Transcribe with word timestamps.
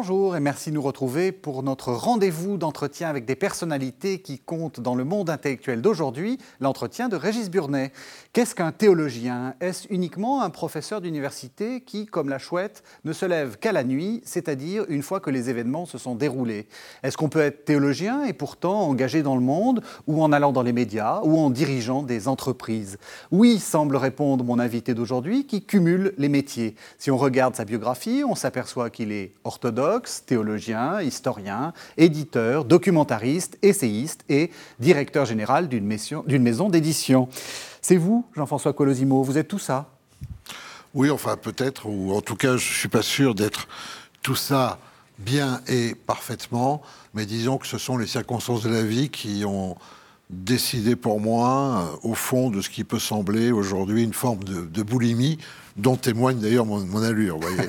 Bonjour 0.00 0.36
et 0.36 0.40
merci 0.40 0.70
de 0.70 0.76
nous 0.76 0.82
retrouver 0.82 1.32
pour 1.32 1.64
notre 1.64 1.92
rendez-vous 1.92 2.56
d'entretien 2.56 3.08
avec 3.08 3.24
des 3.24 3.34
personnalités 3.34 4.20
qui 4.20 4.38
comptent 4.38 4.78
dans 4.78 4.94
le 4.94 5.02
monde 5.02 5.28
intellectuel 5.28 5.82
d'aujourd'hui, 5.82 6.38
l'entretien 6.60 7.08
de 7.08 7.16
Régis 7.16 7.50
Burnet. 7.50 7.90
Qu'est-ce 8.32 8.54
qu'un 8.54 8.70
théologien? 8.70 9.56
Est-ce 9.60 9.88
uniquement 9.90 10.42
un 10.42 10.50
professeur 10.50 11.00
d'université 11.00 11.80
qui, 11.80 12.06
comme 12.06 12.28
la 12.28 12.38
chouette, 12.38 12.84
ne 13.02 13.12
se 13.12 13.26
lève 13.26 13.58
qu'à 13.58 13.72
la 13.72 13.82
nuit, 13.82 14.22
c'est-à-dire 14.24 14.84
une 14.88 15.02
fois 15.02 15.18
que 15.18 15.30
les 15.30 15.50
événements 15.50 15.84
se 15.84 15.98
sont 15.98 16.14
déroulés? 16.14 16.68
Est-ce 17.02 17.16
qu'on 17.16 17.28
peut 17.28 17.40
être 17.40 17.64
théologien 17.64 18.24
et 18.24 18.32
pourtant 18.32 18.82
engagé 18.82 19.24
dans 19.24 19.34
le 19.34 19.42
monde, 19.42 19.82
ou 20.06 20.22
en 20.22 20.30
allant 20.30 20.52
dans 20.52 20.62
les 20.62 20.72
médias, 20.72 21.22
ou 21.24 21.36
en 21.40 21.50
dirigeant 21.50 22.04
des 22.04 22.28
entreprises? 22.28 22.98
Oui, 23.32 23.58
semble 23.58 23.96
répondre 23.96 24.44
mon 24.44 24.60
invité 24.60 24.94
d'aujourd'hui, 24.94 25.44
qui 25.44 25.64
cumule 25.64 26.14
les 26.18 26.28
métiers. 26.28 26.76
Si 26.98 27.10
on 27.10 27.16
regarde 27.16 27.56
sa 27.56 27.64
biographie, 27.64 28.22
on 28.24 28.36
s'aperçoit 28.36 28.90
qu'il 28.90 29.10
est 29.10 29.32
orthodoxe 29.42 29.87
théologien, 30.26 31.00
historien, 31.00 31.72
éditeur, 31.96 32.64
documentariste, 32.64 33.58
essayiste 33.62 34.24
et 34.28 34.50
directeur 34.78 35.24
général 35.24 35.68
d'une 35.68 35.86
maison 36.42 36.68
d'édition. 36.68 37.28
C'est 37.80 37.96
vous, 37.96 38.24
Jean-François 38.34 38.72
Colosimo, 38.72 39.22
vous 39.22 39.38
êtes 39.38 39.48
tout 39.48 39.58
ça? 39.58 39.90
Oui, 40.94 41.10
enfin 41.10 41.36
peut-être, 41.36 41.86
ou 41.86 42.14
en 42.14 42.20
tout 42.20 42.36
cas 42.36 42.56
je 42.56 42.68
ne 42.68 42.74
suis 42.74 42.88
pas 42.88 43.02
sûr 43.02 43.34
d'être 43.34 43.68
tout 44.22 44.36
ça 44.36 44.78
bien 45.18 45.60
et 45.66 45.94
parfaitement, 45.94 46.80
mais 47.14 47.26
disons 47.26 47.58
que 47.58 47.66
ce 47.66 47.78
sont 47.78 47.98
les 47.98 48.06
circonstances 48.06 48.62
de 48.62 48.70
la 48.70 48.82
vie 48.82 49.10
qui 49.10 49.44
ont 49.44 49.76
décidé 50.30 50.96
pour 50.96 51.20
moi, 51.20 51.88
euh, 52.04 52.08
au 52.10 52.14
fond, 52.14 52.50
de 52.50 52.60
ce 52.60 52.70
qui 52.70 52.84
peut 52.84 52.98
sembler 52.98 53.50
aujourd'hui 53.50 54.04
une 54.04 54.12
forme 54.12 54.44
de 54.44 54.82
boulimie, 54.82 55.38
dont 55.78 55.96
témoigne 55.96 56.38
d'ailleurs 56.38 56.66
mon, 56.66 57.02
allure, 57.02 57.38
voyez. 57.38 57.68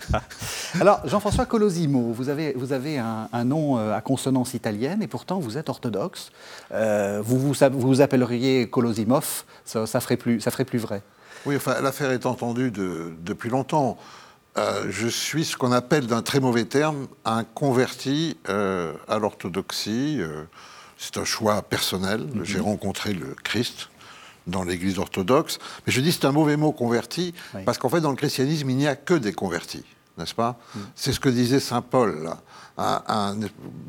Alors, 0.80 1.06
Jean-François 1.06 1.44
Colosimo, 1.44 2.12
vous 2.12 2.30
avez, 2.30 2.54
vous 2.54 2.72
avez 2.72 2.98
un, 2.98 3.44
nom 3.44 3.78
euh, 3.78 3.94
à 3.94 4.00
consonance 4.00 4.54
italienne 4.54 5.02
et 5.02 5.06
pourtant 5.06 5.38
vous 5.38 5.58
êtes 5.58 5.68
orthodoxe. 5.68 6.30
Euh, 6.72 7.20
vous, 7.22 7.38
vous, 7.38 7.54
vous 7.72 8.00
appelleriez 8.00 8.68
Colosimov, 8.68 9.44
ça, 9.64 9.86
ça, 9.86 10.00
ferait 10.00 10.16
plus, 10.16 10.40
ça 10.40 10.50
ferait 10.50 10.64
plus 10.64 10.78
vrai. 10.78 11.02
Oui, 11.44 11.56
enfin, 11.56 11.80
l'affaire 11.82 12.10
est 12.10 12.24
entendue 12.24 12.70
depuis 12.70 13.50
longtemps. 13.50 13.98
Euh, 14.56 14.86
je 14.88 15.08
suis 15.08 15.44
ce 15.44 15.56
qu'on 15.56 15.72
appelle 15.72 16.06
d'un 16.06 16.22
très 16.22 16.40
mauvais 16.40 16.64
terme 16.64 17.08
un 17.26 17.44
converti 17.44 18.38
à 18.46 19.18
l'orthodoxie. 19.18 20.22
c'est 20.96 21.18
un 21.18 21.24
choix 21.24 21.60
personnel. 21.60 22.22
Mm-hmm. 22.22 22.44
J'ai 22.44 22.60
rencontré 22.60 23.12
le 23.12 23.36
Christ 23.44 23.90
dans 24.46 24.64
l'Église 24.64 24.98
orthodoxe. 24.98 25.58
Mais 25.86 25.92
je 25.92 26.00
dis 26.00 26.12
c'est 26.12 26.24
un 26.24 26.32
mauvais 26.32 26.56
mot 26.56 26.72
converti, 26.72 27.34
parce 27.64 27.78
qu'en 27.78 27.88
fait, 27.88 28.00
dans 28.00 28.10
le 28.10 28.16
christianisme, 28.16 28.70
il 28.70 28.76
n'y 28.76 28.86
a 28.86 28.96
que 28.96 29.14
des 29.14 29.32
convertis, 29.32 29.84
n'est-ce 30.18 30.34
pas? 30.34 30.58
Mm. 30.74 30.78
C'est 30.94 31.12
ce 31.12 31.20
que 31.20 31.28
disait 31.28 31.60
Saint 31.60 31.82
Paul. 31.82 32.30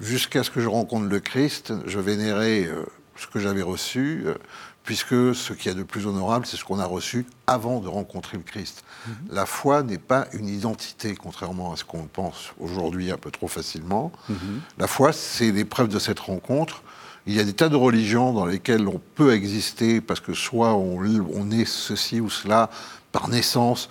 Jusqu'à 0.02 0.44
ce 0.44 0.52
que 0.52 0.62
je 0.62 0.67
rencontre 0.67 1.08
le 1.08 1.20
Christ, 1.20 1.73
je 1.86 2.00
vénérais 2.00 2.66
euh, 2.66 2.86
ce 3.16 3.28
que 3.28 3.39
j'avais 3.39 3.64
reçu, 3.64 4.23
euh, 4.25 4.36
puisque 4.84 5.34
ce 5.34 5.53
qu'il 5.53 5.72
y 5.72 5.73
a 5.73 5.78
de 5.78 5.84
plus 5.84 6.06
honorable, 6.06 6.45
c'est 6.45 6.58
ce 6.58 6.64
qu'on 6.64 6.80
a 6.80 6.86
reçu 6.86 7.25
avant 7.47 7.80
de 7.80 7.88
rencontrer 7.88 8.38
le 8.38 8.44
Christ. 8.44 8.84
Mm-hmm. 8.84 9.14
La 9.31 9.45
foi 9.47 9.81
n'est 9.81 9.97
pas 9.97 10.28
une 10.34 10.47
identité, 10.47 11.16
contrairement 11.16 11.73
à 11.73 11.78
ce 11.78 11.84
qu'on 11.84 12.06
pense 12.06 12.53
aujourd'hui 12.59 13.12
un 13.12 13.17
peu 13.17 13.31
trop 13.31 13.47
facilement. 13.47 14.12
Mm-hmm. 14.29 14.35
La 14.78 14.88
foi, 14.88 15.12
c'est 15.12 15.52
l'épreuve 15.52 15.88
de 15.88 15.97
cette 15.97 16.19
rencontre 16.19 16.84
il 17.28 17.36
y 17.36 17.40
a 17.40 17.44
des 17.44 17.53
tas 17.53 17.69
de 17.69 17.75
religions 17.75 18.34
dans 18.34 18.46
lesquelles 18.46 18.88
on 18.88 19.02
peut 19.16 19.34
exister 19.34 20.00
parce 20.00 20.19
que 20.19 20.34
soit 20.34 20.75
on, 20.75 21.52
est 21.52 21.66
ceci 21.66 22.19
ou 22.19 22.30
cela 22.30 22.69
par 23.12 23.30
naissance, 23.30 23.90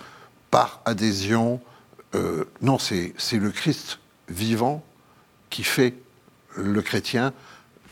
par 0.51 0.81
adhésion. 0.85 1.59
Euh, 2.13 2.45
non, 2.61 2.77
c'est 2.79 3.13
le 3.33 3.51
Christ 3.51 3.99
vivant 4.29 4.83
qui 5.49 5.63
fait 5.63 5.95
le 6.55 6.81
chrétien, 6.81 7.33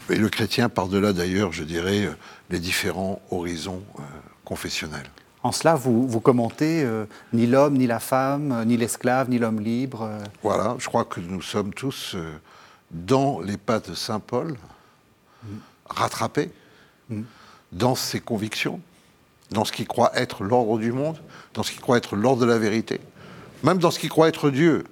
et 0.10 0.16
le 0.16 0.30
chrétien 0.30 0.70
par-delà 0.70 1.12
d'ailleurs, 1.12 1.52
je 1.52 1.64
dirais, 1.64 2.10
les 2.50 2.60
différents 2.60 3.22
horizons 3.30 3.84
euh, 4.00 4.02
confessionnels. 4.46 5.10
En 5.44 5.52
cela, 5.52 5.76
vous, 5.76 6.08
vous 6.08 6.22
commentez 6.22 6.84
euh, 6.84 7.06
ni 7.34 7.48
l'homme, 7.48 7.78
ni 7.78 7.86
la 7.86 8.00
femme, 8.00 8.64
ni 8.66 8.78
l'esclave, 8.78 9.30
ni 9.30 9.40
l'homme 9.40 9.60
libre. 9.60 10.10
Voilà, 10.42 10.78
je 10.80 10.88
crois 10.88 11.04
que 11.04 11.20
nous 11.20 11.42
sommes 11.42 11.74
tous 11.74 12.16
dans 12.92 13.42
les 13.42 13.58
pas 13.58 13.80
de 13.80 13.94
Saint 13.94 14.22
Paul, 14.22 14.56
rattrapé 15.90 16.52
dans 17.72 17.96
ses 17.96 18.20
convictions, 18.20 18.80
dans 19.52 19.66
ce 19.66 19.72
qu'il 19.72 19.88
croit 19.88 20.12
être 20.16 20.44
l'ordre 20.44 20.78
du 20.78 20.92
monde, 20.92 21.18
dans 21.54 21.64
ce 21.64 21.72
qu'il 21.72 21.82
croit 21.82 21.98
être 21.98 22.16
l'ordre 22.16 22.42
de 22.42 22.46
la 22.46 22.58
vérité, 22.58 23.00
même 23.64 23.78
dans 23.78 23.92
ce 23.92 24.00
qu'il 24.00 24.10
croit 24.10 24.28
être 24.28 24.50
Dieu. 24.50 24.84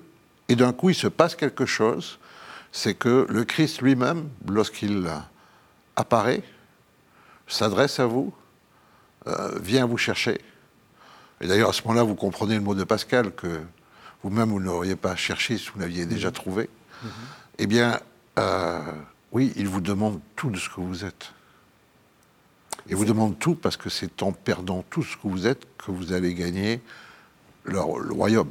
Et 0.49 0.55
d'un 0.55 0.73
coup, 0.73 0.89
il 0.89 0.95
se 0.95 1.07
passe 1.07 1.35
quelque 1.35 1.65
chose, 1.65 2.19
c'est 2.71 2.93
que 2.93 3.25
le 3.29 3.43
Christ 3.43 3.81
lui-même, 3.81 4.29
lorsqu'il 4.47 5.09
apparaît, 5.95 6.43
s'adresse 7.47 7.99
à 7.99 8.05
vous, 8.05 8.33
euh, 9.27 9.59
vient 9.59 9.85
vous 9.85 9.97
chercher. 9.97 10.41
Et 11.41 11.47
d'ailleurs, 11.47 11.69
à 11.69 11.73
ce 11.73 11.81
moment-là, 11.83 12.03
vous 12.03 12.15
comprenez 12.15 12.55
le 12.55 12.61
mot 12.61 12.75
de 12.75 12.83
Pascal 12.83 13.33
que 13.33 13.61
vous-même, 14.23 14.49
vous 14.49 14.59
n'auriez 14.59 14.95
pas 14.95 15.15
cherché 15.15 15.57
si 15.57 15.69
vous 15.73 15.79
l'aviez 15.79 16.05
déjà 16.05 16.29
mhm. 16.29 16.33
trouvé. 16.33 16.69
Eh 17.57 17.67
bien, 17.67 17.99
euh, 18.39 18.79
oui, 19.31 19.53
il 19.55 19.67
vous 19.67 19.81
demande 19.81 20.19
tout 20.35 20.49
de 20.49 20.57
ce 20.57 20.69
que 20.69 20.81
vous 20.81 21.05
êtes. 21.05 21.33
Il 22.89 22.95
vous 22.95 23.05
demande 23.05 23.37
tout 23.39 23.55
parce 23.55 23.77
que 23.77 23.89
c'est 23.89 24.23
en 24.23 24.31
perdant 24.31 24.83
tout 24.89 25.03
ce 25.03 25.15
que 25.15 25.27
vous 25.27 25.47
êtes 25.47 25.65
que 25.77 25.91
vous 25.91 26.13
allez 26.13 26.33
gagner 26.33 26.81
le, 27.63 27.79
royaume. 27.79 28.49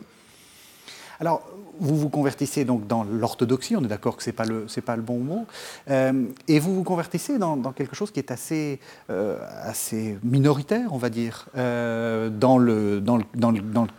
Alors, 1.18 1.42
vous 1.78 1.96
vous 1.96 2.08
convertissez 2.08 2.64
donc 2.64 2.86
dans 2.86 3.04
l'orthodoxie, 3.04 3.76
on 3.76 3.82
est 3.82 3.88
d'accord 3.88 4.16
que 4.16 4.22
ce 4.22 4.30
n'est 4.30 4.34
pas, 4.34 4.44
le, 4.44 4.66
pas 4.84 4.96
le 4.96 5.02
bon 5.02 5.18
mot, 5.18 5.46
euh, 5.90 6.26
et 6.48 6.58
vous 6.58 6.74
vous 6.74 6.84
convertissez 6.84 7.38
dans, 7.38 7.56
quelque 7.72 7.96
chose 7.96 8.10
qui 8.10 8.20
est 8.20 8.30
assez, 8.30 8.80
euh, 9.10 9.38
assez 9.62 10.18
minoritaire, 10.22 10.92
on 10.92 10.98
va 10.98 11.10
dire, 11.10 11.46
euh, 11.56 12.30
dans, 12.30 12.58
le, 12.58 13.00
dans, 13.00 13.16
le, 13.16 13.24
dans, 13.34 13.50
le, 13.50 13.60
dans, 13.60 13.82
le, 13.82 13.90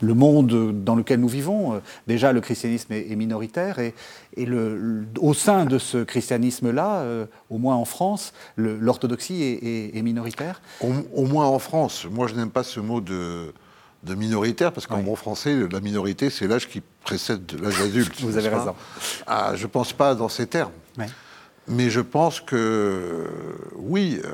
le 0.00 0.14
monde 0.14 0.84
dans 0.84 0.94
lequel 0.94 1.20
nous 1.20 1.28
vivons. 1.28 1.74
Euh, 1.74 1.78
déjà, 2.06 2.32
le 2.32 2.40
christianisme 2.40 2.92
est, 2.92 3.16
minoritaire 3.16 3.78
et, 3.78 3.94
au 5.20 5.34
sein 5.34 5.64
de 5.64 5.78
ce 5.78 6.04
christianisme-là, 6.04 7.00
euh, 7.00 7.26
au 7.50 7.58
moins 7.58 7.76
en 7.76 7.84
France, 7.84 8.32
l'orthodoxie 8.56 9.42
est, 9.42 10.02
minoritaire. 10.02 10.60
Au, 10.80 11.24
moins 11.24 11.46
en 11.46 11.58
France. 11.58 12.06
Moi, 12.10 12.26
je 12.28 12.34
n'aime 12.34 12.50
pas 12.50 12.62
ce 12.62 12.80
mot 12.80 13.00
de, 13.00 13.52
minoritaire 14.06 14.72
parce 14.72 14.86
qu'en 14.86 15.02
bon 15.02 15.16
français, 15.16 15.54
la 15.70 15.80
minorité, 15.80 16.30
c'est 16.30 16.46
l'âge 16.46 16.68
qui 16.68 16.82
précède 17.04 17.60
l'âge 17.60 17.80
adulte. 17.80 18.20
Vous 18.20 18.36
avez 18.36 18.48
raison. 18.48 18.74
Ah, 19.26 19.52
je 19.54 19.64
ne 19.64 19.68
pense 19.68 19.92
pas 19.92 20.14
dans 20.14 20.28
ces 20.28 20.46
termes. 20.46 20.72
Mais 21.70 21.90
je 21.90 22.00
pense 22.00 22.40
que, 22.40 23.26
oui, 23.76 24.20
euh, 24.24 24.32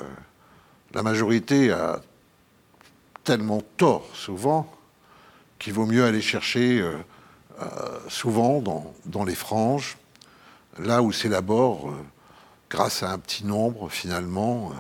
la 0.94 1.02
majorité 1.02 1.72
a 1.72 2.00
tellement 3.25 3.60
tort 3.76 4.06
souvent 4.14 4.70
qu'il 5.59 5.72
vaut 5.72 5.87
mieux 5.87 6.04
aller 6.04 6.20
chercher 6.20 6.81
euh, 6.81 6.97
euh, 7.60 7.98
souvent 8.09 8.60
dans, 9.06 9.25
les 9.25 9.34
franges, 9.34 9.97
là 10.78 11.03
où 11.03 11.12
s'élaborent, 11.12 11.91
euh, 11.91 12.04
grâce 12.70 13.03
à 13.03 13.10
un 13.10 13.19
petit 13.19 13.44
nombre 13.44 13.88
finalement, 13.88 14.72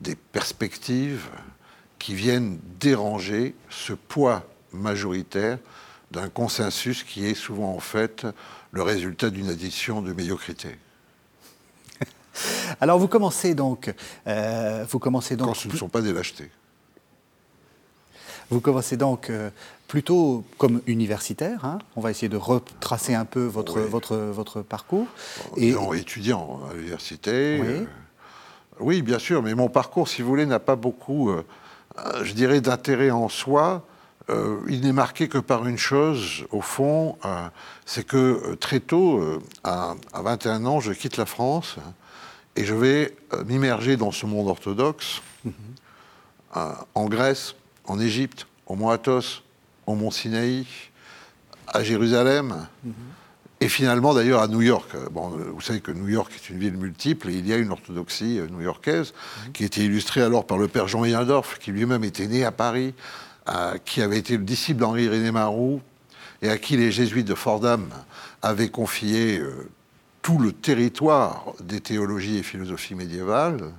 des 0.00 0.16
perspectives 0.16 1.28
qui 1.98 2.14
viennent 2.14 2.58
déranger 2.78 3.54
ce 3.70 3.94
poids 3.94 4.44
majoritaire 4.72 5.58
d'un 6.10 6.28
consensus 6.28 7.02
qui 7.02 7.24
est 7.24 7.34
souvent 7.34 7.74
en 7.74 7.80
fait 7.80 8.26
le 8.72 8.82
résultat 8.82 9.30
d'une 9.30 9.48
addition 9.48 10.02
de 10.02 10.12
médiocrité. 10.12 10.76
Alors 12.80 12.98
vous 12.98 13.08
commencez 13.08 13.54
donc, 13.54 13.94
vous 14.26 14.98
commencez 14.98 15.36
donc. 15.36 15.48
Quand 15.48 15.54
ce 15.54 15.68
ne 15.68 15.76
sont 15.76 15.88
pas 15.88 16.02
des 16.02 16.12
lâchetés. 16.12 16.50
Vous 18.50 18.60
commencez 18.60 18.96
donc 18.96 19.30
euh, 19.30 19.50
plutôt 19.88 20.44
comme 20.58 20.80
universitaire. 20.86 21.64
Hein. 21.64 21.78
On 21.96 22.00
va 22.00 22.10
essayer 22.10 22.28
de 22.28 22.36
retracer 22.36 23.14
un 23.14 23.24
peu 23.24 23.44
votre, 23.44 23.80
votre, 23.80 24.16
votre 24.16 24.62
parcours. 24.62 25.06
Et... 25.56 25.74
étudiant 25.94 26.60
à 26.70 26.74
l'université. 26.74 27.58
Oui. 27.60 27.68
Euh, 27.68 27.84
oui. 28.80 29.02
bien 29.02 29.18
sûr, 29.18 29.42
mais 29.42 29.54
mon 29.54 29.68
parcours, 29.68 30.08
si 30.08 30.22
vous 30.22 30.28
voulez, 30.28 30.46
n'a 30.46 30.60
pas 30.60 30.76
beaucoup, 30.76 31.30
euh, 31.30 31.44
je 32.22 32.32
dirais, 32.32 32.60
d'intérêt 32.60 33.10
en 33.10 33.28
soi. 33.28 33.86
il 34.68 34.80
n'est 34.80 34.92
marqué 34.92 35.28
que 35.28 35.38
par 35.38 35.66
une 35.66 35.78
chose, 35.78 36.46
au 36.50 36.62
fond, 36.62 37.18
c'est 37.84 38.06
que 38.06 38.54
très 38.54 38.80
tôt, 38.80 39.22
à, 39.64 39.94
21 40.14 40.64
ans, 40.64 40.80
je 40.80 40.92
quitte 40.92 41.18
la 41.18 41.26
France 41.26 41.76
et 42.56 42.64
je 42.64 42.74
vais 42.74 43.14
m'immerger 43.46 43.98
dans 43.98 44.12
ce 44.12 44.24
monde 44.24 44.48
orthodoxe, 44.48 45.20
mm-hmm. 45.46 46.74
en 46.94 47.04
Grèce, 47.04 47.54
en 47.86 48.00
Égypte, 48.00 48.46
au 48.66 48.76
mont 48.76 48.90
Athos, 48.90 49.42
au 49.86 49.94
mont 49.94 50.10
Sinaï, 50.10 50.66
à 51.68 51.82
Jérusalem, 51.82 52.66
et 53.60 53.68
finalement 53.68 54.14
d'ailleurs 54.14 54.42
à 54.42 54.48
New 54.48 54.62
York. 54.62 54.90
Bon, 55.10 55.28
vous 55.28 55.60
savez 55.60 55.80
que 55.80 55.90
New 55.90 56.08
York 56.08 56.32
est 56.34 56.50
une 56.50 56.58
ville 56.58 56.76
multiple 56.76 57.30
et 57.30 57.34
il 57.34 57.46
y 57.46 57.52
a 57.52 57.56
une 57.56 57.70
orthodoxie 57.70 58.40
new-yorkaise 58.50 59.14
qui 59.52 59.64
était 59.64 59.82
illustrée 59.82 60.22
alors 60.22 60.46
par 60.46 60.58
le 60.58 60.68
père 60.68 60.88
Jean 60.88 61.04
Yandorf, 61.04 61.58
qui 61.58 61.72
lui-même 61.72 62.04
était 62.04 62.26
né 62.26 62.44
à 62.44 62.52
Paris, 62.52 62.94
euh, 63.48 63.76
qui 63.84 64.02
avait 64.02 64.18
été 64.18 64.36
le 64.36 64.44
disciple 64.44 64.80
d'Henri 64.80 65.08
René 65.08 65.30
Marou, 65.30 65.80
et 66.42 66.50
à 66.50 66.58
qui 66.58 66.76
les 66.76 66.92
jésuites 66.92 67.26
de 67.26 67.34
Fordham 67.34 67.88
avaient 68.42 68.68
confié 68.68 69.38
euh, 69.38 69.68
tout 70.22 70.38
le 70.38 70.52
territoire 70.52 71.52
des 71.62 71.80
théologies 71.80 72.38
et 72.38 72.42
philosophies 72.42 72.94
médiévales. 72.94 73.72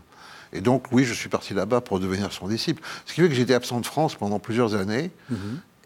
Et 0.56 0.62
donc, 0.62 0.86
oui, 0.92 1.04
je 1.04 1.14
suis 1.14 1.28
parti 1.28 1.54
là-bas 1.54 1.82
pour 1.82 2.00
devenir 2.00 2.32
son 2.32 2.48
disciple. 2.48 2.82
Ce 3.06 3.14
qui 3.14 3.22
fait 3.22 3.28
que 3.28 3.36
j'étais 3.36 3.54
absent 3.54 3.82
de 3.82 3.86
France 3.86 4.16
pendant 4.16 4.40
plusieurs 4.40 4.74
années. 4.74 5.12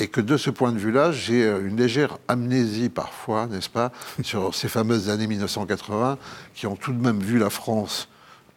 Et 0.01 0.07
que 0.07 0.21
de 0.21 0.37
ce 0.37 0.49
point 0.49 0.71
de 0.71 0.77
vue-là, 0.77 1.11
j'ai 1.11 1.43
euh, 1.43 1.67
une 1.67 1.75
légère 1.75 2.19
amnésie 2.29 2.87
parfois, 2.87 3.47
n'est-ce 3.47 3.69
pas, 3.69 3.91
sur 4.23 4.55
ces 4.55 4.69
fameuses 4.69 5.09
années 5.09 5.27
1980 5.27 6.17
qui 6.53 6.67
ont 6.67 6.77
tout 6.77 6.93
de 6.93 7.01
même 7.01 7.19
vu 7.19 7.37
la 7.37 7.49
France 7.49 8.07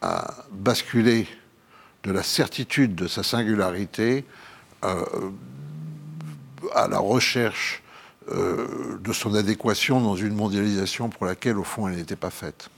à 0.03 0.45
basculer 0.53 1.27
de 2.05 2.13
la 2.13 2.23
certitude 2.23 2.95
de 2.95 3.09
sa 3.09 3.23
singularité 3.23 4.25
euh, 4.85 5.05
à 6.75 6.89
la 6.89 6.99
recherche 6.99 7.83
euh, 8.31 8.99
de 9.03 9.13
son 9.13 9.35
adéquation 9.35 10.01
dans 10.01 10.15
une 10.15 10.35
mondialisation 10.35 11.09
pour 11.09 11.27
laquelle, 11.27 11.59
au 11.59 11.65
fond, 11.65 11.89
elle 11.89 11.97
n'était 11.97 12.17
pas 12.17 12.31
faite. 12.31 12.71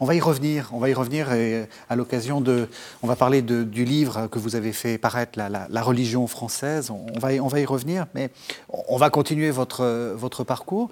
On 0.00 0.06
va 0.06 0.14
y 0.14 0.20
revenir, 0.20 0.70
on 0.72 0.78
va 0.78 0.88
y 0.88 0.94
revenir 0.94 1.32
et 1.32 1.68
à 1.88 1.96
l'occasion 1.96 2.40
de, 2.40 2.68
on 3.02 3.06
va 3.06 3.16
parler 3.16 3.42
du 3.42 3.84
livre 3.84 4.28
que 4.28 4.38
vous 4.38 4.54
avez 4.54 4.72
fait 4.72 4.98
paraître, 4.98 5.38
la, 5.38 5.82
religion 5.82 6.26
française. 6.26 6.90
On 6.90 7.18
va, 7.18 7.34
y, 7.34 7.40
on 7.40 7.48
va 7.48 7.60
y 7.60 7.64
revenir, 7.64 8.06
mais 8.14 8.30
on 8.68 8.96
va 8.96 9.10
continuer 9.10 9.50
votre, 9.50 10.14
votre 10.14 10.44
parcours. 10.44 10.90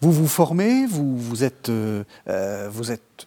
Vous 0.00 0.12
vous 0.12 0.28
formez, 0.28 0.86
vous, 0.86 1.18
vous 1.18 1.42
êtes, 1.42 1.68
euh, 1.68 2.04
vous 2.70 2.92
êtes 2.92 3.26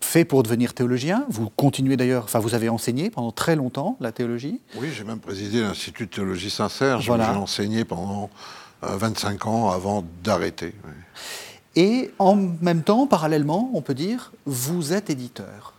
fait 0.00 0.24
pour 0.24 0.42
devenir 0.42 0.74
théologien. 0.74 1.24
Vous 1.28 1.48
continuez 1.50 1.96
d'ailleurs, 1.96 2.24
enfin 2.24 2.38
vous 2.38 2.54
avez 2.54 2.68
enseigné 2.68 3.10
pendant 3.10 3.32
très 3.32 3.56
longtemps 3.56 3.96
la 4.00 4.12
théologie. 4.12 4.60
Oui, 4.76 4.90
j'ai 4.94 5.04
même 5.04 5.20
présidé 5.20 5.60
l'Institut 5.60 6.06
de 6.06 6.10
théologie 6.10 6.50
sincère. 6.50 7.00
J'ai 7.00 7.12
enseigné 7.12 7.84
pendant 7.84 8.30
25 8.82 9.46
euh, 9.46 9.48
ans 9.48 9.70
avant 9.70 10.04
d'arrêter. 10.22 10.74
Et 11.76 12.10
en 12.18 12.36
même 12.60 12.82
temps, 12.82 13.06
parallèlement, 13.06 13.70
on 13.74 13.80
peut 13.80 13.94
dire, 13.94 14.32
vous 14.46 14.92
êtes 14.92 15.10
éditeur. 15.10 15.72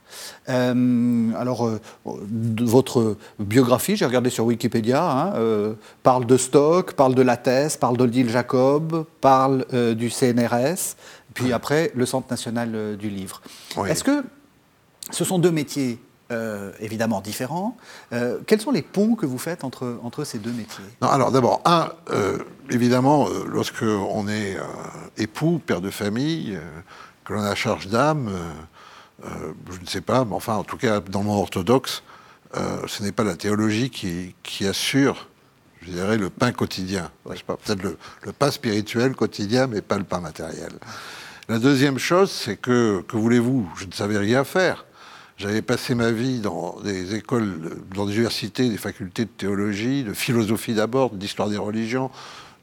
Euh, 0.49 1.31
alors, 1.33 1.65
euh, 1.67 1.81
votre 2.05 3.17
biographie, 3.39 3.95
j'ai 3.95 4.05
regardé 4.05 4.29
sur 4.29 4.45
Wikipédia, 4.45 5.03
hein, 5.03 5.75
parle 6.03 6.25
de 6.25 6.37
Stock, 6.37 6.93
parle 6.93 7.15
de 7.15 7.21
la 7.21 7.37
thèse, 7.37 7.77
parle 7.77 7.97
d'Odile 7.97 8.29
Jacob, 8.29 9.05
parle 9.21 9.65
du 9.95 10.09
CNRS, 10.09 10.95
puis 11.33 11.51
après 11.51 11.91
le 11.95 12.05
Centre 12.05 12.27
national 12.29 12.97
du 12.97 13.09
livre. 13.09 13.41
Est-ce 13.87 14.03
que 14.03 14.23
ce 15.11 15.23
sont 15.23 15.39
deux 15.39 15.51
métiers 15.51 15.99
évidemment 16.79 17.21
différents. 17.21 17.77
quels 18.47 18.61
sont 18.61 18.71
les 18.71 18.81
ponts 18.81 19.15
que 19.15 19.25
vous 19.25 19.37
faites 19.37 19.63
entre, 19.63 19.99
entre 20.03 20.23
ces 20.23 20.39
deux 20.39 20.51
métiers? 20.51 20.83
Non, 21.01 21.09
Alors 21.09 21.31
d'abord, 21.31 21.61
un, 21.65 21.91
évidemment, 22.69 23.27
euh, 23.27 23.45
lorsque 23.47 23.83
on 23.83 24.27
est 24.27 24.55
euh, 24.55 24.61
époux, 25.17 25.61
père 25.65 25.81
de 25.81 25.89
famille, 25.89 26.55
euh, 26.55 26.61
que 27.25 27.33
l'on 27.33 27.43
a 27.43 27.55
charge 27.55 27.87
d'âme, 27.87 28.29
je 29.23 29.79
ne 29.79 29.85
sais 29.85 30.01
pas, 30.01 30.25
mais 30.25 30.35
enfin, 30.35 30.55
en 30.55 30.65
tout 30.65 30.75
cas, 30.75 30.99
dans 30.99 31.19
le 31.19 31.25
monde 31.25 31.39
orthodoxe, 31.39 32.03
ce 32.53 33.01
n'est 33.01 33.13
pas 33.13 33.23
la 33.23 33.37
théologie 33.37 33.89
qui, 33.89 34.67
assure, 34.67 35.29
je 35.81 35.91
dirais, 35.91 36.17
le 36.17 36.29
pain 36.29 36.51
quotidien. 36.51 37.09
Peut-être 37.23 37.81
le, 37.81 37.97
pain 38.33 38.51
spirituel 38.51 39.15
quotidien, 39.15 39.67
mais 39.67 39.81
pas 39.81 39.97
le 39.97 40.03
pain 40.03 40.19
matériel. 40.19 40.73
La 41.47 41.59
deuxième 41.59 41.97
chose, 41.97 42.29
c'est 42.29 42.57
que, 42.57 43.01
que 43.07 43.15
voulez-vous, 43.15 43.69
je 43.77 43.85
ne 43.85 43.93
savais 43.93 44.17
rien 44.17 44.43
faire. 44.43 44.83
J'avais 45.43 45.61
passé 45.61 45.93
ma 45.93 46.09
vie 46.09 46.39
dans 46.39 46.79
des 46.85 47.15
écoles, 47.15 47.81
dans 47.93 48.05
des 48.05 48.13
universités, 48.13 48.69
des 48.69 48.77
facultés 48.77 49.25
de 49.25 49.29
théologie, 49.29 50.05
de 50.05 50.13
philosophie 50.13 50.73
d'abord, 50.73 51.09
d'histoire 51.09 51.49
des 51.49 51.57
religions, 51.57 52.11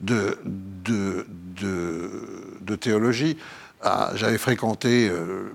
de, 0.00 0.38
de, 0.46 1.26
de, 1.60 2.76
théologie. 2.76 3.36
Ah, 3.82 4.12
j'avais 4.14 4.38
fréquenté 4.38 5.10
euh, 5.10 5.52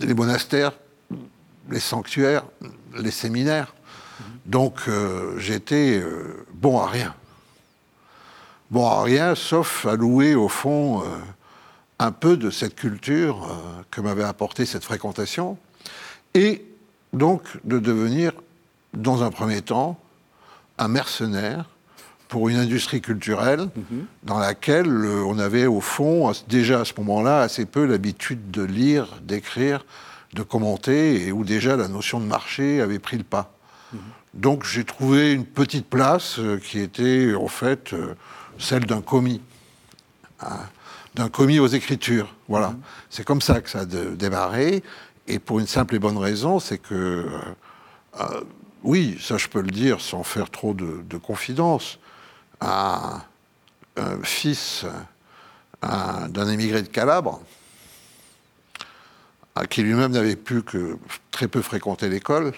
les 0.00 0.14
monastères, 0.14 0.72
les 1.70 1.80
sanctuaires, 1.80 2.44
les 2.96 3.10
séminaires. 3.10 3.74
Donc 4.46 4.88
euh, 4.88 5.38
j'étais 5.38 6.00
euh, 6.02 6.46
bon 6.54 6.78
à 6.78 6.86
rien. 6.86 7.14
Bon 8.70 8.86
à 8.86 9.02
rien, 9.02 9.34
sauf 9.34 9.84
à 9.84 9.96
louer 9.96 10.34
au 10.34 10.48
fond 10.48 11.02
un 11.98 12.12
peu 12.12 12.36
de 12.36 12.50
cette 12.50 12.74
culture 12.74 13.48
que 13.90 14.00
m'avait 14.00 14.24
apporté 14.24 14.66
cette 14.66 14.84
fréquentation, 14.84 15.56
et 16.34 16.64
donc 17.12 17.42
de 17.64 17.78
devenir, 17.78 18.32
dans 18.92 19.22
un 19.22 19.30
premier 19.30 19.62
temps, 19.62 19.98
un 20.78 20.88
mercenaire 20.88 21.66
pour 22.28 22.48
une 22.48 22.56
industrie 22.56 23.00
culturelle 23.00 23.68
mhm. 23.76 24.06
dans 24.24 24.38
laquelle 24.38 24.88
euh, 24.88 25.24
on 25.24 25.38
avait 25.38 25.66
au 25.66 25.80
fond, 25.80 26.32
déjà 26.48 26.80
à 26.80 26.84
ce 26.84 26.92
moment-là, 26.98 27.42
assez 27.42 27.64
peu 27.64 27.84
l'habitude 27.84 28.50
de 28.50 28.62
lire, 28.62 29.20
d'écrire, 29.22 29.84
de 30.32 30.42
commenter, 30.42 31.26
et 31.26 31.32
où 31.32 31.44
déjà 31.44 31.76
la 31.76 31.86
notion 31.86 32.18
de 32.18 32.24
marché 32.24 32.80
avait 32.80 32.98
pris 32.98 33.18
le 33.18 33.24
pas. 33.24 33.54
Mhm. 33.92 34.00
Donc 34.34 34.64
j'ai 34.64 34.84
trouvé 34.84 35.32
une 35.32 35.46
petite 35.46 35.86
place 35.86 36.38
euh, 36.38 36.58
qui 36.58 36.80
était 36.80 37.34
en 37.34 37.48
fait 37.48 37.92
euh, 37.92 38.14
celle 38.58 38.84
d'un 38.86 39.00
commis, 39.00 39.40
hein, 40.40 40.58
d'un 41.14 41.28
commis 41.28 41.58
aux 41.58 41.66
écritures. 41.66 42.34
Voilà. 42.48 42.74
C'est 43.10 43.24
comme 43.24 43.40
ça 43.40 43.60
que 43.60 43.70
ça 43.70 43.80
a 43.80 43.84
démarré, 43.84 44.82
et 45.26 45.38
pour 45.38 45.60
une 45.60 45.66
simple 45.66 45.94
et 45.94 45.98
bonne 45.98 46.18
raison, 46.18 46.60
c'est 46.60 46.78
que, 46.78 47.26
oui, 48.82 49.18
ça 49.20 49.38
je 49.38 49.48
peux 49.48 49.60
le 49.60 49.70
dire 49.70 50.00
sans 50.00 50.22
faire 50.22 50.50
trop 50.50 50.74
de, 50.74 51.02
de 51.08 51.16
confidence, 51.16 51.98
un, 52.60 53.22
fils 54.22 54.84
d'un 55.82 56.48
émigré 56.48 56.82
de 56.82 56.88
Calabre, 56.88 57.40
qui 59.70 59.82
lui-même 59.82 60.12
n'avait 60.12 60.36
pu 60.36 60.62
que 60.62 60.98
très 61.30 61.46
peu 61.46 61.62
fréquenter 61.62 62.08
l'école, 62.08 62.52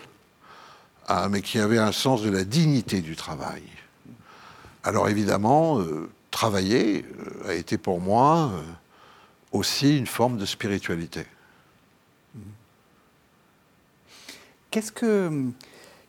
mais 1.30 1.42
qui 1.42 1.59
avait 1.59 1.78
un 1.78 1.92
sens 1.92 2.23
de 2.23 2.30
la 2.30 2.45
dignité 2.45 3.00
du 3.00 3.16
travail. 3.16 3.62
Alors 4.83 5.09
évidemment, 5.09 5.80
euh, 5.80 6.09
travailler 6.37 7.07
euh, 7.47 7.50
a 7.50 7.55
été 7.55 7.78
pour 7.78 7.99
moi 7.99 8.50
euh, 8.52 8.62
aussi 9.52 9.97
une 9.97 10.07
forme 10.07 10.37
de 10.37 10.45
spiritualité. 10.45 11.25
Qu'est-ce 14.71 14.93
que 14.93 15.45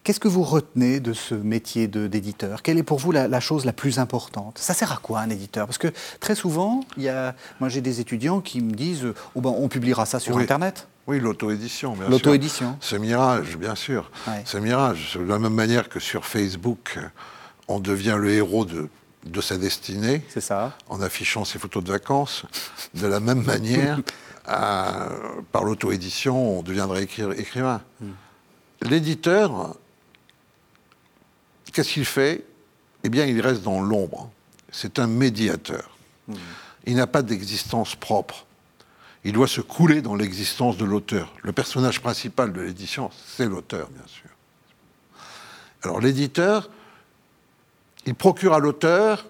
Qu'est-ce 0.03 0.21
que 0.21 0.29
vous 0.29 0.43
retenez 0.43 1.01
de 1.01 1.11
ce 1.11 1.35
métier 1.35 1.89
d'éditeur? 1.89 2.61
Quelle 2.61 2.77
est 2.77 2.83
pour 2.83 2.97
vous 2.97 3.11
la, 3.11 3.39
chose 3.41 3.65
la 3.65 3.73
plus 3.73 3.99
importante? 3.99 4.57
Ça 4.57 4.73
sert 4.73 4.93
à 4.93 4.97
quoi 4.97 5.19
un 5.19 5.29
éditeur? 5.29 5.65
Parce 5.67 5.77
que 5.77 5.89
très 6.21 6.33
souvent, 6.33 6.85
il 6.95 7.03
y 7.03 7.09
a, 7.09 7.35
moi 7.59 7.67
j'ai 7.67 7.81
des 7.81 7.99
étudiants 7.99 8.39
qui 8.39 8.61
me 8.61 8.71
disent 8.71 9.05
oh 9.35 9.41
ben, 9.41 9.49
on 9.49 9.67
publiera 9.67 10.05
ça 10.05 10.21
sur 10.21 10.37
Internet. 10.37 10.87
Oui, 11.07 11.19
l'auto-édition, 11.19 11.93
bien 11.93 12.07
L'auto-édition. 12.07 12.77
Ce 12.79 12.95
mirage, 12.95 13.57
bien 13.57 13.75
sûr. 13.75 14.09
Ce 14.45 14.57
mirage, 14.57 15.17
de 15.19 15.25
la 15.25 15.39
même 15.39 15.53
manière 15.53 15.89
que 15.89 15.99
sur 15.99 16.23
Facebook, 16.25 16.97
on 17.67 17.81
devient 17.81 18.15
le 18.17 18.31
héros 18.31 18.63
de, 18.63 18.87
de 19.25 19.41
sa 19.41 19.57
destinée. 19.57 20.21
C'est 20.29 20.41
ça. 20.41 20.77
En 20.89 21.01
affichant 21.01 21.45
ses 21.45 21.59
photos 21.59 21.83
de 21.83 21.91
vacances. 21.91 22.43
De 22.93 23.07
la 23.07 23.19
même 23.19 23.43
manière, 23.43 23.99
par 24.45 25.63
l'auto-édition, 25.63 26.59
on 26.59 26.61
deviendrait 26.63 27.03
écrivain. 27.03 27.81
L'éditeur, 28.81 29.75
Qu'est-ce 31.77 31.93
qu'il 31.93 32.05
fait? 32.05 32.43
Eh 33.03 33.09
bien, 33.09 33.27
il 33.27 33.39
reste 33.39 33.61
dans 33.61 33.81
l'ombre. 33.81 34.31
C'est 34.71 34.97
un 34.97 35.05
médiateur. 35.05 35.95
Il 36.87 36.95
n'a 36.95 37.05
pas 37.05 37.21
d'existence 37.21 37.95
propre. 37.95 38.47
Il 39.23 39.33
doit 39.33 39.47
se 39.47 39.61
couler 39.61 40.01
dans 40.01 40.15
l'existence 40.15 40.77
de 40.77 40.85
l'auteur. 40.85 41.31
Le 41.43 41.51
personnage 41.51 42.01
principal 42.01 42.51
de 42.51 42.61
l'édition, 42.61 43.11
c'est 43.27 43.45
l'auteur, 43.45 43.89
bien 43.89 44.07
sûr. 44.07 44.29
Alors 45.83 45.99
l'éditeur, 45.99 46.71
il 48.07 48.15
procure 48.15 48.53
à 48.53 48.59
l'auteur 48.59 49.25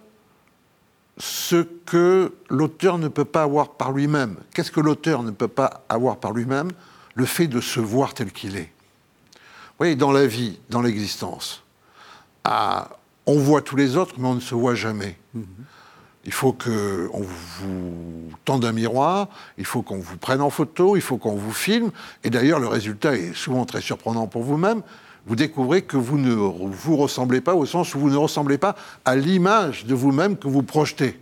ce 1.17 1.63
que 1.85 2.33
l'auteur 2.49 2.99
ne 2.99 3.07
peut 3.07 3.25
pas 3.25 3.41
avoir 3.41 3.71
par 3.71 3.91
lui-même. 3.91 4.37
Qu'est-ce 4.53 4.71
que 4.71 4.79
l'auteur 4.79 5.23
ne 5.23 5.31
peut 5.31 5.47
pas 5.47 5.83
avoir 5.89 6.17
par 6.17 6.31
lui-même? 6.31 6.69
Le 7.15 7.25
fait 7.25 7.47
de 7.47 7.59
se 7.59 7.79
voir 7.79 8.13
tel 8.13 8.31
qu'il 8.31 8.55
est. 8.55 8.71
Vous 9.33 9.79
voyez, 9.79 9.95
dans 9.95 10.11
la 10.11 10.27
vie, 10.27 10.59
dans 10.69 10.81
l'existence, 10.81 11.63
on 12.45 13.39
voit 13.39 13.63
tous 13.63 13.75
les 13.75 13.97
autres, 13.97 14.13
mais 14.19 14.27
on 14.27 14.35
ne 14.35 14.39
se 14.39 14.53
voit 14.53 14.75
jamais. 14.75 15.17
Il 16.25 16.33
faut 16.33 16.53
qu'on 16.53 17.21
vous 17.21 18.29
tende 18.45 18.63
un 18.65 18.73
miroir, 18.73 19.29
il 19.57 19.65
faut 19.65 19.81
qu'on 19.81 19.97
vous 19.97 20.17
prenne 20.17 20.41
en 20.41 20.51
photo, 20.51 20.95
il 20.95 21.01
faut 21.01 21.17
qu'on 21.17 21.35
vous 21.35 21.51
filme. 21.51 21.89
Et 22.23 22.29
d'ailleurs, 22.29 22.59
le 22.59 22.67
résultat 22.67 23.15
est 23.15 23.33
souvent 23.33 23.65
très 23.65 23.81
surprenant 23.81 24.27
pour 24.27 24.43
vous-même. 24.43 24.83
Vous 25.27 25.35
découvrez 25.35 25.83
que 25.83 25.97
vous 25.97 26.17
ne 26.17 26.33
vous 26.33 26.95
ressemblez 26.95 27.41
pas 27.41 27.53
au 27.53 27.65
sens 27.65 27.93
où 27.93 27.99
vous 27.99 28.09
ne 28.09 28.17
ressemblez 28.17 28.57
pas 28.57 28.75
à 29.05 29.15
l'image 29.15 29.85
de 29.85 29.93
vous-même 29.93 30.37
que 30.37 30.47
vous 30.47 30.63
projetez. 30.63 31.19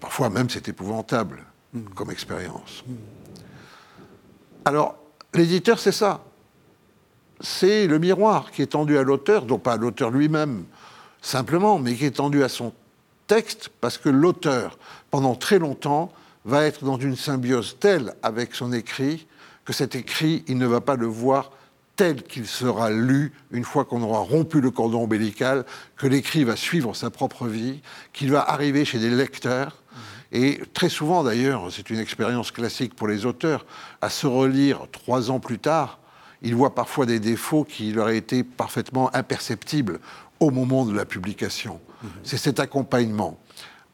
Parfois 0.00 0.30
même, 0.30 0.48
c'est 0.48 0.68
épouvantable 0.68 1.44
comme 1.94 2.10
expérience. 2.10 2.84
Alors, 4.64 4.96
l'éditeur, 5.34 5.78
c'est 5.78 5.92
ça 5.92 6.22
c'est 7.40 7.86
le 7.86 7.98
miroir 7.98 8.50
qui 8.50 8.62
est 8.62 8.68
tendu 8.68 8.98
à 8.98 9.02
l'auteur, 9.02 9.42
donc 9.42 9.62
pas 9.62 9.74
à 9.74 9.76
l'auteur 9.76 10.10
lui-même. 10.10 10.64
simplement, 11.20 11.78
mais 11.78 11.94
qui 11.94 12.04
est 12.04 12.16
tendu 12.16 12.44
à 12.44 12.48
son 12.48 12.72
texte 13.26 13.70
parce 13.80 13.98
que 13.98 14.08
l'auteur, 14.08 14.78
pendant 15.10 15.34
très 15.34 15.58
longtemps, 15.58 16.12
va 16.44 16.64
être 16.64 16.84
dans 16.84 16.96
une 16.96 17.16
symbiose 17.16 17.76
telle 17.80 18.14
avec 18.22 18.54
son 18.54 18.72
écrit 18.72 19.26
que 19.64 19.72
cet 19.72 19.96
écrit, 19.96 20.44
il 20.46 20.56
ne 20.58 20.66
va 20.66 20.80
pas 20.80 20.94
le 20.94 21.06
voir 21.06 21.50
tel 21.98 22.22
qu'il 22.22 22.46
sera 22.46 22.90
lu 22.90 23.32
une 23.50 23.64
fois 23.64 23.84
qu'on 23.84 24.00
aura 24.02 24.20
rompu 24.20 24.60
le 24.60 24.70
cordon 24.70 25.02
ombilical, 25.02 25.66
que 25.96 26.06
l'écrit 26.06 26.44
va 26.44 26.54
suivre 26.54 26.94
sa 26.94 27.10
propre 27.10 27.48
vie, 27.48 27.80
qu'il 28.12 28.30
va 28.30 28.40
arriver 28.40 28.84
chez 28.84 29.00
des 29.00 29.10
lecteurs. 29.10 29.82
Et 30.30 30.60
très 30.74 30.88
souvent, 30.88 31.24
d'ailleurs, 31.24 31.66
c'est 31.72 31.90
une 31.90 31.98
expérience 31.98 32.52
classique 32.52 32.94
pour 32.94 33.08
les 33.08 33.26
auteurs, 33.26 33.66
à 34.00 34.10
se 34.10 34.28
relire 34.28 34.86
trois 34.92 35.32
ans 35.32 35.40
plus 35.40 35.58
tard, 35.58 35.98
ils 36.40 36.54
voient 36.54 36.76
parfois 36.76 37.04
des 37.04 37.18
défauts 37.18 37.64
qui 37.64 37.90
leur 37.90 38.10
été 38.10 38.44
parfaitement 38.44 39.12
imperceptibles 39.12 39.98
au 40.38 40.52
moment 40.52 40.86
de 40.86 40.94
la 40.94 41.04
publication. 41.04 41.80
C'est 42.22 42.36
cet 42.36 42.60
accompagnement. 42.60 43.40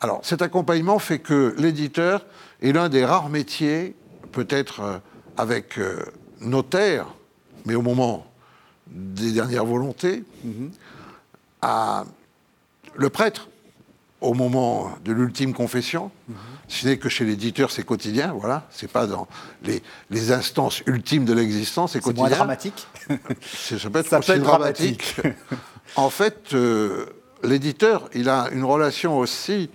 Alors, 0.00 0.20
cet 0.22 0.42
accompagnement 0.42 0.98
fait 0.98 1.20
que 1.20 1.54
l'éditeur 1.56 2.26
est 2.60 2.72
l'un 2.72 2.90
des 2.90 3.02
rares 3.02 3.30
métiers, 3.30 3.96
peut-être 4.30 4.80
euh, 4.80 4.98
avec 5.38 5.78
euh, 5.78 6.04
notaire, 6.42 7.06
mais 7.64 7.74
au 7.74 7.82
moment 7.82 8.26
des 8.86 9.32
dernières 9.32 9.64
volontés, 9.64 10.24
à 11.62 12.04
le 12.94 13.10
prêtre, 13.10 13.48
au 14.20 14.34
moment 14.34 14.90
de 15.04 15.12
l'ultime 15.12 15.52
confession, 15.52 16.10
ce 16.68 16.86
n'est 16.86 16.96
que 16.96 17.08
chez 17.08 17.24
l'éditeur, 17.24 17.70
c'est 17.70 17.84
quotidien, 17.84 18.32
voilà, 18.32 18.66
c'est 18.70 18.90
pas 18.90 19.06
dans 19.06 19.28
les, 19.62 20.32
instances 20.32 20.82
ultimes 20.86 21.24
de 21.24 21.32
l'existence, 21.32 21.92
c'est 21.92 22.00
quotidien. 22.00 22.24
C'est 22.24 22.30
moins 22.30 22.38
dramatique. 22.38 22.88
ça 23.42 23.90
peut 23.90 23.98
être, 23.98 24.24
ça 24.24 24.38
dramatique. 24.38 25.16
en 25.96 26.10
fait, 26.10 26.54
euh, 26.54 27.06
l'éditeur, 27.42 28.08
il 28.14 28.28
a 28.28 28.48
une 28.52 28.64
relation 28.64 29.18
aussi 29.18 29.70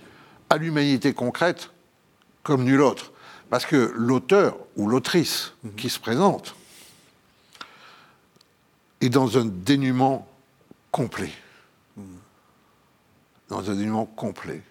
à 0.48 0.56
l'humanité 0.56 1.12
concrète 1.12 1.70
comme 2.42 2.64
nul 2.64 2.80
autre. 2.80 3.12
Parce 3.50 3.66
que 3.66 3.92
l'auteur 3.96 4.56
ou 4.76 4.88
l'autrice 4.88 5.54
qui 5.76 5.90
se 5.90 5.98
présente 5.98 6.54
est 9.00 9.08
dans 9.08 9.38
un 9.38 9.44
dénuement 9.44 10.26
complet. 10.90 11.32
Dans 13.48 13.70
un 13.70 13.74
dénuement 13.74 14.06
complet. 14.06 14.62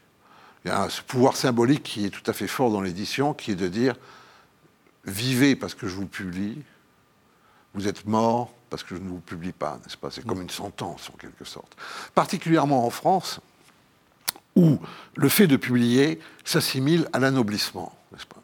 Il 0.63 0.69
y 0.69 0.71
a 0.71 0.89
ce 0.89 1.01
pouvoir 1.01 1.35
symbolique 1.35 1.83
qui 1.83 2.05
est 2.05 2.09
tout 2.09 2.29
à 2.29 2.33
fait 2.33 2.47
fort 2.47 2.71
dans 2.71 2.81
l'édition, 2.81 3.33
qui 3.33 3.51
est 3.51 3.55
de 3.55 3.67
dire 3.67 3.95
vivez 5.05 5.55
parce 5.55 5.73
que 5.73 5.87
je 5.87 5.95
vous 5.95 6.05
publie, 6.05 6.61
vous 7.73 7.87
êtes 7.87 8.05
mort 8.05 8.53
parce 8.69 8.83
que 8.83 8.95
je 8.95 9.01
ne 9.01 9.09
vous 9.09 9.19
publie 9.19 9.51
pas, 9.51 9.79
n'est-ce 9.83 9.97
pas? 9.97 10.11
C'est 10.11 10.25
comme 10.25 10.41
une 10.41 10.49
sentence 10.49 11.09
en 11.09 11.17
quelque 11.17 11.45
sorte. 11.45 11.75
Particulièrement 12.13 12.85
en 12.85 12.89
France, 12.89 13.39
où 14.55 14.79
le 15.15 15.29
fait 15.29 15.47
de 15.47 15.55
publier 15.55 16.19
s'assimile 16.43 17.07
à 17.13 17.19
l'anoblissement, 17.19 17.97
n'est-ce 18.11 18.25
pas? 18.25 18.38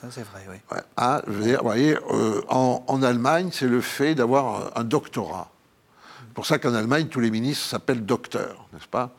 Ça, 0.00 0.06
c'est 0.12 0.22
vrai, 0.22 0.46
oui. 0.48 0.78
Ah, 0.96 1.22
je 1.26 1.32
veux 1.32 1.44
dire, 1.44 1.58
vous 1.58 1.64
voyez, 1.64 1.96
euh, 2.12 2.40
en, 2.48 3.02
Allemagne, 3.02 3.50
c'est 3.52 3.66
le 3.66 3.80
fait 3.80 4.14
d'avoir 4.14 4.70
un 4.78 4.84
doctorat. 4.84 5.50
C'est 6.20 6.34
pour 6.34 6.46
ça 6.46 6.60
qu'en 6.60 6.74
Allemagne, 6.74 7.08
tous 7.08 7.18
les 7.18 7.32
ministres 7.32 7.66
s'appellent 7.66 8.06
docteurs, 8.06 8.68
n'est-ce 8.72 8.86
pas? 8.86 9.10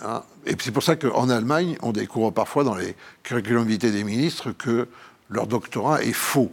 Hein? 0.00 0.22
Et 0.46 0.56
c'est 0.58 0.70
pour 0.70 0.82
ça 0.82 0.96
qu'en 0.96 1.28
Allemagne, 1.28 1.76
on 1.82 1.92
découvre 1.92 2.30
parfois 2.30 2.64
dans 2.64 2.74
les 2.74 2.96
curriculum 3.22 3.66
vitae 3.66 3.90
des 3.90 4.02
ministres 4.02 4.52
que 4.52 4.88
leur 5.28 5.46
doctorat 5.46 6.02
est 6.02 6.14
faux, 6.14 6.50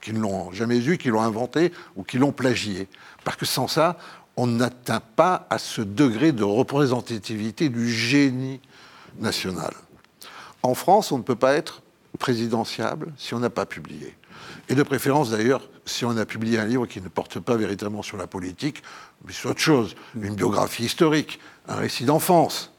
qu'ils 0.00 0.14
ne 0.14 0.20
l'ont 0.20 0.52
jamais 0.52 0.78
eu, 0.78 0.96
qu'ils 0.96 1.10
l'ont 1.10 1.20
inventé 1.20 1.70
ou 1.96 2.02
qu'ils 2.02 2.20
l'ont 2.20 2.32
plagié. 2.32 2.88
Parce 3.24 3.36
que 3.36 3.44
sans 3.44 3.68
ça, 3.68 3.98
on 4.38 4.46
n'atteint 4.46 5.02
pas 5.16 5.46
à 5.50 5.58
ce 5.58 5.82
degré 5.82 6.32
de 6.32 6.44
représentativité 6.44 7.68
du 7.68 7.92
génie 7.92 8.60
national. 9.18 9.74
En 10.62 10.74
France, 10.74 11.12
on 11.12 11.18
ne 11.18 11.22
peut 11.22 11.36
pas 11.36 11.52
être 11.52 11.81
présidentiable 12.22 13.12
si 13.16 13.34
on 13.34 13.40
n'a 13.40 13.50
pas 13.50 13.66
publié. 13.66 14.16
Et 14.68 14.76
de 14.76 14.82
préférence 14.84 15.30
d'ailleurs, 15.30 15.68
si 15.84 16.04
on 16.04 16.16
a 16.16 16.24
publié 16.24 16.56
un 16.60 16.66
livre 16.66 16.86
qui 16.86 17.00
ne 17.00 17.08
porte 17.08 17.40
pas 17.40 17.56
véritablement 17.56 18.02
sur 18.02 18.16
la 18.16 18.28
politique, 18.28 18.84
mais 19.24 19.32
sur 19.32 19.50
autre 19.50 19.60
chose, 19.60 19.96
une 20.14 20.36
biographie 20.36 20.84
historique, 20.84 21.40
un 21.66 21.74
récit 21.74 22.04
d'enfance. 22.04 22.72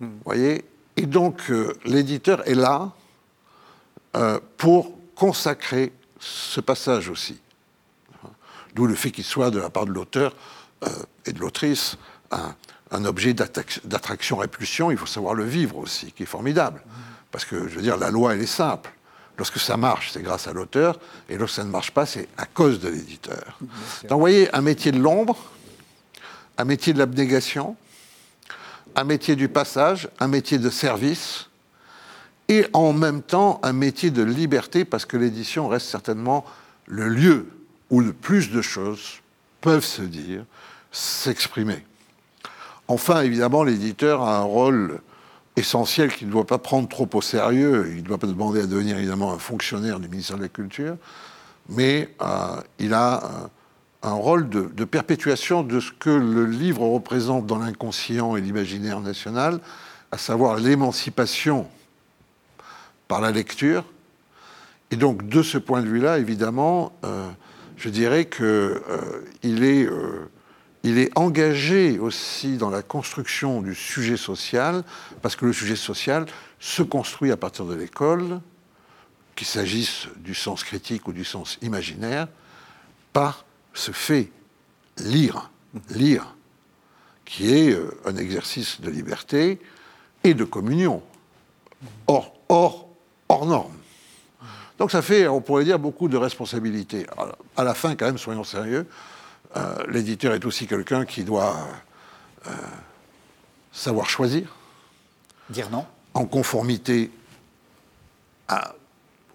Vous 0.00 0.08
voyez? 0.24 0.64
Et 0.96 1.04
donc 1.04 1.50
euh, 1.50 1.74
l'éditeur 1.84 2.48
est 2.48 2.54
là 2.54 2.92
euh, 4.16 4.40
pour 4.56 4.96
consacrer 5.14 5.92
ce 6.18 6.62
passage 6.62 7.10
aussi. 7.10 7.38
D'où 8.74 8.86
le 8.86 8.94
fait 8.94 9.10
qu'il 9.10 9.24
soit, 9.24 9.50
de 9.50 9.58
la 9.58 9.68
part 9.68 9.84
de 9.84 9.92
l'auteur 9.92 10.34
euh, 10.84 10.88
et 11.26 11.32
de 11.32 11.38
l'autrice, 11.38 11.98
un, 12.30 13.04
objet 13.04 13.34
d'attraction-répulsion. 13.34 14.90
Il 14.90 14.96
faut 14.96 15.06
savoir 15.06 15.34
le 15.34 15.44
vivre 15.44 15.76
aussi, 15.76 16.12
qui 16.12 16.22
est 16.22 16.26
formidable. 16.26 16.82
Parce 17.30 17.44
que, 17.44 17.68
je 17.68 17.76
veux 17.76 17.82
dire, 17.82 17.96
la 17.96 18.10
loi, 18.10 18.34
elle 18.34 18.42
est 18.42 18.46
simple. 18.46 18.92
Lorsque 19.38 19.58
ça 19.58 19.76
marche, 19.76 20.12
c'est 20.12 20.22
grâce 20.22 20.48
à 20.48 20.52
l'auteur, 20.52 20.98
et 21.28 21.36
lorsque 21.36 21.56
ça 21.56 21.64
ne 21.64 21.70
marche 21.70 21.90
pas, 21.90 22.06
c'est 22.06 22.28
à 22.38 22.46
cause 22.46 22.80
de 22.80 22.88
l'éditeur. 22.88 23.58
Donc, 24.02 24.12
vous 24.12 24.18
voyez, 24.18 24.54
un 24.54 24.62
métier 24.62 24.92
de 24.92 24.98
l'ombre, 24.98 25.36
un 26.56 26.64
métier 26.64 26.94
de 26.94 26.98
l'abnégation, 26.98 27.76
un 28.94 29.04
métier 29.04 29.36
du 29.36 29.48
passage, 29.48 30.08
un 30.20 30.28
métier 30.28 30.58
de 30.58 30.70
service, 30.70 31.48
et 32.48 32.66
en 32.72 32.92
même 32.92 33.22
temps 33.22 33.60
un 33.62 33.72
métier 33.72 34.10
de 34.10 34.22
liberté, 34.22 34.84
parce 34.84 35.04
que 35.04 35.16
l'édition 35.16 35.68
reste 35.68 35.88
certainement 35.88 36.44
le 36.86 37.08
lieu 37.08 37.48
où 37.90 38.00
le 38.00 38.12
plus 38.12 38.50
de 38.50 38.62
choses 38.62 39.20
peuvent 39.60 39.84
se 39.84 40.02
dire, 40.02 40.44
s'exprimer. 40.92 41.84
Enfin, 42.88 43.22
évidemment, 43.22 43.64
l'éditeur 43.64 44.22
a 44.22 44.38
un 44.38 44.42
rôle 44.42 45.00
essentiel 45.56 46.12
qu'il 46.12 46.28
ne 46.28 46.32
doit 46.32 46.46
pas 46.46 46.58
prendre 46.58 46.88
trop 46.88 47.08
au 47.14 47.22
sérieux. 47.22 47.88
Il 47.90 47.96
ne 47.96 48.02
doit 48.02 48.18
pas 48.18 48.26
demander 48.26 48.60
à 48.60 48.66
devenir 48.66 48.98
évidemment 48.98 49.32
un 49.32 49.38
fonctionnaire 49.38 49.98
du 49.98 50.08
ministère 50.08 50.36
de 50.36 50.42
la 50.42 50.48
Culture, 50.48 50.96
mais 51.70 52.14
euh, 52.20 52.60
il 52.78 52.94
a 52.94 53.24
euh, 53.24 54.08
un, 54.08 54.12
rôle 54.12 54.48
de, 54.48 54.84
perpétuation 54.84 55.62
de 55.62 55.80
ce 55.80 55.90
que 55.92 56.10
le 56.10 56.44
livre 56.44 56.86
représente 56.86 57.46
dans 57.46 57.58
l'inconscient 57.58 58.36
et 58.36 58.40
l'imaginaire 58.40 59.00
national, 59.00 59.60
à 60.12 60.18
savoir 60.18 60.56
l'émancipation 60.56 61.66
par 63.08 63.20
la 63.20 63.30
lecture. 63.30 63.84
Et 64.90 64.96
donc, 64.96 65.28
de 65.28 65.42
ce 65.42 65.58
point 65.58 65.80
de 65.80 65.88
vue-là, 65.88 66.18
évidemment, 66.18 66.92
euh, 67.04 67.28
je 67.76 67.88
dirais 67.88 68.26
qu'il 68.26 69.64
est, 69.64 69.88
il 70.86 70.98
est 70.98 71.10
engagé 71.18 71.98
aussi 71.98 72.58
dans 72.58 72.70
la 72.70 72.80
construction 72.80 73.60
du 73.60 73.74
sujet 73.74 74.16
social, 74.16 74.84
parce 75.20 75.34
que 75.34 75.44
le 75.44 75.52
sujet 75.52 75.74
social 75.74 76.26
se 76.60 76.82
construit 76.82 77.32
à 77.32 77.36
partir 77.36 77.64
de 77.64 77.74
l'école, 77.74 78.40
qu'il 79.34 79.48
s'agisse 79.48 80.06
du 80.18 80.32
sens 80.34 80.62
critique 80.62 81.08
ou 81.08 81.12
du 81.12 81.24
sens 81.24 81.58
imaginaire, 81.60 82.28
par 83.12 83.44
ce 83.74 83.90
fait 83.90 84.30
lire, 84.98 85.50
lire, 85.90 86.36
qui 87.24 87.52
est 87.52 87.72
euh, 87.72 87.90
un 88.04 88.16
exercice 88.16 88.80
de 88.80 88.88
liberté 88.88 89.58
et 90.22 90.34
de 90.34 90.44
communion, 90.44 91.02
hors, 92.06 92.32
hors, 92.48 92.86
norme. 93.44 93.74
Donc 94.78 94.92
ça 94.92 95.02
fait, 95.02 95.26
on 95.26 95.40
pourrait 95.40 95.64
dire, 95.64 95.80
beaucoup 95.80 96.06
de 96.06 96.16
responsabilités. 96.16 97.06
À 97.56 97.64
la 97.64 97.74
fin, 97.74 97.96
quand 97.96 98.06
même, 98.06 98.18
soyons 98.18 98.44
sérieux, 98.44 98.86
l'éditeur 99.88 100.34
est 100.34 100.44
aussi 100.44 100.66
quelqu'un 100.66 101.04
qui 101.04 101.24
doit 101.24 101.56
euh, 102.46 102.50
savoir 103.72 104.08
choisir. 104.08 104.54
Dire 105.50 105.70
non. 105.70 105.86
En 106.14 106.26
conformité 106.26 107.10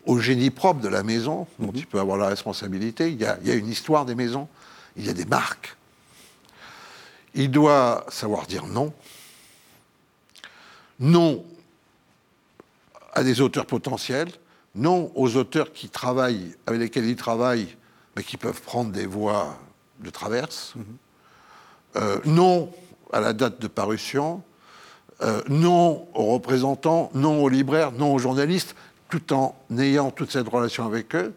au 0.05 0.19
génie 0.19 0.49
propre 0.49 0.81
de 0.81 0.87
la 0.87 1.03
maison, 1.03 1.47
dont 1.59 1.67
mhm. 1.67 1.75
il 1.75 1.87
peut 1.87 1.99
avoir 1.99 2.17
la 2.17 2.27
responsabilité. 2.27 3.11
Il 3.11 3.21
y, 3.21 3.25
a, 3.25 3.37
il 3.41 3.47
y 3.47 3.51
a 3.51 3.55
une 3.55 3.69
histoire 3.69 4.05
des 4.05 4.15
maisons, 4.15 4.47
il 4.95 5.05
y 5.05 5.09
a 5.09 5.13
des 5.13 5.25
marques. 5.25 5.75
Il 7.33 7.51
doit 7.51 8.05
savoir 8.09 8.47
dire 8.47 8.65
non. 8.65 8.93
Non 10.99 11.45
à 13.13 13.23
des 13.23 13.41
auteurs 13.41 13.65
potentiels, 13.65 14.31
non 14.75 15.11
aux 15.15 15.35
auteurs 15.35 15.73
qui 15.73 15.89
travaillent, 15.89 16.55
avec 16.65 16.79
lesquels 16.79 17.05
ils 17.05 17.15
travaillent, 17.15 17.75
mais 18.15 18.23
qui 18.23 18.37
peuvent 18.37 18.61
prendre 18.61 18.91
des 18.91 19.05
voies 19.05 19.57
de 20.01 20.09
traverse, 20.09 20.73
euh, 21.95 22.19
non 22.25 22.71
à 23.13 23.19
la 23.19 23.33
date 23.33 23.61
de 23.61 23.67
parution, 23.67 24.43
euh, 25.21 25.41
non 25.49 26.07
aux 26.13 26.33
représentants, 26.33 27.11
non 27.13 27.43
aux 27.43 27.49
libraires, 27.49 27.91
non 27.91 28.13
aux 28.13 28.19
journalistes, 28.19 28.75
tout 29.09 29.33
en 29.33 29.55
ayant 29.77 30.11
toute 30.11 30.31
cette 30.31 30.47
relation 30.47 30.85
avec 30.85 31.15
eux. 31.15 31.33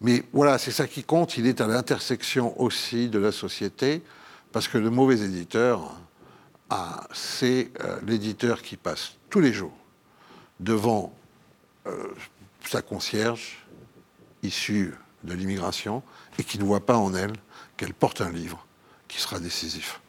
Mais 0.00 0.22
voilà, 0.32 0.58
c'est 0.58 0.70
ça 0.70 0.86
qui 0.86 1.02
compte, 1.02 1.36
il 1.36 1.46
est 1.46 1.60
à 1.60 1.66
l'intersection 1.66 2.60
aussi 2.60 3.08
de 3.08 3.18
la 3.18 3.32
société, 3.32 4.02
parce 4.52 4.68
que 4.68 4.78
le 4.78 4.90
mauvais 4.90 5.20
éditeur, 5.20 5.98
ah, 6.70 7.06
c'est 7.12 7.70
euh, 7.82 7.98
l'éditeur 8.06 8.62
qui 8.62 8.76
passe 8.76 9.14
tous 9.30 9.40
les 9.40 9.52
jours 9.52 9.76
devant 10.60 11.12
sa 12.66 12.82
concierge, 12.82 13.64
issue 14.42 14.92
de 15.24 15.32
l'immigration, 15.32 16.02
et 16.38 16.44
qui 16.44 16.58
ne 16.58 16.64
voit 16.64 16.84
pas 16.84 16.98
en 16.98 17.14
elle 17.14 17.32
qu'elle 17.78 17.94
porte 17.94 18.20
un 18.20 18.30
livre 18.30 18.66
qui 19.08 19.18
sera 19.20 19.40
décisif. 19.40 20.02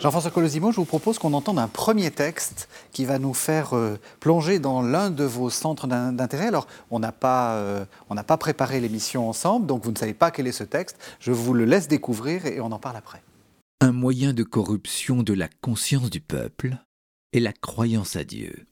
Jean-François 0.00 0.30
Colosimo, 0.30 0.72
je 0.72 0.76
vous 0.76 0.84
propose 0.84 1.18
qu'on 1.18 1.32
entende 1.32 1.58
un 1.58 1.68
premier 1.68 2.10
texte 2.10 2.68
qui 2.92 3.06
va 3.06 3.18
nous 3.18 3.32
faire 3.32 3.74
euh, 3.74 3.98
plonger 4.20 4.58
dans 4.58 4.82
l'un 4.82 5.10
de 5.10 5.24
vos 5.24 5.48
centres 5.48 5.86
d'intérêt. 5.86 6.48
Alors, 6.48 6.66
on 6.90 6.98
n'a 6.98 7.12
pas, 7.12 7.54
euh, 7.56 7.84
pas 8.26 8.36
préparé 8.36 8.78
l'émission 8.78 9.28
ensemble, 9.28 9.66
donc 9.66 9.82
vous 9.84 9.92
ne 9.92 9.96
savez 9.96 10.12
pas 10.12 10.30
quel 10.30 10.46
est 10.46 10.52
ce 10.52 10.64
texte. 10.64 10.98
Je 11.18 11.32
vous 11.32 11.54
le 11.54 11.64
laisse 11.64 11.88
découvrir 11.88 12.44
et 12.44 12.60
on 12.60 12.70
en 12.72 12.78
parle 12.78 12.96
après. 12.96 13.22
Un 13.80 13.92
moyen 13.92 14.34
de 14.34 14.42
corruption 14.42 15.22
de 15.22 15.32
la 15.32 15.48
conscience 15.62 16.10
du 16.10 16.20
peuple 16.20 16.76
est 17.32 17.40
la 17.40 17.52
croyance 17.52 18.16
à 18.16 18.24
Dieu 18.24 18.66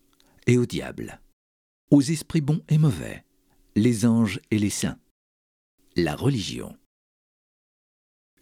et 0.46 0.58
au 0.58 0.66
diable, 0.66 1.20
aux 1.90 2.02
esprits 2.02 2.42
bons 2.42 2.60
et 2.68 2.78
mauvais, 2.78 3.24
les 3.76 4.04
anges 4.04 4.40
et 4.50 4.58
les 4.58 4.70
saints, 4.70 4.98
la 5.96 6.14
religion 6.14 6.76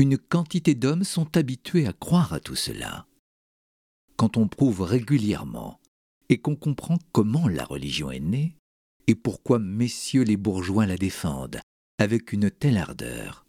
une 0.02 0.18
quantité 0.18 0.74
d'hommes 0.74 1.04
sont 1.04 1.36
habitués 1.36 1.86
à 1.86 1.92
croire 1.92 2.32
à 2.32 2.40
tout 2.40 2.56
cela. 2.56 3.06
Quand 4.16 4.36
on 4.36 4.48
prouve 4.48 4.80
régulièrement 4.82 5.80
et 6.28 6.38
qu'on 6.38 6.56
comprend 6.56 6.98
comment 7.12 7.46
la 7.46 7.64
religion 7.64 8.10
est 8.10 8.20
née, 8.20 8.56
et 9.06 9.14
pourquoi 9.14 9.60
messieurs 9.60 10.24
les 10.24 10.36
bourgeois 10.36 10.86
la 10.86 10.96
défendent 10.96 11.60
avec 11.98 12.32
une 12.32 12.50
telle 12.50 12.78
ardeur, 12.78 13.46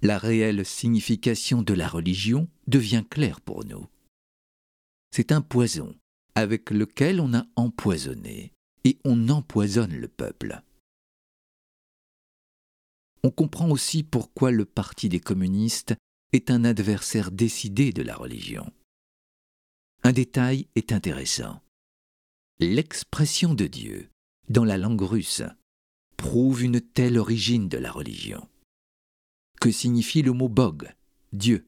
la 0.00 0.16
réelle 0.16 0.64
signification 0.64 1.60
de 1.62 1.74
la 1.74 1.86
religion 1.86 2.48
devient 2.66 3.04
claire 3.08 3.42
pour 3.42 3.66
nous. 3.66 3.86
C'est 5.14 5.32
un 5.32 5.42
poison 5.42 5.94
avec 6.34 6.70
lequel 6.70 7.20
on 7.20 7.34
a 7.34 7.44
empoisonné 7.56 8.52
et 8.84 8.98
on 9.04 9.28
empoisonne 9.28 9.94
le 9.94 10.08
peuple 10.08 10.62
on 13.22 13.30
comprend 13.30 13.70
aussi 13.70 14.02
pourquoi 14.02 14.50
le 14.50 14.64
Parti 14.64 15.08
des 15.08 15.20
communistes 15.20 15.94
est 16.32 16.50
un 16.50 16.64
adversaire 16.64 17.30
décidé 17.30 17.92
de 17.92 18.02
la 18.02 18.16
religion. 18.16 18.72
Un 20.02 20.12
détail 20.12 20.66
est 20.74 20.92
intéressant. 20.92 21.62
L'expression 22.58 23.54
de 23.54 23.66
Dieu, 23.66 24.10
dans 24.48 24.64
la 24.64 24.78
langue 24.78 25.02
russe, 25.02 25.42
prouve 26.16 26.62
une 26.62 26.80
telle 26.80 27.18
origine 27.18 27.68
de 27.68 27.78
la 27.78 27.92
religion. 27.92 28.48
Que 29.60 29.70
signifie 29.70 30.22
le 30.22 30.32
mot 30.32 30.48
Bog, 30.48 30.92
Dieu? 31.32 31.66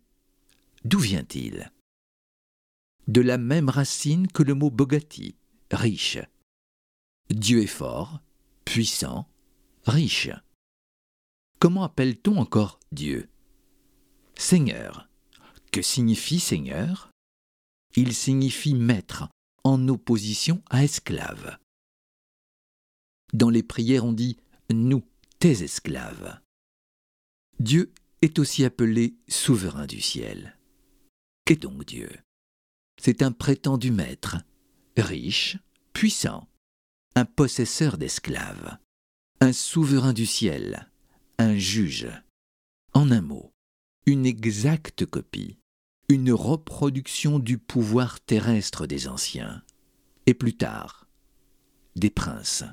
D'où 0.85 0.99
vient-il? 0.99 1.73
De 3.07 3.21
la 3.21 3.39
même 3.39 3.69
racine 3.69 4.27
que 4.29 4.43
le 4.43 4.55
mot 4.55 4.71
Bogati, 4.71 5.37
riche. 5.71 6.19
Dieu 7.31 7.63
est 7.63 7.67
fort, 7.67 8.21
puissant, 8.65 9.29
riche. 9.87 10.31
Comment 11.59 11.85
appelle-t-on 11.85 12.37
encore 12.37 12.81
Dieu? 12.93 13.29
Seigneur. 14.37 15.09
Que 15.73 15.83
signifie 15.83 16.41
Seigneur? 16.41 17.11
Il 17.97 18.15
signifie 18.15 18.75
maître, 18.75 19.29
en 19.65 19.89
opposition 19.89 20.63
à 20.71 20.85
esclave. 20.85 21.59
Dans 23.33 23.51
les 23.51 23.63
prières 23.63 24.05
on 24.05 24.13
dit 24.13 24.37
Nous, 24.73 25.03
tes 25.39 25.63
esclaves. 25.63 26.41
Dieu 27.59 27.93
est 28.23 28.39
aussi 28.39 28.65
appelé 28.65 29.17
souverain 29.29 29.87
du 29.87 30.01
ciel. 30.01 30.59
Qu'est 31.45 31.63
donc 31.63 31.85
Dieu? 31.85 32.11
C'est 33.01 33.23
un 33.23 33.33
prétendu 33.33 33.91
maître, 33.91 34.37
riche, 34.97 35.59
puissant, 35.93 36.49
un 37.17 37.25
possesseur 37.25 37.99
d'esclaves, 37.99 38.79
un 39.41 39.53
souverain 39.53 40.13
du 40.13 40.27
ciel, 40.27 40.91
un 41.39 41.57
juge. 41.57 42.09
En 42.93 43.11
un 43.11 43.21
mot, 43.21 43.53
une 44.07 44.27
exacte 44.27 45.05
copie, 45.07 45.59
une 46.09 46.33
reproduction 46.33 47.39
du 47.39 47.59
pouvoir 47.59 48.21
terrestre 48.21 48.87
des 48.87 49.09
anciens, 49.09 49.63
et 50.27 50.35
plus 50.35 50.57
tard, 50.57 51.07
des 51.97 52.11
princes. 52.11 52.65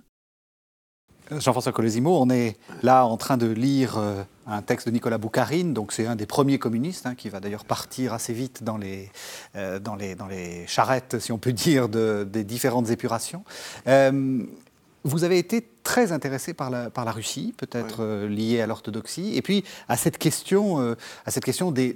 Jean-François 1.32 1.72
Colosimo, 1.72 2.22
on 2.22 2.30
est 2.30 2.58
là 2.84 3.06
en 3.06 3.16
train 3.16 3.38
de 3.38 3.48
lire 3.48 3.98
euh, 3.98 4.24
un 4.48 4.62
texte 4.62 4.88
de 4.88 4.92
Nicolas 4.92 5.18
Boukharine, 5.18 5.74
donc 5.74 5.94
c'est 5.94 6.06
un 6.06 6.18
des 6.18 6.26
premiers 6.26 6.60
communistes 6.60 7.06
hein, 7.06 7.16
qui 7.16 7.30
va 7.30 7.40
d'ailleurs 7.40 7.64
partir 7.64 8.14
assez 8.14 8.34
vite 8.34 8.64
dans 8.64 8.78
les, 8.78 9.10
euh, 9.56 9.80
dans, 9.80 9.96
les, 9.96 10.16
dans 10.16 10.28
les 10.28 10.68
charrettes, 10.68 11.20
si 11.20 11.32
on 11.32 11.38
peut 11.38 11.54
dire, 11.54 11.88
des 11.88 12.44
différentes 12.44 12.90
épurations. 12.90 13.46
Euh, 13.88 14.44
vous 15.04 15.24
avez 15.24 15.38
été 15.38 15.68
très 15.84 16.12
intéressé 16.12 16.54
par 16.54 16.70
la, 16.70 16.90
par 16.90 17.06
la 17.06 17.12
Russie, 17.12 17.54
peut-être 17.58 17.98
euh, 18.02 18.28
lié 18.28 18.62
à 18.62 18.68
l'orthodoxie, 18.68 19.36
et 19.36 19.42
puis 19.42 19.64
à 19.88 19.98
cette 19.98 20.18
question, 20.18 20.80
euh, 20.80 20.96
à 21.26 21.32
cette 21.32 21.44
question 21.44 21.72
des, 21.72 21.96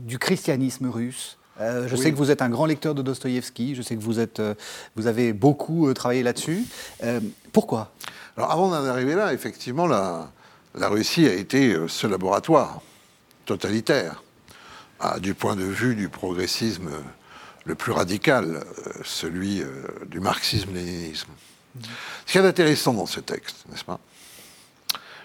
du 0.00 0.18
christianisme 0.18 0.88
russe. 0.88 1.38
Euh, 1.60 1.86
je 1.86 1.96
sais 1.96 2.10
que 2.10 2.16
vous 2.16 2.30
êtes 2.30 2.42
un 2.42 2.48
grand 2.48 2.66
lecteur 2.66 2.94
de 2.94 3.02
Dostoïevski, 3.02 3.74
je 3.74 3.82
sais 3.82 3.94
que 3.94 4.00
vous, 4.00 4.18
êtes, 4.18 4.42
vous 4.96 5.06
avez 5.06 5.32
beaucoup 5.32 5.92
travaillé 5.92 6.22
là-dessus. 6.22 6.64
pourquoi? 7.52 7.92
Alors 8.36 8.50
avant 8.50 8.68
d'en 8.68 8.86
arriver 8.86 9.14
là, 9.14 9.34
effectivement, 9.34 9.86
la, 9.86 10.30
la 10.74 10.88
Russie 10.88 11.26
a 11.26 11.34
été 11.34 11.76
ce 11.88 12.06
laboratoire 12.06 12.80
totalitaire, 13.44 14.24
du 15.20 15.34
point 15.34 15.54
de 15.54 15.64
vue 15.64 15.94
du 15.94 16.08
progressisme 16.08 16.90
le 17.64 17.74
plus 17.74 17.92
radical, 17.92 18.64
celui 19.04 19.62
du 20.06 20.20
marxisme-léninisme. 20.20 21.28
Ce 22.26 22.32
qui 22.32 22.38
est 22.38 22.46
intéressant 22.46 22.92
dans 22.94 23.06
ce 23.06 23.20
texte, 23.20 23.64
n'est-ce 23.70 23.84
pas, 23.84 24.00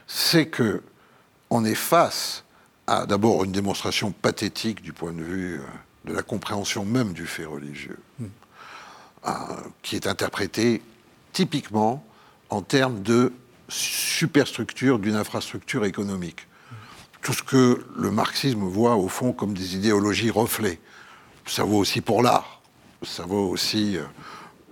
c'est 0.07 0.47
que 0.47 0.81
on 1.49 1.65
est 1.65 1.75
face 1.75 2.43
à 2.87 3.05
d'abord 3.05 3.43
une 3.43 3.51
démonstration 3.51 4.11
pathétique 4.11 4.81
du 4.81 4.93
point 4.93 5.11
de 5.11 5.21
vue 5.21 5.59
euh, 5.59 5.63
de 6.05 6.13
la 6.13 6.23
compréhension 6.23 6.85
même 6.85 7.13
du 7.13 7.27
fait 7.27 7.45
religieux, 7.45 7.99
hmm. 8.19 8.25
euh, 9.27 9.31
qui 9.81 9.95
est 9.95 10.07
interprétée 10.07 10.81
typiquement 11.33 12.05
en 12.49 12.61
termes 12.61 13.01
de 13.03 13.33
superstructure 13.67 14.99
d'une 14.99 15.15
infrastructure 15.15 15.83
économique. 15.83 16.47
Tout 17.21 17.33
ce 17.33 17.43
que 17.43 17.85
le 17.97 18.11
marxisme 18.11 18.61
voit 18.61 18.95
au 18.95 19.09
fond 19.09 19.33
comme 19.33 19.53
des 19.53 19.75
idéologies 19.75 20.29
reflets. 20.29 20.79
Ça 21.45 21.63
vaut 21.63 21.77
aussi 21.77 21.99
pour 21.99 22.23
l'art, 22.23 22.61
ça 23.03 23.23
vaut 23.25 23.49
aussi 23.49 23.97
euh, 23.97 24.03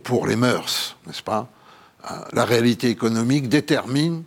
pour 0.03 0.27
les 0.27 0.35
mœurs, 0.38 0.95
n'est-ce 1.05 1.23
pas 1.23 1.49
la 2.33 2.45
réalité 2.45 2.89
économique 2.89 3.49
détermine 3.49 4.23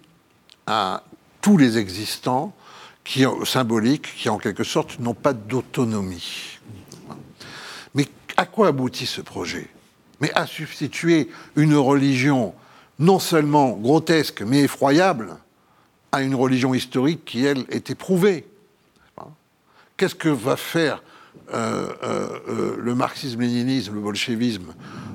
à 0.66 1.02
tous 1.40 1.56
les 1.56 1.78
existants 1.78 2.54
qui, 3.04 3.24
symboliques 3.44 4.14
qui, 4.16 4.28
en 4.28 4.38
quelque 4.38 4.64
sorte, 4.64 4.98
n'ont 4.98 5.14
pas 5.14 5.32
d'autonomie. 5.32 6.58
Mais 7.94 8.06
à 8.36 8.46
quoi 8.46 8.68
aboutit 8.68 9.06
ce 9.06 9.20
projet? 9.20 9.68
Mais 10.20 10.32
à 10.34 10.46
substituer 10.46 11.30
une 11.56 11.74
religion 11.74 12.54
non 12.98 13.18
seulement 13.18 13.70
grotesque, 13.72 14.42
mais 14.42 14.62
effroyable, 14.62 15.36
à 16.12 16.22
une 16.22 16.34
religion 16.34 16.74
historique 16.74 17.24
qui, 17.24 17.44
elle, 17.44 17.64
est 17.68 17.90
éprouvée. 17.90 18.46
Qu'est-ce 19.96 20.14
que 20.14 20.28
va 20.28 20.56
faire 20.56 21.02
euh, 21.52 21.88
euh, 22.02 22.28
euh, 22.48 22.76
le 22.78 22.94
marxisme-léninisme, 22.94 23.94
le 23.94 24.00
bolchevisme 24.00 24.74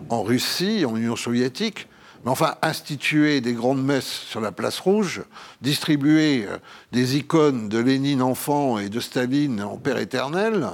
en 0.09 0.23
Russie, 0.23 0.85
en 0.85 0.95
Union 0.95 1.15
soviétique? 1.15 1.87
Mais 2.23 2.31
enfin, 2.31 2.55
instituer 2.61 3.41
des 3.41 3.53
grandes 3.53 3.83
messes 3.83 4.05
sur 4.05 4.39
la 4.39 4.51
place 4.51 4.79
rouge, 4.79 5.23
distribuer 5.61 6.45
euh, 6.47 6.57
des 6.91 7.17
icônes 7.17 7.69
de 7.69 7.79
Lénine 7.79 8.21
enfant 8.21 8.79
et 8.79 8.89
de 8.89 8.99
Staline 8.99 9.61
en 9.61 9.77
père 9.77 9.97
éternel, 9.97 10.67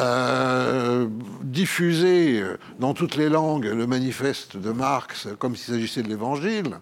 euh, 0.00 1.06
diffuser 1.42 2.40
euh, 2.40 2.58
dans 2.78 2.94
toutes 2.94 3.16
les 3.16 3.28
langues 3.28 3.66
le 3.66 3.86
manifeste 3.86 4.56
de 4.56 4.70
Marx 4.70 5.28
comme 5.38 5.54
s'il 5.54 5.74
s'agissait 5.74 6.02
de 6.02 6.08
l'Évangile, 6.08 6.78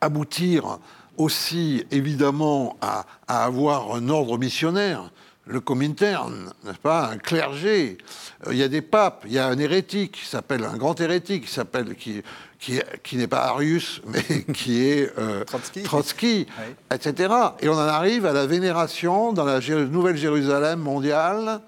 aboutir 0.00 0.78
aussi 1.16 1.84
évidemment 1.90 2.76
à, 2.80 3.06
avoir 3.28 3.94
un 3.94 4.08
ordre 4.08 4.38
missionnaire 4.38 5.10
le 5.46 5.60
Comintern, 5.60 6.50
n'est-ce 6.64 6.78
pas, 6.78 7.10
un 7.10 7.18
clergé. 7.18 7.98
Euh, 8.46 8.52
il 8.52 8.58
y 8.58 8.62
a 8.62 8.68
des 8.68 8.82
papes, 8.82 9.24
il 9.26 9.32
y 9.32 9.38
a 9.38 9.46
un 9.46 9.58
hérétique 9.58 10.12
qui 10.12 10.26
s'appelle, 10.26 10.64
un 10.64 10.76
grand 10.76 10.98
hérétique 11.00 11.44
qui 11.46 11.52
s'appelle, 11.52 11.94
qui, 11.96 12.22
qui, 12.58 13.16
n'est 13.16 13.26
pas 13.26 13.44
Arius, 13.44 14.00
mais 14.06 14.44
qui 14.54 14.86
est 14.86 15.12
euh, 15.18 15.44
Trotsky, 15.84 16.46
etc. 16.90 17.34
Et 17.60 17.68
on 17.68 17.74
en 17.74 17.78
arrive 17.78 18.24
à 18.26 18.32
la 18.32 18.46
vénération 18.46 19.32
dans 19.32 19.44
la 19.44 19.60
Nouvelle 19.60 20.16
Jérusalem 20.16 20.80
mondiale, 20.80 21.60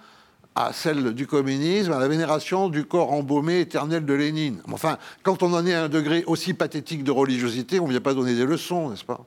à 0.54 0.72
celle 0.72 1.12
du 1.12 1.26
communisme, 1.26 1.92
à 1.92 1.98
la 1.98 2.08
vénération 2.08 2.70
du 2.70 2.86
corps 2.86 3.12
embaumé 3.12 3.60
éternel 3.60 4.06
de 4.06 4.14
Lénine. 4.14 4.62
Enfin, 4.72 4.96
quand 5.22 5.42
on 5.42 5.52
en 5.52 5.66
est 5.66 5.74
à 5.74 5.84
un 5.84 5.88
degré 5.90 6.24
aussi 6.26 6.54
pathétique 6.54 7.04
de 7.04 7.10
religiosité, 7.10 7.78
on 7.78 7.84
ne 7.84 7.90
vient 7.90 8.00
pas 8.00 8.14
donner 8.14 8.34
des 8.34 8.46
leçons, 8.46 8.88
n'est-ce 8.88 9.04
pas? 9.04 9.20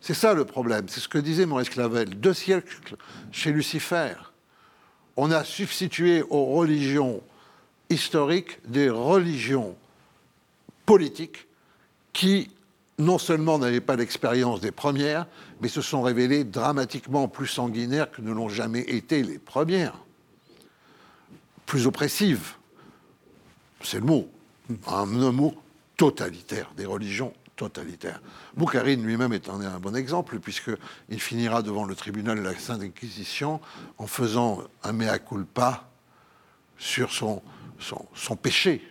C'est 0.00 0.14
ça 0.14 0.34
le 0.34 0.44
problème. 0.44 0.86
C'est 0.88 1.00
ce 1.00 1.08
que 1.08 1.18
disait 1.18 1.46
Maurice 1.46 1.70
Clavel. 1.70 2.08
Deux 2.20 2.34
siècles 2.34 2.96
chez 3.32 3.52
Lucifer, 3.52 4.14
on 5.16 5.30
a 5.30 5.44
substitué 5.44 6.22
aux 6.22 6.46
religions 6.46 7.22
historiques 7.90 8.58
des 8.66 8.88
religions 8.88 9.76
politiques 10.86 11.46
qui 12.12 12.50
non 12.98 13.18
seulement 13.18 13.58
n'avaient 13.58 13.80
pas 13.80 13.96
l'expérience 13.96 14.60
des 14.60 14.70
premières, 14.70 15.26
mais 15.60 15.68
se 15.68 15.80
sont 15.80 16.02
révélées 16.02 16.44
dramatiquement 16.44 17.28
plus 17.28 17.46
sanguinaires 17.46 18.10
que 18.10 18.22
ne 18.22 18.32
l'ont 18.32 18.48
jamais 18.48 18.80
été 18.80 19.22
les 19.22 19.38
premières. 19.38 19.94
Plus 21.66 21.86
oppressives, 21.86 22.54
c'est 23.82 24.00
le 24.00 24.06
mot, 24.06 24.28
un 24.86 25.06
mot 25.06 25.54
totalitaire, 25.96 26.72
des 26.76 26.86
religions 26.86 27.32
totalitaires. 27.68 28.22
Boukharine 28.56 29.04
lui-même 29.04 29.32
est 29.34 29.48
un, 29.50 29.78
bon 29.78 29.94
exemple, 29.94 30.38
puisqu'il 30.38 31.20
finira 31.20 31.62
devant 31.62 31.84
le 31.84 31.94
tribunal 31.94 32.38
de 32.38 32.42
la 32.42 32.58
Sainte 32.58 32.82
Inquisition 32.82 33.60
en 33.98 34.06
faisant 34.06 34.62
un 34.82 34.92
mea 34.92 35.18
culpa 35.18 35.90
sur 36.78 37.12
son, 37.12 37.42
son, 37.78 38.36
péché, 38.36 38.82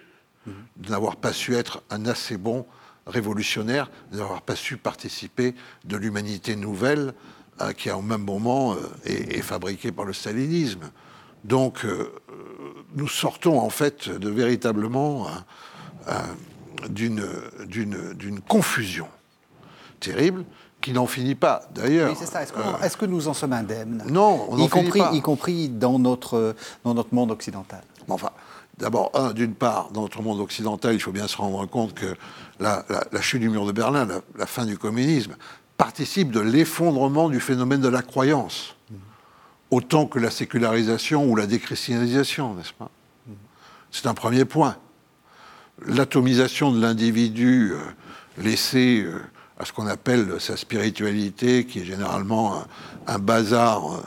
de 0.45 0.89
n'avoir 0.89 1.15
pas 1.15 1.33
su 1.33 1.55
être 1.55 1.81
un 1.89 2.05
assez 2.05 2.37
bon 2.37 2.65
révolutionnaire, 3.07 3.89
de 4.11 4.17
n'avoir 4.17 4.43
pas 4.43 4.55
su 4.55 4.77
participer 4.77 5.55
de 5.85 5.97
l'humanité 5.97 6.55
nouvelle 6.55 7.13
euh, 7.61 7.73
qui, 7.73 7.89
au 7.89 8.03
même 8.03 8.23
moment, 8.23 8.73
euh, 8.73 8.77
est, 9.05 9.41
fabriquée 9.41 9.91
par 9.91 10.05
le 10.05 10.13
stalinisme. 10.13 10.91
Donc, 11.43 11.85
euh, 11.85 12.13
nous 12.93 13.07
sortons 13.07 13.59
en 13.59 13.71
fait 13.71 14.09
de 14.09 14.29
véritablement 14.29 15.27
d'une 16.89 18.41
confusion 18.47 19.07
terrible 19.99 20.45
qui 20.81 20.93
n'en 20.93 21.07
finit 21.07 21.35
pas. 21.35 21.61
D'ailleurs. 21.73 22.11
Oui, 22.11 22.17
c'est 22.17 22.25
ça. 22.25 22.43
Est-ce, 22.43 22.97
que 22.97 23.05
nous 23.05 23.27
en 23.27 23.33
sommes 23.33 23.53
indemnes? 23.53 24.03
Non, 24.09 24.47
on 24.49 24.57
y 24.57 24.69
compris, 24.69 25.01
Y 25.13 25.21
compris 25.21 25.69
dans 25.69 25.99
notre, 25.99 26.55
dans 26.83 26.93
notre 26.93 27.13
monde 27.13 27.31
occidental. 27.31 27.83
Enfin, 28.07 28.29
d'abord, 28.77 29.11
d'une 29.33 29.53
part, 29.53 29.89
dans 29.91 30.01
notre 30.01 30.21
monde 30.21 30.39
occidental, 30.39 30.93
il 30.93 30.99
faut 30.99 31.11
bien 31.11 31.27
se 31.27 31.37
rendre 31.37 31.65
compte 31.65 31.93
que 31.93 32.15
la, 32.59 32.83
chute 33.21 33.41
du 33.41 33.49
mur 33.49 33.65
de 33.65 33.71
Berlin, 33.71 34.07
la, 34.37 34.45
fin 34.45 34.65
du 34.65 34.77
communisme, 34.77 35.35
participe 35.77 36.31
de 36.31 36.39
l'effondrement 36.39 37.29
du 37.29 37.39
phénomène 37.39 37.81
de 37.81 37.89
la 37.89 38.01
croyance, 38.01 38.75
autant 39.71 40.07
que 40.07 40.19
la 40.19 40.31
sécularisation 40.31 41.25
ou 41.25 41.35
la 41.35 41.45
déchristianisation, 41.45 42.55
n'est-ce 42.55 42.73
pas? 42.73 42.89
C'est 43.91 44.07
un 44.07 44.13
premier 44.13 44.45
point. 44.45 44.75
L'atomisation 45.87 46.71
de 46.71 46.81
l'individu 46.81 47.71
euh, 47.73 47.79
laissé 48.37 49.03
euh, 49.03 49.19
à 49.57 49.65
ce 49.65 49.73
qu'on 49.73 49.87
appelle 49.87 50.39
sa 50.39 50.57
spiritualité, 50.57 51.65
qui 51.65 51.79
est 51.79 51.85
généralement 51.85 52.63
un, 53.07 53.19
bazar 53.19 54.01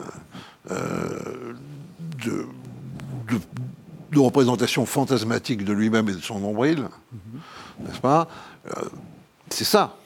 euh, 0.71 1.53
de, 2.23 2.47
de 4.13 4.19
représentation 4.19 4.85
fantasmatique 4.85 5.65
de 5.65 5.73
lui-même 5.73 6.09
et 6.09 6.13
de 6.13 6.21
son 6.21 6.39
nombril, 6.39 6.87
n'est-ce 7.79 7.99
pas? 7.99 8.27
Euh, 8.67 8.81
C'est 9.49 9.63
ça. 9.63 9.97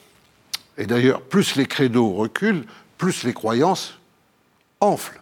Et 0.77 0.85
d'ailleurs, 0.85 1.21
plus 1.21 1.55
les 1.55 1.65
credos 1.65 2.13
reculent, 2.13 2.65
plus 2.97 3.23
les 3.23 3.33
croyances 3.33 3.99
enflent. 4.79 5.21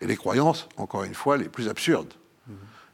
Et 0.00 0.06
les 0.06 0.16
croyances, 0.16 0.68
encore 0.76 1.04
une 1.04 1.14
fois, 1.14 1.36
les 1.36 1.48
plus 1.48 1.68
absurdes. 1.68 2.12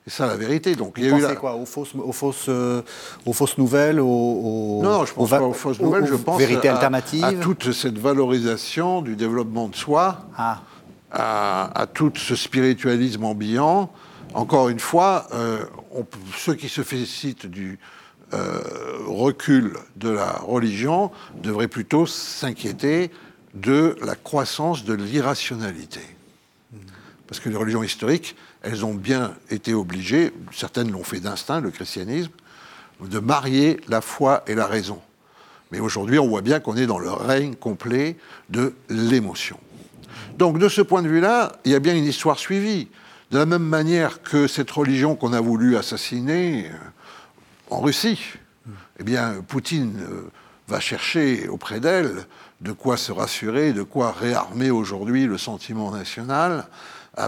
C'est 0.07 0.13
ça 0.13 0.27
la 0.27 0.37
vérité. 0.37 0.77
Donc, 0.77 0.95
il 0.99 1.05
y 1.05 1.11
a 1.11 1.33
eu 1.33 1.35
quoi 1.37 1.55
aux 1.55 1.65
fausses, 1.65 1.95
aux, 1.95 2.13
fausses, 2.13 2.47
euh, 2.49 2.83
aux 3.25 3.33
fausses, 3.33 3.57
nouvelles 3.57 4.01
aux, 4.01 4.81
Non, 4.83 4.91
non, 4.91 5.05
je 5.07 5.15
pense 5.15 5.31
pas 5.31 5.41
aux 5.41 5.53
fausses 5.53 5.81
nouvelles, 5.81 6.07
je 6.07 6.15
pense 6.15 6.39
vérité 6.39 6.69
à, 6.69 6.75
alternative. 6.75 7.25
à 7.25 7.33
toute 7.33 7.73
cette 7.73 7.99
valorisation 7.99 9.01
du 9.01 9.17
développement 9.17 9.69
de 9.69 9.77
soi, 9.77 10.27
ah. 10.37 10.61
à, 11.11 11.81
à, 11.81 11.87
tout 11.87 12.13
ce 12.17 12.37
spiritualisme 12.37 13.25
ambiant, 13.25 13.91
encore 14.35 14.69
une 14.69 14.81
fois, 14.81 15.27
euh, 15.33 15.65
ceux 16.37 16.55
qui 16.55 16.69
se 16.69 16.83
félicitent 16.83 17.47
du 17.47 17.79
euh, 18.33 18.61
recul 19.07 19.75
de 19.97 20.09
la 20.09 20.33
religion 20.33 21.13
devraient 21.41 21.69
plutôt 21.69 22.05
s'inquiéter 22.05 23.11
de 23.55 23.97
la 24.03 24.17
croissance 24.17 24.85
de 24.85 24.93
l'irrationalité. 24.93 26.01
Parce 27.27 27.41
que 27.41 27.49
les 27.49 27.57
religions 27.57 27.83
historiques, 27.83 28.37
elles 28.63 28.85
ont 28.85 28.95
bien 28.95 29.35
été 29.51 29.75
obligées, 29.75 30.33
certaines 30.53 30.91
l'ont 30.91 31.05
fait 31.05 31.21
d'instinct, 31.21 31.61
le 31.61 31.71
christianisme, 31.71 32.31
de 33.01 33.19
marier 33.19 33.81
la 33.89 34.01
foi 34.01 34.43
et 34.47 34.55
la 34.55 34.67
raison. 34.67 35.01
Mais 35.73 35.81
aujourd'hui, 35.81 36.19
on 36.19 36.29
voit 36.29 36.43
bien 36.43 36.61
qu'on 36.61 36.77
est 36.77 36.87
dans 36.87 36.99
le 36.99 37.11
règne 37.11 37.55
complet 37.55 38.17
de 38.51 38.75
l'émotion. 38.89 39.59
Donc, 40.39 40.59
de 40.59 40.69
ce 40.69 40.83
point 40.83 41.03
de 41.03 41.09
vue-là, 41.09 41.53
il 41.65 41.73
y 41.73 41.75
a 41.75 41.81
bien 41.81 41.95
une 41.95 42.05
histoire 42.05 42.39
suivie. 42.39 42.89
De 43.31 43.39
la 43.39 43.47
même 43.47 43.65
manière 43.65 44.23
que 44.23 44.47
cette 44.47 44.71
religion 44.71 45.17
qu'on 45.17 45.33
a 45.33 45.41
voulu 45.41 45.77
assassiner 45.77 46.67
euh, 46.67 46.75
en 47.71 47.81
Russie, 47.81 48.21
eh 49.01 49.03
bien, 49.03 49.43
Poutine 49.47 49.99
euh, 50.01 50.31
va 50.69 50.81
chercher 50.81 51.49
auprès 51.49 51.81
d'elle 51.81 52.27
de 52.61 52.73
quoi 52.73 52.97
se 52.97 53.13
rassurer, 53.13 53.73
de 53.73 53.83
quoi 53.83 54.13
réarmer 54.13 54.71
aujourd'hui 54.71 55.27
le 55.27 55.39
sentiment 55.39 55.91
national, 55.91 56.67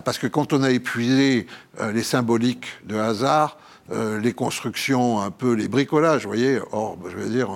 parce 0.05 0.19
que 0.19 0.27
quand 0.27 0.53
on 0.53 0.63
a 0.63 0.71
épuisé 0.71 1.47
les 1.93 2.03
symboliques 2.03 2.67
de 2.85 2.97
hasard, 2.97 3.59
les 3.91 4.33
constructions, 4.33 5.21
un 5.21 5.31
peu 5.31 5.53
les 5.53 5.69
bricolages, 5.69 6.23
vous 6.23 6.31
voyez, 6.31 6.59
or, 6.73 6.99
je 7.09 7.17
veux 7.17 7.29
dire, 7.29 7.49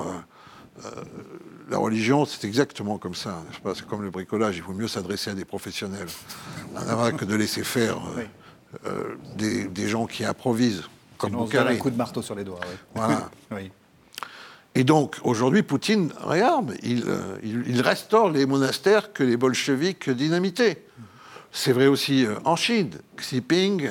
la 1.70 1.78
religion, 1.78 2.24
c'est 2.24 2.46
exactement 2.46 2.98
comme 2.98 3.14
ça, 3.14 3.42
n'est-ce 3.48 3.60
pas? 3.60 3.74
C'est 3.74 3.86
comme 3.86 4.02
le 4.02 4.10
bricolage, 4.10 4.56
il 4.56 4.62
vaut 4.62 4.72
mieux 4.72 4.88
s'adresser 4.88 5.30
à 5.30 5.34
des 5.34 5.44
professionnels, 5.44 6.08
que 7.16 7.24
de 7.24 7.34
laisser 7.34 7.64
faire. 7.64 7.98
Euh, 8.86 9.16
des, 9.36 9.88
gens 9.88 10.06
qui 10.06 10.24
improvisent, 10.24 10.84
comme 11.18 11.32
Boukhari. 11.32 11.74
un 11.74 11.78
coup 11.78 11.90
de 11.90 11.96
marteau 11.96 12.22
sur 12.22 12.36
les 12.36 12.44
doigts. 12.44 12.60
Oui. 13.50 13.72
Et 14.76 14.84
donc, 14.84 15.16
aujourd'hui, 15.24 15.64
Poutine, 15.64 16.12
regarde, 16.20 16.76
euh, 16.84 17.36
il, 17.42 17.80
restaure 17.80 18.30
les 18.30 18.46
monastères 18.46 19.12
que 19.12 19.24
les 19.24 19.36
bolcheviks 19.36 20.08
dynamitaient. 20.08 20.84
C'est 21.52 21.72
vrai 21.72 21.86
aussi 21.86 22.26
euh, 22.26 22.36
en 22.44 22.56
Chine. 22.56 22.90
Xi 23.16 23.36
Jinping 23.36 23.88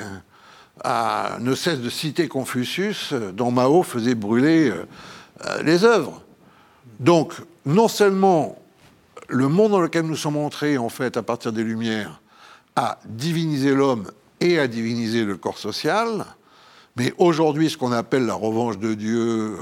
ne 1.40 1.54
cesse 1.54 1.80
de 1.80 1.90
citer 1.90 2.26
Confucius, 2.26 3.12
dont 3.12 3.50
Mao 3.50 3.82
faisait 3.82 4.14
brûler 4.14 4.72
les 5.62 5.84
œuvres. 5.84 6.22
Donc, 7.00 7.34
non 7.66 7.86
seulement 7.86 8.56
le 9.28 9.48
monde 9.48 9.72
dans 9.72 9.80
lequel 9.80 10.06
nous 10.06 10.16
sommes 10.16 10.36
entrés, 10.36 10.78
en 10.78 10.88
fait, 10.88 11.16
à 11.16 11.22
partir 11.22 11.52
des 11.52 11.62
Lumières, 11.62 12.20
a 12.76 12.98
divinisé 13.04 13.74
l'homme 13.74 14.10
et 14.40 14.58
à 14.58 14.66
diviniser 14.66 15.24
le 15.24 15.36
corps 15.36 15.58
social. 15.58 16.24
Mais 16.96 17.14
aujourd'hui, 17.18 17.70
ce 17.70 17.76
qu'on 17.76 17.92
appelle 17.92 18.26
la 18.26 18.34
revanche 18.34 18.78
de 18.78 18.94
Dieu, 18.94 19.56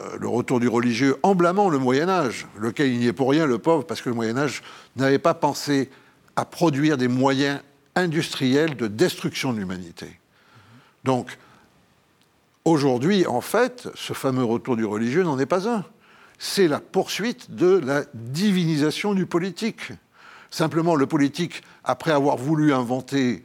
euh, 0.00 0.16
le 0.18 0.28
retour 0.28 0.60
du 0.60 0.68
religieux, 0.68 1.16
en 1.22 1.34
blâmant 1.34 1.68
le 1.68 1.78
Moyen 1.78 2.08
Âge, 2.08 2.46
lequel 2.58 2.92
il 2.92 2.98
n'y 2.98 3.06
est 3.06 3.12
pour 3.12 3.30
rien, 3.30 3.46
le 3.46 3.58
pauvre, 3.58 3.84
parce 3.84 4.00
que 4.00 4.08
le 4.08 4.14
Moyen 4.14 4.36
Âge 4.36 4.62
n'avait 4.96 5.18
pas 5.18 5.34
pensé 5.34 5.90
à 6.36 6.44
produire 6.44 6.96
des 6.96 7.08
moyens 7.08 7.60
industriels 7.94 8.76
de 8.76 8.86
destruction 8.86 9.52
de 9.52 9.58
l'humanité. 9.58 10.20
Donc, 11.04 11.38
aujourd'hui, 12.64 13.26
en 13.26 13.40
fait, 13.40 13.88
ce 13.94 14.12
fameux 14.12 14.44
retour 14.44 14.76
du 14.76 14.84
religieux 14.84 15.22
n'en 15.22 15.38
est 15.38 15.46
pas 15.46 15.68
un. 15.68 15.84
C'est 16.38 16.68
la 16.68 16.80
poursuite 16.80 17.54
de 17.54 17.78
la 17.78 18.04
divinisation 18.12 19.14
du 19.14 19.24
politique. 19.24 19.92
Simplement, 20.50 20.94
le 20.94 21.06
politique, 21.06 21.62
après 21.84 22.12
avoir 22.12 22.36
voulu 22.36 22.74
inventer 22.74 23.42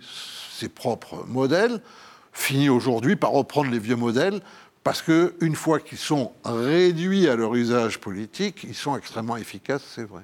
ses 0.52 0.68
propres 0.68 1.26
modèles, 1.28 1.82
finit 2.34 2.70
aujourd'hui 2.70 3.16
par 3.16 3.32
reprendre 3.32 3.72
les 3.72 3.80
vieux 3.80 3.96
modèles 3.96 4.42
parce 4.84 5.02
qu'une 5.02 5.56
fois 5.56 5.80
qu'ils 5.80 5.98
sont 5.98 6.32
réduits 6.44 7.28
à 7.28 7.36
leur 7.36 7.56
usage 7.56 8.00
politique, 8.00 8.64
ils 8.64 8.76
sont 8.76 8.98
extrêmement 8.98 9.38
efficaces, 9.38 9.84
c'est 9.96 10.04
vrai. 10.04 10.24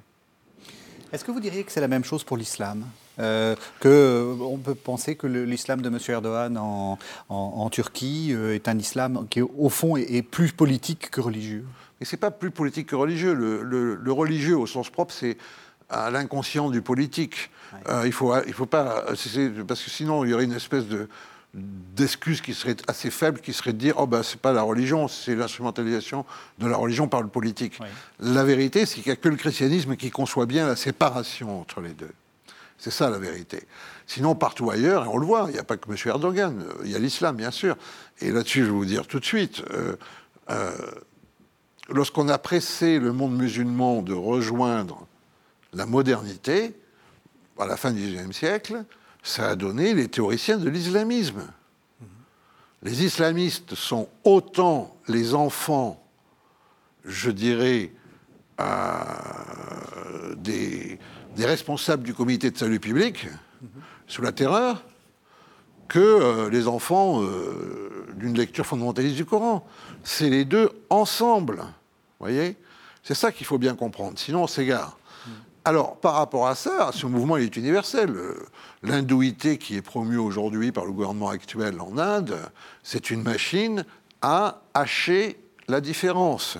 Est-ce 1.13 1.23
que 1.23 1.31
vous 1.31 1.39
diriez 1.39 1.63
que 1.63 1.71
c'est 1.71 1.81
la 1.81 1.87
même 1.87 2.03
chose 2.03 2.23
pour 2.23 2.35
l'islam 2.35 2.85
euh, 3.19 3.55
que, 3.79 3.87
euh, 3.87 4.35
On 4.41 4.57
peut 4.57 4.75
penser 4.75 5.15
que 5.15 5.25
l'islam 5.27 5.81
de 5.81 5.87
M. 5.87 5.97
Erdogan 6.07 6.57
en, 6.57 7.69
Turquie 7.69 8.33
euh, 8.33 8.55
est 8.55 8.67
un 8.67 8.77
islam 8.77 9.25
qui, 9.29 9.41
au 9.41 9.69
fond, 9.69 9.95
est, 9.95 10.21
plus 10.21 10.51
politique 10.51 11.09
que 11.09 11.21
religieux? 11.21 11.65
Mais 11.99 12.05
ce 12.05 12.15
n'est 12.15 12.19
pas 12.19 12.31
plus 12.31 12.51
politique 12.51 12.87
que 12.87 12.95
religieux. 12.95 13.33
le 13.33 14.11
religieux, 14.11 14.57
au 14.57 14.67
sens 14.67 14.89
propre, 14.89 15.13
c'est 15.13 15.37
à 15.89 16.11
l'inconscient 16.11 16.69
du 16.69 16.81
politique. 16.81 17.49
Il 18.03 18.11
faut, 18.11 18.33
il 18.45 18.53
faut 18.53 18.65
pas, 18.65 19.05
parce 19.05 19.83
que 19.83 19.89
sinon 19.89 20.23
il 20.23 20.31
y 20.31 20.33
aurait 20.33 20.43
une 20.43 20.53
espèce 20.53 20.85
de 20.85 21.07
d'excuse 21.57 22.41
qui 22.41 22.53
serait 22.53 22.75
assez 22.87 23.09
faible, 23.09 23.41
qui 23.41 23.51
serait 23.51 23.73
de 23.73 23.77
dire 23.77 23.95
oh 23.97 24.05
ben 24.05 24.21
c'est 24.21 24.39
pas 24.39 24.53
la 24.53 24.61
religion, 24.61 25.07
c'est 25.07 25.35
l'instrumentalisation 25.35 26.25
de 26.59 26.67
la 26.67 26.77
religion 26.77 27.07
par 27.07 27.21
le 27.21 27.27
politique. 27.27 27.79
La 28.19 28.43
vérité, 28.43 28.85
c'est 28.85 29.01
qu'il 29.01 29.11
n'y 29.11 29.13
a 29.13 29.15
que 29.15 29.29
le 29.29 29.35
christianisme 29.35 29.95
qui 29.95 30.11
conçoit 30.11 30.45
bien 30.45 30.67
la 30.67 30.75
séparation 30.75 31.59
entre 31.59 31.81
les 31.81 31.93
deux. 31.93 32.11
C'est 32.77 32.91
ça 32.91 33.09
la 33.09 33.17
vérité. 33.17 33.63
Sinon, 34.05 34.35
partout 34.35 34.69
ailleurs, 34.69 35.05
et 35.05 35.07
on 35.07 35.17
le 35.17 35.25
voit, 35.25 35.45
il 35.47 35.53
n'y 35.53 35.59
a 35.59 35.63
pas 35.63 35.77
que 35.77 35.89
M. 35.89 35.97
Erdogan, 36.05 36.63
il 36.83 36.91
y 36.91 36.95
a 36.95 36.99
l'islam, 36.99 37.35
bien 37.35 37.49
sûr. 37.49 37.75
Et 38.19 38.31
là-dessus, 38.31 38.59
je 38.59 38.65
vais 38.65 38.71
vous 38.71 38.85
dire 38.85 39.07
tout 39.07 39.19
de 39.19 39.25
suite, 39.25 39.63
euh, 39.71 39.95
euh, 40.51 40.71
lorsqu'on 41.89 42.29
a 42.29 42.37
pressé 42.37 42.99
le 42.99 43.11
monde 43.13 43.35
musulman 43.35 44.03
de 44.03 44.13
rejoindre 44.13 45.07
la 45.73 45.87
modernité, 45.87 46.75
à 47.57 47.65
la 47.65 47.77
fin 47.77 47.91
du 47.91 48.01
XIXe 48.01 48.37
siècle, 48.37 48.85
ça 49.27 49.49
a 49.49 49.55
donné 49.55 49.93
les 49.93 50.07
théoriciens 50.07 50.57
de 50.57 50.69
l'islamisme. 50.69 51.41
Les 52.81 53.03
islamistes 53.03 53.75
sont 53.75 54.07
autant 54.23 54.95
les 55.07 55.33
enfants, 55.33 56.01
je 57.03 57.29
dirais, 57.29 57.91
des, 60.37 60.97
responsables 61.37 62.03
du 62.03 62.13
comité 62.13 62.51
de 62.51 62.57
salut 62.57 62.79
public, 62.79 63.27
sous 64.07 64.21
la 64.21 64.31
terreur, 64.31 64.83
que 65.89 66.47
les 66.49 66.67
enfants 66.67 67.21
d'une 68.15 68.37
lecture 68.37 68.65
fondamentaliste 68.65 69.15
du 69.15 69.25
Coran. 69.25 69.67
C'est 70.03 70.29
les 70.29 70.45
deux 70.45 70.69
ensemble. 70.89 71.63
voyez? 72.19 72.55
C'est 73.03 73.13
ça 73.13 73.31
qu'il 73.33 73.45
faut 73.45 73.57
bien 73.57 73.75
comprendre, 73.75 74.17
sinon 74.17 74.43
on 74.43 74.47
s'égare. 74.47 74.97
Alors, 75.67 75.97
par 75.97 76.13
rapport 76.13 76.47
à 76.47 76.55
ça, 76.55 76.91
ce 76.93 77.05
mouvement 77.07 77.35
est 77.35 77.57
universel. 77.57 78.15
L'hindouité 78.83 79.57
qui 79.57 79.75
est 79.75 79.81
promue 79.81 80.15
aujourd'hui 80.15 80.71
par 80.71 80.85
le 80.85 80.93
gouvernement 80.93 81.27
actuel 81.27 81.81
en 81.81 81.97
Inde, 81.97 82.37
c'est 82.83 83.11
une 83.11 83.21
machine 83.21 83.83
à 84.21 84.61
hacher 84.73 85.37
la 85.67 85.81
différence. 85.81 86.57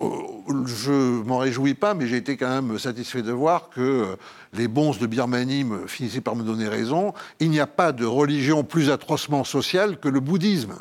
Oh, 0.00 0.44
je 0.66 1.22
m'en 1.22 1.38
réjouis 1.38 1.72
pas, 1.72 1.94
mais 1.94 2.06
j'ai 2.06 2.18
été 2.18 2.36
quand 2.36 2.50
même 2.50 2.78
satisfait 2.78 3.22
de 3.22 3.32
voir 3.32 3.70
que 3.70 4.18
les 4.52 4.68
bons 4.68 4.94
de 4.98 5.06
Birmanie 5.06 5.64
finissaient 5.86 6.20
par 6.20 6.36
me 6.36 6.42
donner 6.42 6.68
raison. 6.68 7.14
Il 7.40 7.48
n'y 7.48 7.60
a 7.60 7.66
pas 7.66 7.92
de 7.92 8.04
religion 8.04 8.64
plus 8.64 8.90
atrocement 8.90 9.44
sociale 9.44 9.98
que 9.98 10.10
le 10.10 10.20
bouddhisme, 10.20 10.74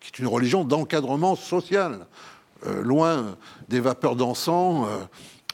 qui 0.00 0.08
est 0.08 0.18
une 0.18 0.26
religion 0.26 0.64
d'encadrement 0.64 1.36
social, 1.36 2.08
euh, 2.66 2.82
loin 2.82 3.36
des 3.68 3.78
vapeurs 3.78 4.16
d'encens. 4.16 4.84
Euh, 4.88 5.04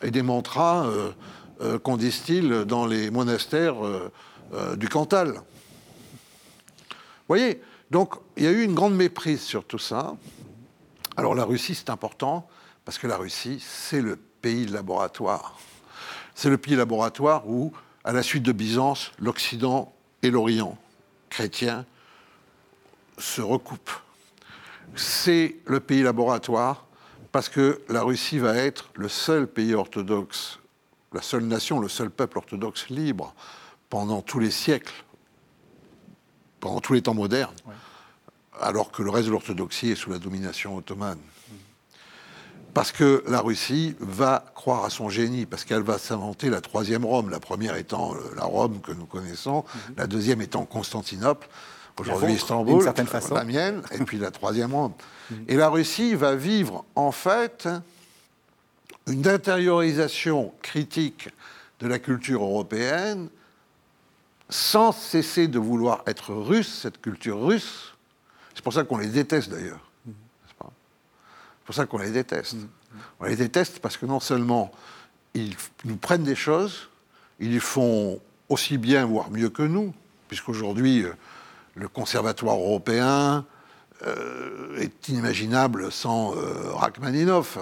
et 0.03 0.11
des 0.11 0.23
mantras 0.23 0.87
euh, 0.87 1.13
euh, 1.61 1.79
qu'on 1.79 1.97
distille 1.97 2.65
dans 2.67 2.87
les 2.87 3.11
monastères 3.11 3.77
euh, 3.85 4.77
du 4.77 4.89
Cantal. 4.89 5.33
Vous 5.33 5.43
voyez 7.29 7.61
Donc, 7.91 8.15
il 8.37 8.45
y 8.45 8.47
a 8.47 8.51
eu 8.51 8.63
une 8.63 8.75
grande 8.75 8.95
méprise 8.95 9.43
sur 9.43 9.65
tout 9.65 9.79
ça. 9.79 10.15
Alors, 11.17 11.35
la 11.35 11.45
Russie, 11.45 11.75
c'est 11.75 11.91
important, 11.91 12.49
parce 12.85 12.99
que 12.99 13.07
la 13.07 13.17
Russie, 13.17 13.63
c'est 13.67 14.01
le 14.01 14.17
pays 14.17 14.67
laboratoire. 14.67 15.59
C'est 16.35 16.51
le 16.51 16.59
pays 16.59 16.77
laboratoire 16.77 17.49
où, 17.49 17.73
à 18.05 18.13
la 18.13 18.23
suite 18.23 18.43
de 18.43 18.53
Byzance, 18.53 19.13
l'Occident 19.19 19.93
et 20.23 20.31
l'Orient 20.31 20.79
chrétien 21.31 21.85
se 23.19 23.41
recoupent. 23.41 23.91
C'est 24.95 25.57
le 25.67 25.81
pays 25.81 26.03
laboratoire 26.03 26.86
parce 27.37 27.51
que 27.51 27.83
la 27.91 28.03
Russie 28.03 28.39
va 28.39 28.55
être 28.55 28.89
le 28.95 29.11
seul 29.11 29.47
pays 29.47 29.75
orthodoxe, 29.75 30.59
la 31.13 31.21
seule 31.21 31.45
nation, 31.45 31.81
le 31.81 31.89
seul 31.91 32.09
peuple 32.09 32.39
orthodoxe 32.39 32.89
libre 32.89 33.35
pendant 33.91 34.23
tous 34.23 34.39
les 34.39 34.51
siècles, 34.51 35.05
pendant 36.61 36.81
tous 36.81 36.95
les 36.95 37.03
temps 37.03 37.13
modernes, 37.13 37.55
alors 38.59 38.91
que 38.91 39.03
le 39.03 39.11
reste 39.11 39.27
de 39.27 39.33
l'orthodoxie 39.33 39.91
est 39.91 39.97
sous 39.97 40.09
la 40.09 40.19
domination 40.19 40.79
ottomane. 40.79 41.19
Parce 42.73 42.91
que 42.91 43.23
la 43.29 43.43
Russie 43.43 43.97
va 44.01 44.43
croire 44.55 44.87
à 44.87 44.89
son 44.89 45.11
génie, 45.11 45.45
parce 45.45 45.67
qu'elle 45.67 45.83
va 45.83 45.99
s'inventer 45.99 46.49
la 46.49 46.63
troisième 46.63 47.05
Rome, 47.05 47.29
la 47.29 47.39
première 47.39 47.77
étant 47.77 48.15
euh, 48.15 48.19
la 48.35 48.45
Rome 48.45 48.81
que 48.81 48.93
nous 48.93 49.05
connaissons, 49.05 49.63
mhm. 49.91 49.95
la 49.99 50.07
deuxième 50.07 50.41
étant 50.41 50.65
Constantinople, 50.65 51.47
aujourd'hui 51.99 52.35
Istanbul, 52.35 52.85
la 53.31 53.45
mienne, 53.45 53.83
et 53.93 53.99
puis 54.05 54.19
la 54.19 54.31
troisième 54.31 54.75
Rome. 54.75 54.93
Et 55.49 55.57
la 55.57 55.69
Russie 55.69 56.15
va 56.15 56.37
vivre 56.37 56.85
en 56.95 57.11
fait 57.11 57.69
une 59.09 59.27
intériorisation 59.27 60.53
critique 60.63 61.29
de 61.81 61.89
la 61.89 61.99
culture 61.99 62.43
européenne 62.43 63.29
sans 64.49 64.93
cesser 64.93 65.49
de 65.49 65.59
vouloir 65.59 66.03
être 66.07 66.33
russe, 66.33 66.81
cette 66.83 67.01
culture 67.01 67.41
russe. 67.41 67.95
C'est 68.55 68.63
pour 68.63 68.73
ça 68.73 68.85
qu'on 68.85 68.99
les 68.99 69.09
déteste 69.09 69.51
d'ailleurs. 69.51 69.81
C'est 70.47 70.55
pour 71.65 71.75
ça 71.75 71.87
qu'on 71.87 71.99
les 71.99 72.13
déteste. 72.13 72.57
On 73.19 73.25
les 73.25 73.37
déteste 73.37 73.81
parce 73.81 73.97
que 73.97 74.07
non 74.07 74.21
seulement 74.21 74.71
ils 75.35 75.57
nous 75.85 75.97
prennent 75.97 76.23
des 76.23 76.37
choses, 76.37 76.89
ils 77.41 77.53
les 77.53 77.61
font 77.61 78.21
aussi 78.49 78.79
bien, 78.79 79.05
voire 79.05 79.31
mieux 79.31 79.51
que 79.51 79.63
nous, 79.63 79.93
puisqu'aujourd'hui, 80.29 81.03
euh, 81.03 81.13
le 81.77 81.89
conservatoire 81.89 82.57
européen, 82.57 83.45
euh, 84.05 84.79
est 84.79 85.09
inimaginable 85.09 85.91
sans 85.91 86.35
euh, 86.37 86.73
Rachmaninoff. 86.75 87.59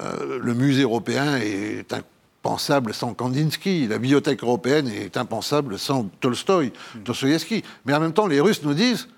Euh, 0.00 0.38
le 0.40 0.54
musée 0.54 0.82
européen 0.82 1.36
est 1.36 1.92
impensable 1.92 2.92
sans 2.92 3.14
Kandinsky. 3.14 3.86
La 3.86 3.98
bibliothèque 3.98 4.42
européenne 4.42 4.88
est 4.88 5.16
impensable 5.16 5.78
sans 5.78 6.04
Tolstoï, 6.20 6.72
Dostoïevski. 6.96 7.62
Mais 7.84 7.94
en 7.94 8.00
même 8.00 8.12
temps, 8.12 8.26
les 8.26 8.40
Russes 8.40 8.62
nous 8.64 8.74
disent 8.74 9.08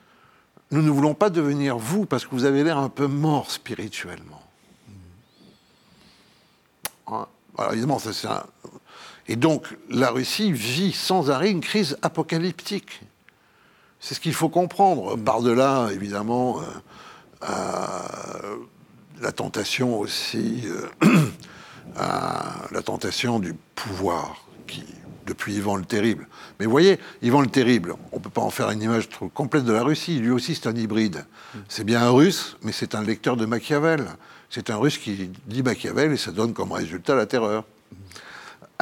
nous 0.70 0.82
ne 0.82 0.90
voulons 0.90 1.14
pas 1.14 1.30
devenir 1.30 1.78
vous 1.78 2.04
parce 2.04 2.26
que 2.26 2.30
vous 2.32 2.44
avez 2.44 2.62
l'air 2.62 2.78
un 2.78 2.90
peu 2.90 3.06
mort 3.06 3.50
spirituellement. 3.50 4.42
Hein? 7.06 7.26
évidemment, 7.72 7.98
ça 7.98 8.12
c'est 8.12 8.26
un... 8.26 8.44
Et 9.28 9.36
donc, 9.36 9.66
la 9.88 10.10
Russie 10.10 10.52
vit 10.52 10.92
sans 10.92 11.30
arrêt 11.30 11.50
une 11.50 11.62
crise 11.62 11.96
apocalyptique. 12.02 13.00
C'est 14.06 14.12
ce 14.12 14.20
qu'il 14.20 14.34
faut 14.34 14.50
comprendre. 14.50 15.16
Par-delà, 15.16 15.88
évidemment, 15.90 16.60
euh, 17.42 17.46
la 19.22 19.32
tentation 19.32 19.98
aussi, 19.98 20.64
euh, 20.66 21.08
la 22.70 22.82
tentation 22.82 23.38
du 23.38 23.54
pouvoir, 23.74 24.44
qui, 24.66 24.84
depuis 25.24 25.54
Ivan 25.54 25.76
le 25.76 25.86
Terrible. 25.86 26.28
Mais 26.60 26.66
vous 26.66 26.70
voyez, 26.70 27.00
Ivan 27.22 27.40
le 27.40 27.46
Terrible, 27.46 27.94
on 28.12 28.18
ne 28.18 28.22
peut 28.22 28.28
pas 28.28 28.42
en 28.42 28.50
faire 28.50 28.70
une 28.72 28.82
image 28.82 29.08
trop 29.08 29.30
complète 29.30 29.64
de 29.64 29.72
la 29.72 29.82
Russie. 29.82 30.18
Lui 30.18 30.32
aussi, 30.32 30.54
c'est 30.54 30.68
un 30.68 30.76
hybride. 30.76 31.24
C'est 31.70 31.84
bien 31.84 32.02
un 32.02 32.10
russe, 32.10 32.58
mais 32.60 32.72
c'est 32.72 32.94
un 32.94 33.02
lecteur 33.02 33.38
de 33.38 33.46
Machiavel. 33.46 34.04
C'est 34.50 34.68
un 34.68 34.76
russe 34.76 34.98
qui 34.98 35.30
lit 35.48 35.62
Machiavel 35.62 36.12
et 36.12 36.18
ça 36.18 36.30
donne 36.30 36.52
comme 36.52 36.72
résultat 36.72 37.14
la 37.14 37.24
terreur. 37.24 37.64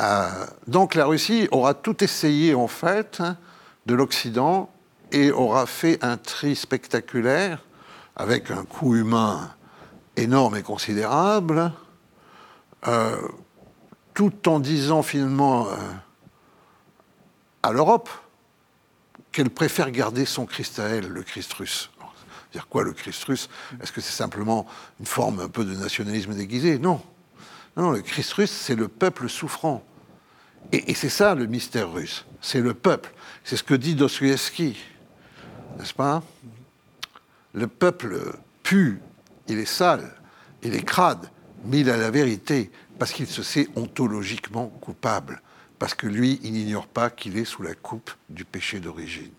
Euh, 0.00 0.28
donc 0.66 0.96
la 0.96 1.06
Russie 1.06 1.46
aura 1.52 1.74
tout 1.74 2.02
essayé, 2.02 2.56
en 2.56 2.66
fait, 2.66 3.18
hein, 3.20 3.36
de 3.86 3.94
l'Occident 3.94 4.68
et 5.12 5.30
aura 5.30 5.66
fait 5.66 6.02
un 6.02 6.16
tri 6.16 6.56
spectaculaire 6.56 7.62
avec 8.16 8.50
un 8.50 8.64
coût 8.64 8.96
humain 8.96 9.54
énorme 10.16 10.56
et 10.56 10.62
considérable, 10.62 11.72
euh, 12.86 13.16
tout 14.14 14.48
en 14.48 14.58
disant 14.58 15.02
finalement 15.02 15.68
euh, 15.68 15.76
à 17.62 17.72
l'Europe 17.72 18.10
qu'elle 19.30 19.50
préfère 19.50 19.90
garder 19.90 20.26
son 20.26 20.46
Christ 20.46 20.78
à 20.78 20.88
elle, 20.88 21.08
le 21.08 21.22
Christ 21.22 21.52
russe. 21.54 21.90
Dire 22.52 22.68
quoi 22.68 22.82
le 22.82 22.92
Christ 22.92 23.24
russe? 23.24 23.48
Est-ce 23.82 23.92
que 23.92 24.02
c'est 24.02 24.12
simplement 24.12 24.66
une 25.00 25.06
forme 25.06 25.40
un 25.40 25.48
peu 25.48 25.64
de 25.64 25.74
nationalisme 25.74 26.34
déguisé? 26.34 26.78
Non. 26.78 27.00
Non, 27.76 27.92
le 27.92 28.02
Christ 28.02 28.32
russe, 28.34 28.50
c'est 28.50 28.74
le 28.74 28.88
peuple 28.88 29.30
souffrant. 29.30 29.82
Et, 30.70 30.90
et 30.90 30.94
c'est 30.94 31.08
ça 31.08 31.34
le 31.34 31.46
mystère 31.46 31.90
russe. 31.90 32.26
C'est 32.42 32.60
le 32.60 32.74
peuple. 32.74 33.14
C'est 33.42 33.56
ce 33.56 33.62
que 33.62 33.72
dit 33.72 33.94
Dostoevsky 33.94 34.76
n'est-ce 35.78 35.94
pas? 35.94 36.22
Le 37.54 37.66
peuple 37.66 38.34
pue, 38.62 39.00
il 39.48 39.58
est 39.58 39.66
sale, 39.66 40.14
il 40.62 40.74
est 40.74 40.82
crade, 40.82 41.30
mais 41.64 41.80
il 41.80 41.90
a 41.90 41.96
la 41.96 42.10
vérité 42.10 42.70
parce 42.98 43.12
qu'il 43.12 43.26
se 43.26 43.42
sait 43.42 43.68
ontologiquement 43.76 44.68
coupable, 44.80 45.42
parce 45.78 45.94
que 45.94 46.06
lui, 46.06 46.40
il 46.42 46.52
n'ignore 46.52 46.86
pas 46.86 47.10
qu'il 47.10 47.36
est 47.36 47.44
sous 47.44 47.62
la 47.62 47.74
coupe 47.74 48.10
du 48.28 48.44
péché 48.44 48.80
d'origine. 48.80 49.32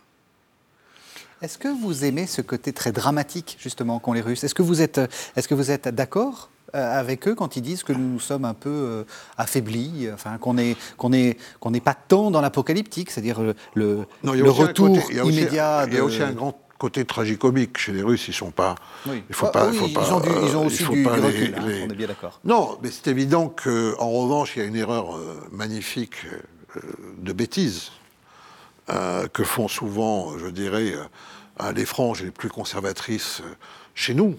Est-ce 1.41 1.57
que 1.57 1.67
vous 1.67 2.05
aimez 2.05 2.25
ce 2.25 2.41
côté 2.41 2.71
très 2.71 2.91
dramatique, 2.91 3.57
justement, 3.59 3.99
qu'ont 3.99 4.13
les 4.13 4.21
Russes? 4.21 4.43
Est-ce 4.43 4.55
que 4.55 4.61
vous 4.61 4.81
êtes, 4.81 5.01
est-ce 5.35 5.47
que 5.47 5.55
vous 5.55 5.71
êtes 5.71 5.87
d'accord? 5.89 6.49
Avec 6.73 7.27
eux 7.27 7.36
quand 7.36 7.55
ils 7.55 7.62
disent 7.62 7.83
que 7.83 7.93
nous 7.93 8.19
sommes 8.19 8.45
un 8.45 8.53
peu 8.53 8.69
euh, 8.69 9.03
affaiblis, 9.38 10.09
enfin, 10.13 10.38
qu'on 10.38 10.55
n'est 10.55 10.75
qu'on 10.97 11.13
est, 11.13 11.38
qu'on 11.59 11.71
n'est 11.71 11.81
pas 11.81 11.93
tant 11.93 12.31
dans 12.31 12.41
l'apocalyptique, 12.41 13.12
c'est-à-dire 13.12 13.41
le, 13.41 13.55
le, 13.75 14.49
retour 14.49 14.97
immédiat. 15.12 15.86
Il 15.88 15.93
y 15.93 15.97
a 15.97 16.03
aussi 16.03 16.23
un 16.23 16.31
grand 16.31 16.59
côté 16.77 17.05
tragicomique 17.05 17.77
chez 17.77 17.93
les 17.93 18.01
Russes. 18.01 18.27
Ils 18.27 18.33
sont 18.33 18.51
pas. 18.51 18.75
Il 19.05 19.21
faut 19.31 19.47
pas. 19.47 19.69
ils, 19.71 19.79
ont 19.79 19.88
ils, 19.88 20.55
ont 20.57 20.65
aussi 20.65 20.83
du, 20.83 21.07
recul. 21.07 21.55
Hein, 21.55 21.86
on 21.88 21.91
est 21.91 21.95
bien 21.95 22.07
d'accord. 22.07 22.39
Non, 22.43 22.77
mais 22.81 22.89
c'est 22.91 23.07
évident 23.07 23.49
qu'en 23.49 24.09
revanche, 24.09 24.55
il 24.55 24.59
y 24.59 24.62
a 24.63 24.65
une 24.65 24.75
erreur 24.75 25.15
euh, 25.15 25.36
magnifique 25.51 26.25
de 27.19 27.33
bêtise 27.33 27.91
que 29.31 29.43
font 29.43 29.67
souvent, 29.67 30.38
je 30.39 30.47
dirais, 30.47 30.93
les 31.75 31.86
franges 31.86 32.23
les 32.23 32.31
plus 32.31 32.49
conservatrices 32.49 33.43
chez 33.93 34.15
nous 34.15 34.36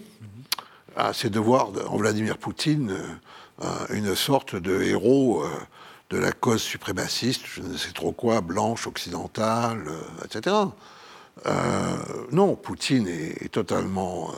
à 0.96 1.12
ses 1.12 1.30
devoirs 1.30 1.70
en 1.88 1.96
Vladimir 1.96 2.38
Poutine 2.38 2.96
euh, 3.62 3.86
une 3.90 4.14
sorte 4.14 4.56
de 4.56 4.82
héros 4.82 5.44
euh, 5.44 5.48
de 6.10 6.18
la 6.18 6.32
cause 6.32 6.62
suprémaciste, 6.62 7.42
je 7.46 7.62
ne 7.62 7.76
sais 7.76 7.92
trop 7.92 8.12
quoi, 8.12 8.40
blanche, 8.40 8.86
occidentale, 8.86 9.84
euh, 9.86 10.24
etc. 10.24 10.56
non, 12.32 12.56
Poutine 12.56 13.08
est, 13.08 13.50
totalement 13.50 14.32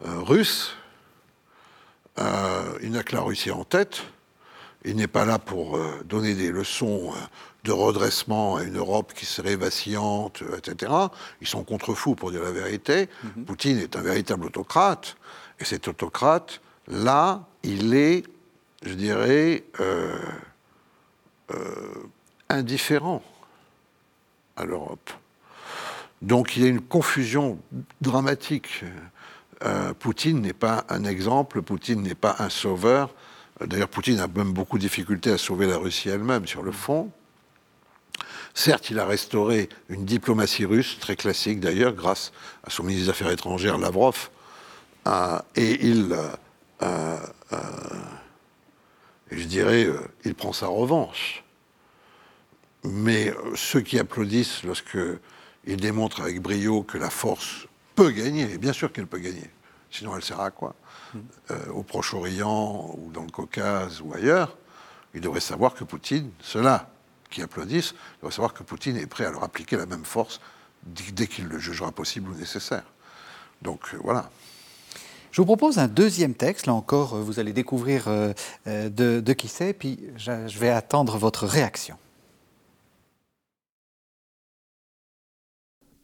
russe. 0.00 0.76
il 2.18 2.90
n'a 2.92 3.02
que 3.02 3.16
la 3.16 3.22
Russie 3.22 3.50
en 3.50 3.64
tête. 3.64 4.02
Il 4.84 4.96
n'est 4.96 5.06
pas 5.06 5.24
là 5.24 5.38
pour 5.38 5.78
donner 6.04 6.34
des 6.34 6.50
leçons 6.50 7.12
de 7.64 7.72
redressement 7.72 8.56
à 8.56 8.64
une 8.64 8.78
Europe 8.78 9.12
qui 9.14 9.26
serait 9.26 9.54
vacillante, 9.54 10.42
etc. 10.58 10.92
Ils 11.40 11.46
sont 11.46 11.62
contre-fous, 11.62 12.16
pour 12.16 12.32
dire 12.32 12.42
la 12.42 12.50
vérité. 12.50 13.06
Mm-hmm. 13.06 13.44
Poutine 13.44 13.78
est 13.78 13.94
un 13.94 14.02
véritable 14.02 14.46
autocrate. 14.46 15.16
Et 15.60 15.64
cet 15.64 15.86
autocrate 15.86 16.60
Là, 16.88 17.44
il 17.62 17.94
est, 17.94 18.24
je 18.84 18.94
dirais, 18.94 19.64
euh, 19.80 20.18
indifférent 22.48 23.22
à 24.56 24.64
l'Europe. 24.64 25.10
Donc 26.20 26.56
il 26.56 26.62
y 26.62 26.66
a 26.66 26.68
une 26.68 26.80
confusion 26.80 27.58
dramatique. 28.00 28.84
Poutine 30.00 30.40
n'est 30.40 30.52
pas 30.52 30.84
un 30.88 31.04
exemple, 31.04 31.62
Poutine 31.62 32.02
n'est 32.02 32.16
pas 32.16 32.36
un 32.40 32.48
sauveur. 32.48 33.14
D'ailleurs, 33.66 33.88
Poutine 33.88 34.20
a 34.20 34.28
même 34.28 34.52
beaucoup 34.52 34.78
de 34.78 34.82
difficultés 34.82 35.30
à 35.30 35.38
sauver 35.38 35.66
la 35.66 35.76
Russie 35.76 36.08
elle-même 36.08 36.46
sur 36.46 36.62
le 36.62 36.72
fond. 36.72 37.10
Certes, 38.54 38.90
il 38.90 38.98
a 38.98 39.06
restauré 39.06 39.68
une 39.88 40.04
diplomatie 40.04 40.66
russe, 40.66 40.98
très 41.00 41.16
classique 41.16 41.60
d'ailleurs, 41.60 41.94
grâce 41.94 42.32
à 42.64 42.70
son 42.70 42.82
ministre 42.82 43.06
des 43.06 43.10
Affaires 43.10 43.30
étrangères, 43.30 43.78
Lavrov, 43.78 44.30
euh, 45.06 45.38
et 45.56 45.86
il, 45.86 46.12
euh, 46.82 47.16
euh, 47.52 47.58
je 49.30 49.44
dirais, 49.44 49.88
il 50.24 50.34
prend 50.34 50.52
sa 50.52 50.66
revanche. 50.66 51.44
Mais 52.84 53.32
ceux 53.54 53.80
qui 53.80 53.98
applaudissent 53.98 54.64
lorsqu'il 54.64 55.18
démontre 55.64 56.20
avec 56.20 56.42
brio 56.42 56.82
que 56.82 56.98
la 56.98 57.10
force 57.10 57.66
peut 57.94 58.10
gagner, 58.10 58.52
et 58.52 58.58
bien 58.58 58.72
sûr 58.72 58.92
qu'elle 58.92 59.06
peut 59.06 59.18
gagner, 59.18 59.48
sinon 59.90 60.16
elle 60.16 60.24
sert 60.24 60.40
à 60.40 60.50
quoi? 60.50 60.74
Au 61.72 61.82
Proche-Orient 61.82 62.94
ou 62.98 63.10
dans 63.10 63.24
le 63.24 63.30
Caucase 63.30 64.00
ou 64.00 64.14
ailleurs, 64.14 64.56
ils 65.14 65.20
devraient 65.20 65.40
savoir 65.40 65.74
que 65.74 65.84
Poutine, 65.84 66.30
cela 66.40 66.90
qui 67.30 67.42
applaudissent, 67.42 67.94
faut 68.20 68.30
savoir 68.30 68.54
que 68.54 68.62
Poutine 68.62 68.96
est 68.96 69.06
prêt 69.06 69.24
à 69.24 69.30
leur 69.30 69.42
appliquer 69.42 69.76
la 69.76 69.86
même 69.86 70.04
force 70.04 70.40
dès 70.84 71.26
qu'il 71.26 71.46
le 71.46 71.58
jugera 71.58 71.92
possible 71.92 72.30
ou 72.30 72.34
nécessaire. 72.34 72.84
Donc 73.62 73.94
euh, 73.94 73.98
voilà. 74.02 74.30
Je 75.30 75.40
vous 75.40 75.46
propose 75.46 75.78
un 75.78 75.88
deuxième 75.88 76.34
texte, 76.34 76.66
là 76.66 76.74
encore, 76.74 77.14
euh, 77.14 77.22
vous 77.22 77.40
allez 77.40 77.52
découvrir 77.52 78.08
euh, 78.08 78.32
de, 78.66 79.20
de 79.20 79.32
qui 79.32 79.48
c'est, 79.48 79.72
puis 79.72 79.98
je 80.16 80.58
vais 80.58 80.68
attendre 80.68 81.16
votre 81.16 81.46
réaction. 81.46 81.96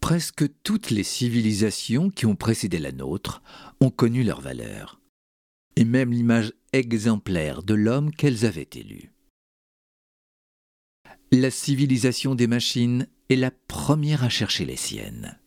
Presque 0.01 0.45
toutes 0.63 0.91
les 0.91 1.03
civilisations 1.03 2.09
qui 2.09 2.25
ont 2.25 2.37
précédé 2.37 2.79
la 2.79 2.93
nôtre 2.93 3.43
ont 3.81 3.91
connu 3.91 4.25
leur 4.25 4.41
valeur, 4.41 4.98
et 5.79 5.85
même 5.85 6.13
l'image 6.13 6.55
exemplaire 6.73 7.63
de 7.63 7.73
l'homme 7.73 8.11
qu'elles 8.11 8.45
avaient 8.45 8.69
élu. 8.75 9.13
La 11.31 11.53
civilisation 11.53 12.35
des 12.35 12.49
machines 12.49 13.07
est 13.29 13.37
la 13.37 13.53
première 13.53 14.25
à 14.25 14.29
chercher 14.29 14.65
les 14.65 14.77
siennes. 14.77 15.39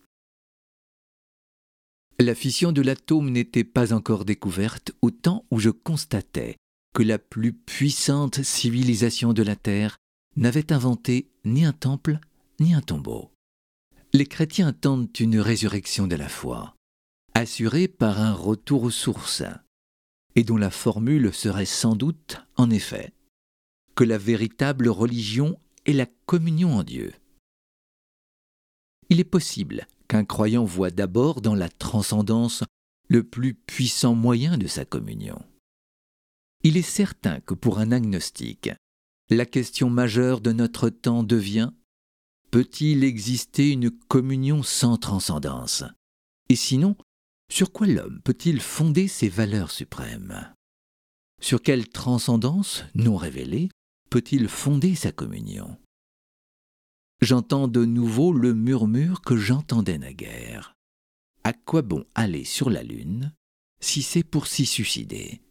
La 2.18 2.34
fission 2.34 2.72
de 2.72 2.80
l'atome 2.80 3.28
n'était 3.28 3.62
pas 3.62 3.92
encore 3.92 4.24
découverte 4.24 4.92
au 5.02 5.10
temps 5.10 5.44
où 5.50 5.58
je 5.58 5.68
constatais 5.68 6.56
que 6.94 7.02
la 7.02 7.18
plus 7.18 7.52
puissante 7.52 8.42
civilisation 8.42 9.34
de 9.34 9.42
la 9.42 9.56
Terre 9.56 9.98
n'avait 10.36 10.72
inventé 10.72 11.30
ni 11.44 11.66
un 11.66 11.74
temple 11.74 12.18
ni 12.58 12.72
un 12.72 12.80
tombeau. 12.80 13.34
Les 14.14 14.26
chrétiens 14.26 14.68
attendent 14.68 15.10
une 15.20 15.40
résurrection 15.40 16.06
de 16.06 16.16
la 16.16 16.30
foi, 16.30 16.74
assurée 17.34 17.86
par 17.86 18.18
un 18.18 18.32
retour 18.32 18.84
aux 18.84 18.90
sources, 18.90 19.44
et 20.34 20.44
dont 20.44 20.56
la 20.56 20.70
formule 20.70 21.32
serait 21.32 21.66
sans 21.66 21.94
doute, 21.94 22.38
en 22.56 22.70
effet, 22.70 23.12
que 23.94 24.04
la 24.04 24.18
véritable 24.18 24.88
religion 24.88 25.58
et 25.86 25.92
la 25.92 26.06
communion 26.26 26.74
en 26.74 26.82
Dieu. 26.82 27.12
Il 29.10 29.20
est 29.20 29.24
possible 29.24 29.86
qu'un 30.08 30.24
croyant 30.24 30.64
voit 30.64 30.90
d'abord 30.90 31.40
dans 31.42 31.54
la 31.54 31.68
transcendance 31.68 32.64
le 33.08 33.24
plus 33.24 33.54
puissant 33.54 34.14
moyen 34.14 34.56
de 34.56 34.66
sa 34.66 34.84
communion. 34.84 35.42
Il 36.64 36.76
est 36.76 36.82
certain 36.82 37.40
que 37.40 37.54
pour 37.54 37.78
un 37.78 37.92
agnostique, 37.92 38.70
la 39.28 39.46
question 39.46 39.90
majeure 39.90 40.40
de 40.40 40.52
notre 40.52 40.88
temps 40.88 41.22
devient 41.22 41.70
Peut-il 42.50 43.02
exister 43.02 43.70
une 43.70 43.90
communion 43.90 44.62
sans 44.62 44.98
transcendance? 44.98 45.84
Et 46.50 46.56
sinon, 46.56 46.96
sur 47.52 47.70
quoi 47.70 47.86
l'homme 47.86 48.22
peut-il 48.22 48.60
fonder 48.60 49.08
ses 49.08 49.28
valeurs 49.28 49.70
suprêmes? 49.70 50.54
Sur 51.38 51.60
quelle 51.60 51.86
transcendance 51.86 52.84
non 52.94 53.16
révélée 53.16 53.68
peut-il 54.08 54.48
fonder 54.48 54.94
sa 54.94 55.12
communion? 55.12 55.76
J'entends 57.20 57.68
de 57.68 57.84
nouveau 57.84 58.32
le 58.32 58.54
murmure 58.54 59.20
que 59.20 59.36
j'entendais 59.36 59.98
naguère. 59.98 60.72
À 61.44 61.52
quoi 61.52 61.82
bon 61.82 62.06
aller 62.14 62.44
sur 62.44 62.70
la 62.70 62.82
Lune 62.82 63.34
si 63.80 64.00
c'est 64.00 64.24
pour 64.24 64.46
s'y 64.46 64.64
suicider? 64.64 65.41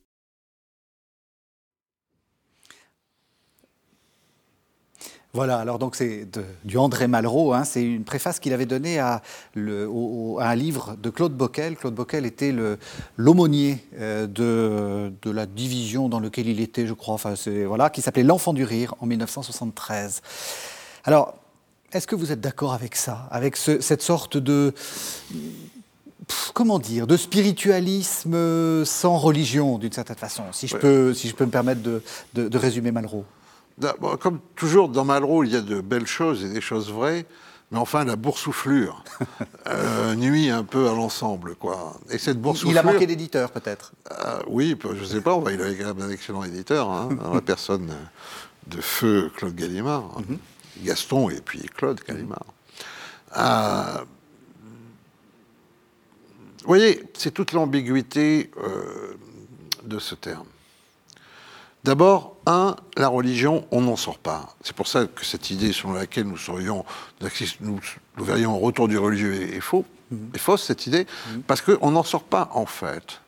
Voilà, 5.34 5.60
alors 5.60 5.80
donc 5.80 5.96
c'est 5.96 6.28
du 6.66 6.78
André 6.78 7.08
Malraux, 7.08 7.54
hein, 7.54 7.64
c'est 7.64 7.82
une 7.82 8.04
préface 8.04 8.40
qu'il 8.40 8.52
avait 8.52 8.66
donnée 8.66 9.00
à, 9.00 9.22
un 9.56 10.56
livre 10.56 10.98
de 11.02 11.10
Claude 11.10 11.32
Bockel. 11.32 11.78
Claude 11.78 11.96
Bockel 11.96 12.26
était 12.26 12.54
l'aumônier 13.16 13.78
euh, 13.98 14.28
de, 14.28 15.32
la 15.32 15.46
division 15.46 16.10
dans 16.10 16.20
laquelle 16.20 16.50
il 16.50 16.60
était, 16.60 16.86
je 16.86 16.94
crois, 16.94 17.14
enfin, 17.14 17.36
voilà, 17.66 17.90
qui 17.90 18.02
s'appelait 18.02 18.24
L'Enfant 18.24 18.52
du 18.52 18.66
Rire 18.66 18.94
en 19.00 19.06
1973. 19.06 20.22
Alors, 21.06 21.36
est-ce 21.94 22.08
que 22.08 22.16
vous 22.16 22.34
êtes 22.34 22.42
d'accord 22.42 22.74
avec 22.74 22.98
ça, 22.98 23.30
avec 23.32 23.56
cette 23.56 24.02
sorte 24.02 24.36
de 24.36 24.74
comment 26.54 26.80
dire, 26.80 27.08
de 27.08 27.16
spiritualisme 27.16 28.84
sans 28.84 29.18
religion, 29.18 29.78
d'une 29.78 29.92
certaine 29.94 30.18
façon, 30.18 30.44
si 30.52 30.68
je, 30.68 30.76
peux, 30.76 31.14
si 31.14 31.30
je 31.30 31.36
peux 31.36 31.46
me 31.46 31.52
permettre 31.52 31.82
de, 31.82 32.02
de 32.34 32.58
résumer 32.58 32.92
Malraux? 32.92 33.26
Comme 34.20 34.40
toujours, 34.56 34.90
dans 34.90 35.06
Malraux, 35.06 35.44
il 35.44 35.52
y 35.52 35.56
a 35.56 35.62
de 35.62 35.82
belles 35.82 36.08
choses 36.08 36.44
et 36.44 36.50
des 36.50 36.62
choses 36.62 36.92
vraies, 36.92 37.26
mais 37.72 37.78
enfin, 37.78 38.04
la 38.04 38.16
boursouflure 38.16 39.04
euh, 39.68 40.16
nuit 40.16 40.50
un 40.50 40.64
peu 40.64 40.90
à 40.90 40.94
l'ensemble, 40.94 41.56
quoi. 41.56 41.94
Et 42.10 42.18
cette 42.18 42.40
boursouflure... 42.40 42.72
Il 42.72 42.78
a 42.78 42.84
manqué 42.84 43.08
d'éditeur, 43.08 43.52
peut-être 43.52 43.94
euh, 44.12 44.40
Oui, 44.48 44.78
je 44.82 45.00
ne 45.00 45.06
sais 45.06 45.22
pas, 45.22 45.40
il 45.52 45.62
avait 45.62 45.76
quand 45.76 45.94
même 45.94 46.02
un 46.02 46.12
excellent 46.12 46.44
éditeur, 46.44 46.90
hein, 46.90 47.10
la 47.34 47.42
personne 47.42 47.92
de 48.68 48.82
feu 48.82 49.32
Claude 49.36 49.56
Gallimard, 49.56 50.04
hein. 50.18 50.24
mhm. 50.28 50.38
Gaston 50.84 51.30
et 51.30 51.42
puis 51.42 51.62
Claude 51.76 52.02
Gallimard. 52.08 52.46
Euh, 53.38 54.04
vous 56.62 56.68
voyez, 56.68 57.04
c'est 57.14 57.32
toute 57.32 57.54
l'ambiguïté 57.54 58.52
de 59.84 60.00
ce 60.00 60.16
terme. 60.16 60.46
D'abord, 61.84 62.31
un, 62.46 62.76
la 62.98 63.08
religion, 63.08 63.66
on 63.72 63.82
n'en 63.82 63.96
sort 63.96 64.18
pas. 64.18 64.56
C'est 64.64 64.76
pour 64.76 64.88
ça 64.88 65.06
que 65.06 65.26
cette 65.26 65.52
idée 65.52 65.74
selon 65.74 65.94
laquelle 65.94 66.26
nous 66.26 66.38
serions, 66.38 66.86
nous, 67.62 67.80
verrions 68.18 68.56
un 68.56 68.60
retour 68.60 68.88
du 68.88 68.98
religieux 68.98 69.54
est, 69.54 69.60
faux, 69.60 69.86
mhm. 70.10 70.32
est 70.34 70.40
fausse 70.40 70.64
cette 70.64 70.88
idée, 70.88 71.06
mhm. 71.32 71.44
parce 71.44 71.62
qu'on 71.62 71.92
n'en 71.92 72.04
sort 72.04 72.24
pas 72.24 72.50
en 72.54 72.66
fait. 72.66 73.22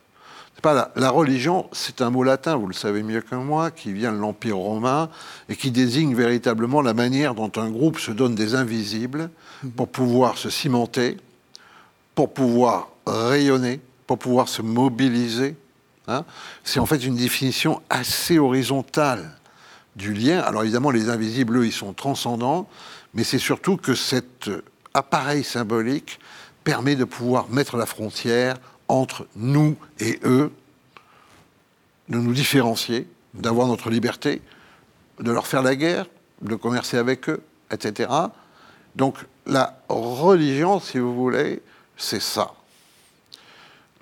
Pas 0.61 0.91
la, 0.95 1.09
religion, 1.09 1.67
c'est 1.73 2.01
un 2.01 2.09
mot 2.09 2.23
latin, 2.23 2.55
vous 2.55 2.67
le 2.67 2.73
savez 2.73 3.03
mieux 3.03 3.19
que 3.19 3.35
moi, 3.35 3.69
qui 3.69 3.91
vient 3.91 4.13
de 4.13 4.17
l'Empire 4.17 4.55
romain 4.55 5.09
et 5.49 5.57
qui 5.57 5.71
désigne 5.71 6.15
véritablement 6.15 6.81
la 6.81 6.93
manière 6.93 7.35
dont 7.35 7.51
un 7.57 7.69
groupe 7.69 7.99
se 7.99 8.11
donne 8.11 8.33
des 8.33 8.55
invisibles 8.55 9.29
mhm. 9.61 9.71
pour 9.71 9.89
pouvoir 9.89 10.37
se 10.37 10.49
cimenter, 10.49 11.17
pour 12.15 12.33
pouvoir 12.33 12.89
rayonner, 13.05 13.81
pour 14.07 14.17
pouvoir 14.17 14.47
se 14.47 14.61
mobiliser 14.61 15.57
Hein. 16.07 16.25
c'est 16.63 16.79
en 16.79 16.85
fait 16.85 17.03
une 17.03 17.15
définition 17.15 17.81
assez 17.89 18.37
horizontale 18.37 19.37
du 19.95 20.13
lien. 20.13 20.39
Alors 20.39 20.63
évidemment, 20.63 20.91
les 20.91 21.09
invisibles, 21.09 21.57
eux, 21.57 21.65
ils 21.65 21.71
sont 21.71 21.93
transcendants, 21.93 22.67
mais 23.13 23.23
c'est 23.23 23.39
surtout 23.39 23.77
que 23.77 23.95
cet 23.95 24.49
appareil 24.93 25.43
symbolique 25.43 26.19
permet 26.63 26.95
de 26.95 27.03
pouvoir 27.05 27.49
mettre 27.49 27.77
la 27.77 27.85
frontière 27.85 28.57
entre 28.87 29.27
nous 29.35 29.75
et 29.99 30.19
eux, 30.23 30.51
de 32.09 32.17
nous 32.17 32.33
différencier, 32.33 33.07
d'avoir 33.33 33.67
notre 33.67 33.89
liberté, 33.89 34.41
de 35.19 35.31
leur 35.31 35.47
faire 35.47 35.61
la 35.61 35.75
guerre, 35.75 36.05
de 36.41 36.55
commercer 36.55 36.97
avec 36.97 37.29
eux, 37.29 37.41
etc. 37.71 38.09
Donc 38.95 39.17
la 39.45 39.79
religion, 39.89 40.79
si 40.79 40.99
vous 40.99 41.15
voulez, 41.15 41.61
c'est 41.97 42.21
ça. 42.21 42.53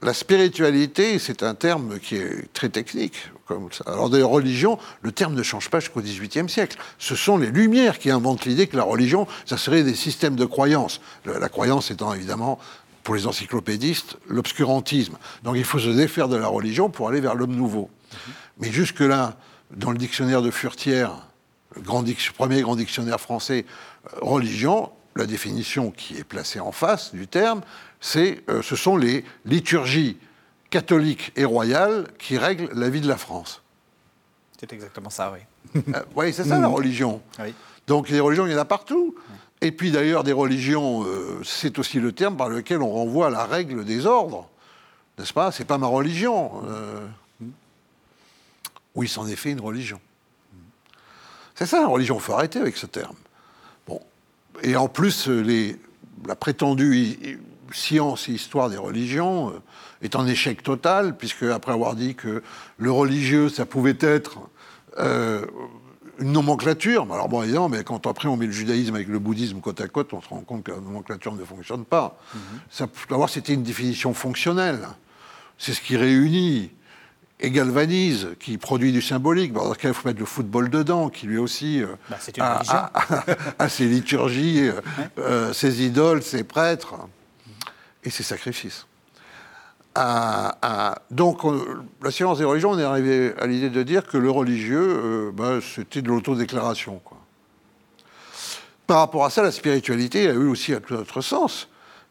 La 0.03 0.13
spiritualité, 0.15 1.19
c'est 1.19 1.43
un 1.43 1.53
terme 1.53 1.99
qui 1.99 2.15
est 2.15 2.51
très 2.53 2.69
technique. 2.69 3.13
Comme 3.45 3.71
ça. 3.71 3.83
Alors, 3.85 4.09
des 4.09 4.23
religions, 4.23 4.79
le 5.01 5.11
terme 5.11 5.35
ne 5.35 5.43
change 5.43 5.69
pas 5.69 5.79
jusqu'au 5.79 6.01
XVIIIe 6.01 6.49
siècle. 6.49 6.77
Ce 6.97 7.15
sont 7.15 7.37
les 7.37 7.51
Lumières 7.51 7.99
qui 7.99 8.09
inventent 8.09 8.45
l'idée 8.45 8.67
que 8.67 8.77
la 8.77 8.83
religion, 8.83 9.27
ça 9.45 9.57
serait 9.57 9.83
des 9.83 9.93
systèmes 9.93 10.35
de 10.35 10.45
croyance. 10.45 11.01
La 11.25 11.49
croyance 11.49 11.91
étant 11.91 12.13
évidemment, 12.13 12.59
pour 13.03 13.13
les 13.13 13.27
encyclopédistes, 13.27 14.17
l'obscurantisme. 14.27 15.17
Donc, 15.43 15.55
il 15.57 15.65
faut 15.65 15.79
se 15.79 15.89
défaire 15.89 16.29
de 16.29 16.37
la 16.37 16.47
religion 16.47 16.89
pour 16.89 17.09
aller 17.09 17.19
vers 17.19 17.35
l'homme 17.35 17.55
nouveau. 17.55 17.89
Mais 18.59 18.71
jusque-là, 18.71 19.37
dans 19.75 19.91
le 19.91 19.97
dictionnaire 19.97 20.41
de 20.41 20.51
Furtière, 20.51 21.27
le 21.75 21.81
grand, 21.81 22.03
premier 22.37 22.61
grand 22.61 22.75
dictionnaire 22.75 23.19
français, 23.19 23.65
euh, 24.13 24.17
religion, 24.21 24.91
la 25.15 25.25
définition 25.25 25.91
qui 25.91 26.17
est 26.17 26.23
placée 26.23 26.59
en 26.59 26.71
face 26.71 27.13
du 27.13 27.27
terme, 27.27 27.61
euh, 28.15 28.61
ce 28.61 28.75
sont 28.75 28.97
les 28.97 29.23
liturgies 29.45 30.17
catholique 30.69 31.31
et 31.35 31.45
royale 31.45 32.07
qui 32.17 32.37
règle 32.37 32.69
la 32.73 32.89
vie 32.89 33.01
de 33.01 33.07
la 33.07 33.17
France. 33.17 33.61
C'est 34.59 34.71
exactement 34.73 35.09
ça, 35.09 35.33
oui. 35.33 35.83
Euh, 35.93 36.03
oui, 36.15 36.33
c'est 36.33 36.43
ça 36.43 36.59
la 36.59 36.67
religion. 36.67 37.21
Oui. 37.39 37.53
Donc 37.87 38.09
les 38.09 38.19
religions, 38.19 38.45
il 38.47 38.53
y 38.53 38.55
en 38.55 38.59
a 38.59 38.65
partout. 38.65 39.15
Et 39.59 39.71
puis 39.71 39.91
d'ailleurs, 39.91 40.23
des 40.23 40.31
religions, 40.31 41.03
euh, 41.05 41.41
c'est 41.43 41.77
aussi 41.77 41.99
le 41.99 42.11
terme 42.11 42.37
par 42.37 42.49
lequel 42.49 42.81
on 42.81 42.89
renvoie 42.89 43.27
à 43.27 43.29
la 43.29 43.45
règle 43.45 43.85
des 43.85 44.05
ordres. 44.05 44.49
N'est-ce 45.19 45.33
pas? 45.33 45.51
C'est 45.51 45.65
pas 45.65 45.77
ma 45.77 45.87
religion. 45.87 46.63
Oui, 48.95 49.07
c'en 49.07 49.27
est 49.27 49.35
fait 49.35 49.51
une 49.51 49.61
religion. 49.61 49.99
C'est 51.55 51.65
ça 51.65 51.79
la 51.79 51.87
religion, 51.87 52.15
il 52.15 52.21
faut 52.21 52.33
arrêter 52.33 52.59
avec 52.59 52.75
ce 52.75 52.87
terme. 52.87 53.15
Bon. 53.87 54.01
Et 54.63 54.75
en 54.75 54.87
plus, 54.87 55.27
les, 55.27 55.77
la 56.25 56.35
prétendue 56.35 57.37
science 57.73 58.29
et 58.29 58.33
histoire 58.33 58.69
des 58.69 58.77
religions 58.77 59.49
euh, 59.49 59.59
est 60.01 60.15
en 60.15 60.25
échec 60.27 60.63
total, 60.63 61.15
puisque 61.17 61.43
après 61.43 61.71
avoir 61.71 61.95
dit 61.95 62.15
que 62.15 62.41
le 62.77 62.91
religieux, 62.91 63.49
ça 63.49 63.65
pouvait 63.65 63.97
être 64.01 64.39
euh, 64.99 65.45
une 66.19 66.31
nomenclature, 66.33 67.05
mais 67.05 67.13
alors 67.13 67.29
bon, 67.29 67.41
évidemment, 67.43 67.69
mais 67.69 67.83
quand 67.83 68.05
après 68.05 68.27
on 68.27 68.37
met 68.37 68.45
le 68.45 68.51
judaïsme 68.51 68.93
avec 68.95 69.07
le 69.07 69.17
bouddhisme 69.19 69.59
côte 69.59 69.81
à 69.81 69.87
côte, 69.87 70.13
on 70.13 70.21
se 70.21 70.27
rend 70.29 70.41
compte 70.41 70.63
que 70.63 70.71
la 70.71 70.77
nomenclature 70.79 71.33
ne 71.33 71.43
fonctionne 71.43 71.83
pas. 71.85 72.19
Ça, 72.69 72.87
d'abord, 73.09 73.29
c'était 73.29 73.53
une 73.53 73.63
définition 73.63 74.13
fonctionnelle. 74.13 74.87
C'est 75.57 75.73
ce 75.73 75.81
qui 75.81 75.97
réunit 75.97 76.71
et 77.43 77.49
galvanise, 77.49 78.27
qui 78.39 78.59
produit 78.59 78.91
du 78.91 79.01
symbolique. 79.01 79.51
Dans 79.53 79.73
cas, 79.73 79.87
il 79.87 79.95
faut 79.95 80.07
mettre 80.07 80.19
le 80.19 80.27
football 80.27 80.69
dedans, 80.69 81.09
qui 81.09 81.25
lui 81.25 81.39
aussi 81.39 81.81
euh, 81.81 81.87
Bah, 82.07 82.17
c'est 82.19 82.37
une 82.37 82.43
a, 82.43 82.61
a- 82.67 82.91
a- 82.93 83.25
a 83.57 83.69
ses 83.69 83.85
liturgies, 83.87 84.69
euh, 85.17 85.51
ses 85.53 85.83
idoles, 85.83 86.21
ses 86.21 86.43
prêtres 86.43 86.93
et 88.03 88.09
ses 88.09 88.23
sacrifices. 88.23 88.85
À- 89.93 90.57
à- 90.61 91.01
donc, 91.11 91.43
on- 91.43 91.61
la 92.01 92.11
science 92.11 92.37
des 92.37 92.45
religions, 92.45 92.71
on 92.71 92.79
est 92.79 92.83
arrivé 92.83 93.33
à 93.39 93.45
l'idée 93.47 93.69
de 93.69 93.83
dire 93.83 94.05
que 94.07 94.17
le 94.17 94.31
religieux, 94.31 94.99
euh, 95.03 95.31
bah, 95.33 95.59
c'était 95.61 96.01
de 96.01 96.07
l'autodéclaration. 96.07 97.01
Par 98.87 98.99
rapport 98.99 99.25
à 99.25 99.29
ça, 99.29 99.43
la 99.43 99.51
spiritualité 99.51 100.27
a 100.29 100.33
eu 100.33 100.47
aussi 100.47 100.73
un 100.73 100.79
tout 100.79 100.93
autre 100.95 101.21
sens, 101.21 101.67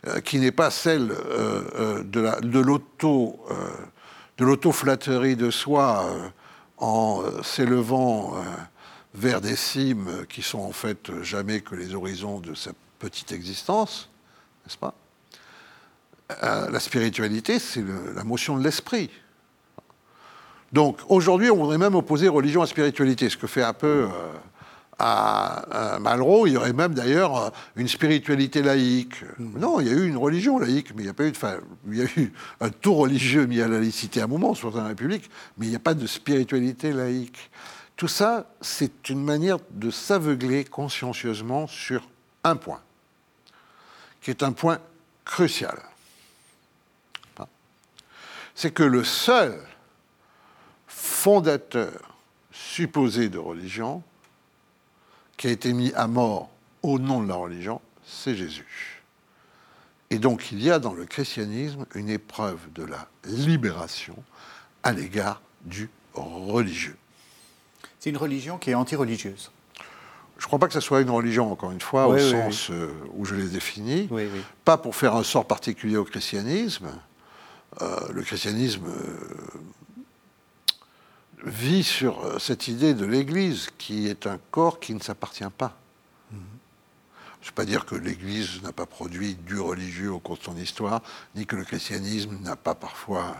euh, 0.07 0.21
qui 0.21 0.39
n'est 0.39 0.53
pas 0.53 0.71
celle 0.71 1.11
euh, 1.11 1.63
euh, 1.75 2.03
de 2.03 2.21
la- 2.21 2.41
de 2.41 2.59
l'auto, 2.59 3.39
euh, 3.51 3.55
de 4.39 4.45
l'auto-flatterie 4.45 5.37
de 5.37 5.51
soi 5.51 6.05
euh, 6.07 6.29
en 6.79 7.23
euh, 7.23 7.43
s'élevant 7.43 8.35
euh, 8.37 8.41
vers 9.15 9.41
des 9.41 9.57
cimes 9.57 10.27
qui 10.29 10.43
sont 10.43 10.61
en 10.61 10.73
fait 10.73 11.11
jamais 11.23 11.61
que 11.61 11.75
les 11.75 11.95
horizons 11.95 12.41
de 12.41 12.55
sa 12.55 12.71
petite 12.99 13.33
existence, 13.33 14.09
n'est-ce 14.67 14.79
pas? 14.79 14.95
Euh, 14.95 15.00
La 16.43 16.81
spiritualité, 16.81 17.59
c'est 17.59 17.85
la 18.15 18.25
motion 18.25 18.57
de 18.57 18.63
l'esprit. 18.63 19.11
Donc 20.73 20.99
aujourd'hui, 21.09 21.51
on 21.51 21.57
voudrait 21.57 21.79
même 21.79 21.95
opposer 21.95 22.29
religion 22.29 22.63
à 22.63 22.67
spiritualité, 22.67 23.29
ce 23.29 23.37
que 23.37 23.49
fait 23.49 23.65
un 23.65 23.73
peu 23.73 24.05
euh, 24.05 24.33
à, 24.99 25.95
à 25.95 25.99
Malraux. 25.99 26.47
Il 26.47 26.53
y 26.53 26.57
aurait 26.57 26.73
même 26.73 26.95
d'ailleurs 26.95 27.37
euh, 27.37 27.51
une 27.75 27.89
spiritualité 27.89 28.63
laïque. 28.63 29.25
Non, 29.39 29.81
il 29.81 29.89
y 29.89 29.91
a 29.91 29.95
eu 29.95 30.07
une 30.07 30.17
religion 30.17 30.59
laïque, 30.61 30.95
mais 30.95 31.03
il 31.03 31.07
n'y 31.07 31.11
a 31.11 31.15
pas 31.15 31.25
eu 31.25 31.33
de. 31.33 31.37
Enfin, 31.37 31.57
il 31.89 31.99
y 31.99 32.03
a 32.03 32.07
eu 32.17 32.33
un 32.61 32.71
tout 32.71 32.95
religieux 32.95 33.47
mis 33.47 33.61
à 33.61 33.67
la 33.67 33.81
laïcité 33.81 34.21
à 34.21 34.25
un 34.25 34.29
moment, 34.29 34.53
dans 34.53 34.71
la 34.77 34.89
République, 34.89 35.29
mais 35.59 35.67
il 35.67 35.71
n'y 35.71 35.77
a 35.77 35.81
pas 35.81 35.95
de 35.95 36.07
spiritualité 36.07 36.93
laïque. 36.93 37.51
Tout 37.97 38.09
ça, 38.09 38.47
c'est 38.61 39.09
une 39.09 39.25
manière 39.25 39.59
de 39.73 39.91
s'aveugler 39.91 40.65
consciencieusement 40.65 41.67
sur 41.67 42.09
un 42.45 42.57
point, 42.57 42.81
qui 44.21 44.31
est 44.31 44.43
un 44.43 44.53
point 44.53 44.79
crucial. 45.25 45.79
C'est 48.63 48.73
que 48.73 48.83
le 48.83 49.05
seul 49.05 49.59
fondateur 50.87 52.19
supposé 52.53 53.31
de 53.31 53.39
religion 53.39 54.03
qui 55.39 55.47
a 55.47 55.51
été 55.51 55.73
mis 55.73 55.95
à 55.95 56.07
mort 56.07 56.51
au 56.83 56.99
nom 56.99 57.23
de 57.23 57.29
la 57.31 57.37
religion, 57.37 57.81
c'est 58.05 58.35
Jésus. 58.35 59.03
Et 60.11 60.19
donc 60.19 60.53
il 60.53 60.63
y 60.63 60.71
a 60.71 60.79
dans 60.79 60.93
le 60.93 61.07
christianisme 61.07 61.87
une 61.95 62.11
épreuve 62.11 62.59
de 62.75 62.85
la 62.85 63.09
libération 63.25 64.23
à 64.83 64.93
l'égard 64.93 65.41
du 65.63 65.89
religieux. 66.13 66.99
C'est 67.99 68.11
une 68.11 68.19
religion 68.19 68.59
qui 68.59 68.73
est 68.73 68.75
anti-religieuse. 68.75 69.51
Je 70.37 70.45
ne 70.45 70.47
crois 70.49 70.59
pas 70.59 70.67
que 70.67 70.75
ce 70.75 70.81
soit 70.81 71.01
une 71.01 71.09
religion, 71.09 71.51
encore 71.51 71.73
une 71.73 71.81
fois, 71.81 72.11
Oui, 72.11 72.21
au 72.21 72.25
oui, 72.25 72.31
sens 72.31 72.71
euh, 72.71 72.93
où 73.15 73.25
je 73.25 73.37
l'ai 73.37 73.49
défini. 73.49 74.07
Oui, 74.11 74.29
oui. 74.31 74.43
Pas 74.67 74.77
pour 74.77 74.95
faire 74.97 75.17
un 75.17 75.25
sort 75.25 75.47
particulier 75.47 75.97
au 75.97 76.05
christianisme. 76.05 76.91
Euh, 77.83 78.01
le 78.13 78.23
christianisme 78.23 78.87
euh, 78.87 79.61
vit 81.45 81.85
sur 81.85 82.25
euh, 82.25 82.39
cette 82.39 82.69
idée 82.69 82.95
de 82.95 83.07
l'Église, 83.07 83.69
qui 83.79 84.09
est 84.09 84.27
un 84.27 84.39
corps 84.51 84.81
qui 84.81 84.95
ne 84.95 85.01
s'appartient 85.01 85.45
pas. 85.57 85.77
Je 86.33 87.47
ne 87.47 87.51
veux 87.53 87.55
pas 87.55 87.65
dire 87.65 87.87
que 87.87 87.95
l'Église 87.95 88.61
n'a 88.63 88.73
pas 88.73 88.85
produit 88.85 89.35
du 89.35 89.59
religieux 89.59 90.13
au 90.13 90.19
cours 90.19 90.37
de 90.37 90.43
son 90.43 90.57
histoire, 90.59 91.01
ni 91.35 91.47
que 91.47 91.57
le 91.57 91.65
christianisme 91.65 92.37
n'a 92.43 92.55
pas 92.55 92.75
parfois, 92.75 93.35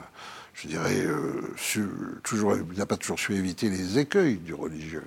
je 0.55 0.69
dirais, 0.69 1.01
euh, 1.05 1.53
su- 1.59 1.91
toujours, 2.23 2.57
n'a 2.77 2.87
pas 2.87 2.97
toujours 2.97 3.19
su 3.19 3.35
éviter 3.35 3.69
les 3.69 3.99
écueils 3.99 4.39
du 4.39 4.55
religieux. 4.55 5.05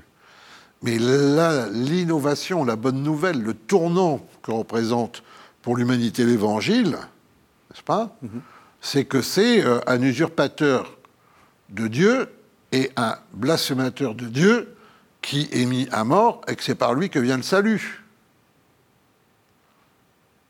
Mais 0.83 0.99
là, 0.99 1.69
l'innovation, 1.69 2.65
la 2.65 2.75
bonne 2.75 3.01
nouvelle, 3.01 3.41
le 3.41 3.53
tournant 3.55 4.23
que 4.43 4.51
représente 4.51 5.23
pour 5.63 5.75
l'humanité 5.77 6.23
l'Évangile, 6.25 6.89
n'est-ce 7.71 7.81
pas? 7.83 8.15
C'est 8.85 9.05
que 9.05 9.21
c'est 9.21 9.63
euh, 9.63 9.79
un 9.87 10.01
usurpateur 10.01 10.97
de 11.69 11.87
Dieu 11.87 12.29
et 12.73 12.91
un 12.97 13.17
blasphémateur 13.31 14.13
de 14.13 14.25
Dieu 14.25 14.75
qui 15.21 15.47
est 15.53 15.65
mis 15.65 15.87
à 15.93 16.03
mort 16.03 16.41
et 16.49 16.55
que 16.57 16.63
c'est 16.63 16.75
par 16.75 16.93
lui 16.93 17.09
que 17.09 17.17
vient 17.17 17.37
le 17.37 17.43
salut. 17.43 18.03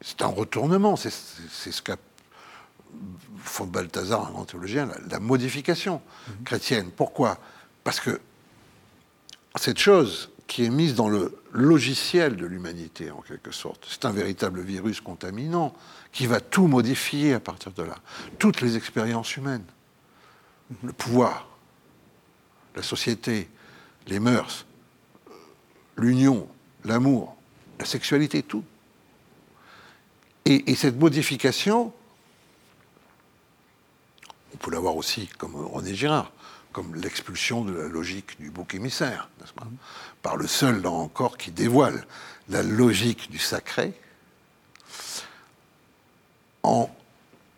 C'est 0.02 0.24
un 0.24 0.28
retournement, 0.28 0.96
c'est 0.96 1.12
ce 1.12 1.82
qu'a 1.84 1.96
font 3.38 3.66
Balthazar, 3.66 4.28
un 4.28 4.32
grand 4.32 4.46
théologien, 4.46 4.88
la, 4.88 4.96
la 5.12 5.20
modification 5.20 6.02
chrétienne. 6.44 6.90
Pourquoi? 6.90 7.38
Parce 7.84 8.00
que 8.00 8.20
cette 9.56 9.78
chose 9.78 10.32
qui 10.48 10.66
est 10.66 10.70
mise 10.70 10.96
dans 10.96 11.08
le 11.08 11.38
logiciel 11.54 12.36
de 12.36 12.46
l'humanité, 12.46 13.12
en 13.12 13.22
quelque 13.22 13.52
sorte, 13.52 13.86
c'est 13.88 14.06
un 14.06 14.12
véritable 14.12 14.62
virus 14.62 15.02
contaminant 15.02 15.74
qui 16.12 16.26
va 16.26 16.42
tout 16.42 16.68
modifier 16.68 17.36
à 17.36 17.40
partir 17.40 17.72
de 17.72 17.84
là. 17.84 17.96
Toutes 18.40 18.62
les 18.62 18.76
expériences 18.76 19.38
humaines, 19.38 19.66
le 20.84 20.92
pouvoir, 20.92 21.48
la 22.76 22.82
société, 22.82 23.50
les 24.08 24.20
mœurs, 24.20 24.66
l'union, 25.96 26.48
l'amour, 26.84 27.38
la 27.80 27.86
sexualité, 27.86 28.42
tout. 28.42 28.64
Et, 30.46 30.72
et 30.72 30.76
cette 30.76 30.98
modification, 30.98 31.94
on 34.54 34.58
peut 34.58 34.72
l'avoir 34.72 34.96
aussi 34.98 35.28
comme 35.38 35.56
René 35.56 35.94
Girard, 35.94 36.32
comme 36.74 36.96
l'expulsion 36.96 37.64
de 37.64 37.72
la 37.72 37.88
logique 37.88 38.40
du 38.42 38.50
bouc 38.50 38.74
émissaire, 38.74 39.30
n'est-ce 39.40 39.54
pas 39.54 39.68
Par 40.22 40.36
le 40.36 40.48
seul, 40.48 40.82
là 40.82 40.90
encore, 40.90 41.38
qui 41.38 41.52
dévoile 41.52 42.06
la 42.50 42.64
logique 42.64 43.32
du 43.32 43.38
sacré, 43.38 43.94
en 46.64 46.90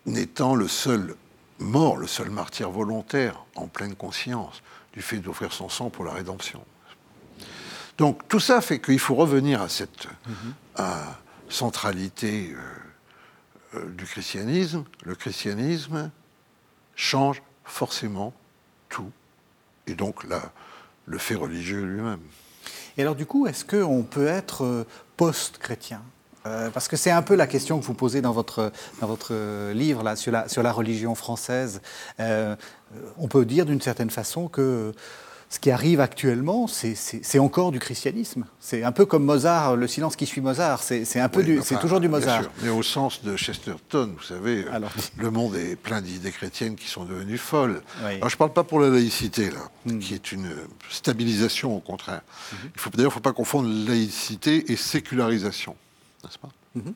étant 0.06 0.54
le 0.54 0.68
seul 0.68 1.16
mort, 1.58 1.96
le 1.96 2.06
seul 2.06 2.30
martyr 2.30 2.70
volontaire, 2.70 3.44
en 3.54 3.66
pleine 3.66 3.96
conscience, 3.96 4.62
du 4.92 5.02
fait 5.02 5.18
d'offrir 5.18 5.52
son 5.52 5.68
sang 5.68 5.90
pour 5.90 6.04
la 6.04 6.12
rédemption. 6.12 6.64
Donc 7.98 8.28
tout 8.28 8.40
ça 8.40 8.60
fait 8.60 8.80
qu'il 8.80 8.98
faut 8.98 9.14
revenir 9.14 9.62
à 9.62 9.68
cette 9.68 10.06
euh, 10.78 11.04
centralité 11.48 12.54
euh, 12.54 13.78
euh, 13.78 13.90
du 13.90 14.04
christianisme. 14.04 14.84
Le 15.02 15.14
christianisme 15.14 16.10
change 16.94 17.42
forcément 17.64 18.34
tout, 18.88 19.10
et 19.86 19.94
donc 19.94 20.24
la- 20.24 20.52
le 21.06 21.18
fait 21.18 21.34
religieux 21.36 21.82
lui-même. 21.82 22.20
Et 22.96 23.02
alors, 23.02 23.14
du 23.14 23.26
coup, 23.26 23.46
est-ce 23.46 23.64
qu'on 23.64 24.02
peut 24.02 24.26
être 24.26 24.64
euh, 24.64 24.84
post-chrétien? 25.16 26.02
Euh, 26.46 26.70
Parce 26.70 26.88
que 26.88 26.96
c'est 26.96 27.10
un 27.10 27.22
peu 27.22 27.34
la 27.34 27.46
question 27.46 27.78
que 27.78 27.84
vous 27.84 27.94
posez 27.94 28.20
dans 28.22 28.32
votre, 28.32 28.72
dans 29.00 29.06
votre 29.06 29.28
euh, 29.32 29.72
livre 29.72 30.02
là, 30.02 30.16
sur, 30.16 30.32
la, 30.32 30.48
sur 30.48 30.62
la 30.62 30.72
religion 30.72 31.14
française. 31.14 31.80
On 33.18 33.28
peut 33.28 33.44
dire 33.44 33.66
d'une 33.66 33.80
certaine 33.80 34.10
façon 34.10 34.48
que 34.48 34.92
ce 35.48 35.60
qui 35.60 35.70
arrive 35.70 36.00
actuellement, 36.00 36.66
c'est- 36.66 37.38
encore 37.38 37.70
du 37.70 37.78
christianisme. 37.78 38.44
C'est 38.58 38.82
un 38.82 38.90
peu 38.90 39.06
comme 39.06 39.24
Mozart, 39.24 39.76
le 39.76 39.86
silence 39.86 40.16
qui 40.16 40.26
suit 40.26 40.40
Mozart. 40.40 40.82
C'est 40.82 41.04
c'est 41.04 41.20
un 41.20 41.28
peu 41.28 41.42
Oui, 41.42 41.58
enfin, 41.60 41.76
toujours 41.76 42.00
du 42.00 42.08
bien 42.08 42.18
Mozart. 42.18 42.42
sûr, 42.42 42.50
mais 42.62 42.68
au 42.68 42.82
sens 42.82 43.22
de 43.22 43.36
Chesterton, 43.36 44.12
vous 44.16 44.22
savez, 44.24 44.66
Alors. 44.72 44.90
le 45.18 45.30
monde 45.30 45.54
est 45.54 45.76
plein 45.76 46.00
d'idées 46.00 46.32
chrétiennes 46.32 46.74
qui 46.74 46.88
sont 46.88 47.04
devenues 47.04 47.38
folles. 47.38 47.80
Oui. 48.04 48.16
Alors 48.16 48.28
je 48.28 48.34
ne 48.34 48.38
parle 48.38 48.52
pas 48.52 48.64
pour 48.64 48.80
la 48.80 48.88
laïcité, 48.90 49.50
là, 49.50 49.60
Hmm. 49.86 49.98
qui 50.00 50.14
est 50.14 50.32
une 50.32 50.50
stabilisation 50.90 51.76
au 51.76 51.80
contraire. 51.80 52.22
Il 52.74 52.80
faut 52.80 52.90
d'ailleurs, 52.90 53.04
il 53.04 53.04
ne 53.06 53.10
faut 53.14 53.20
pas 53.20 53.32
confondre 53.32 53.68
laïcité 53.88 54.72
et 54.72 54.76
sécularisation, 54.76 55.76
n'est-ce 56.24 56.38
pas? 56.38 56.48
Mhm. 56.74 56.92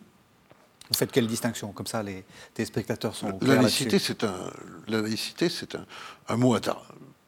Vous 0.91 0.97
faites 0.97 1.13
quelle 1.13 1.29
distinction? 1.29 1.71
Comme 1.71 1.87
ça, 1.87 2.03
les 2.03 2.25
téléspectateurs 2.53 3.15
sont 3.15 3.39
la 3.43 3.55
laïcité, 3.55 4.01
c'est 4.01 4.25
un, 4.25 4.35
La 4.89 5.01
laïcité, 5.03 5.49
c'est 5.49 5.77
un, 5.77 5.87
un, 6.29 6.37
mot 6.37 6.57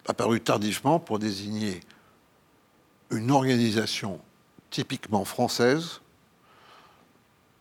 apparu 0.07 0.40
tardivement 0.40 0.98
pour 0.98 1.18
désigner 1.18 1.80
une 3.11 3.30
organisation 3.30 4.20
typiquement 4.70 5.24
française 5.24 6.00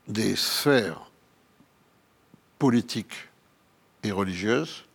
des 0.07 0.35
sphères 0.35 1.11
politiques 2.57 3.29
et 4.03 4.11
religieuses 4.11 4.85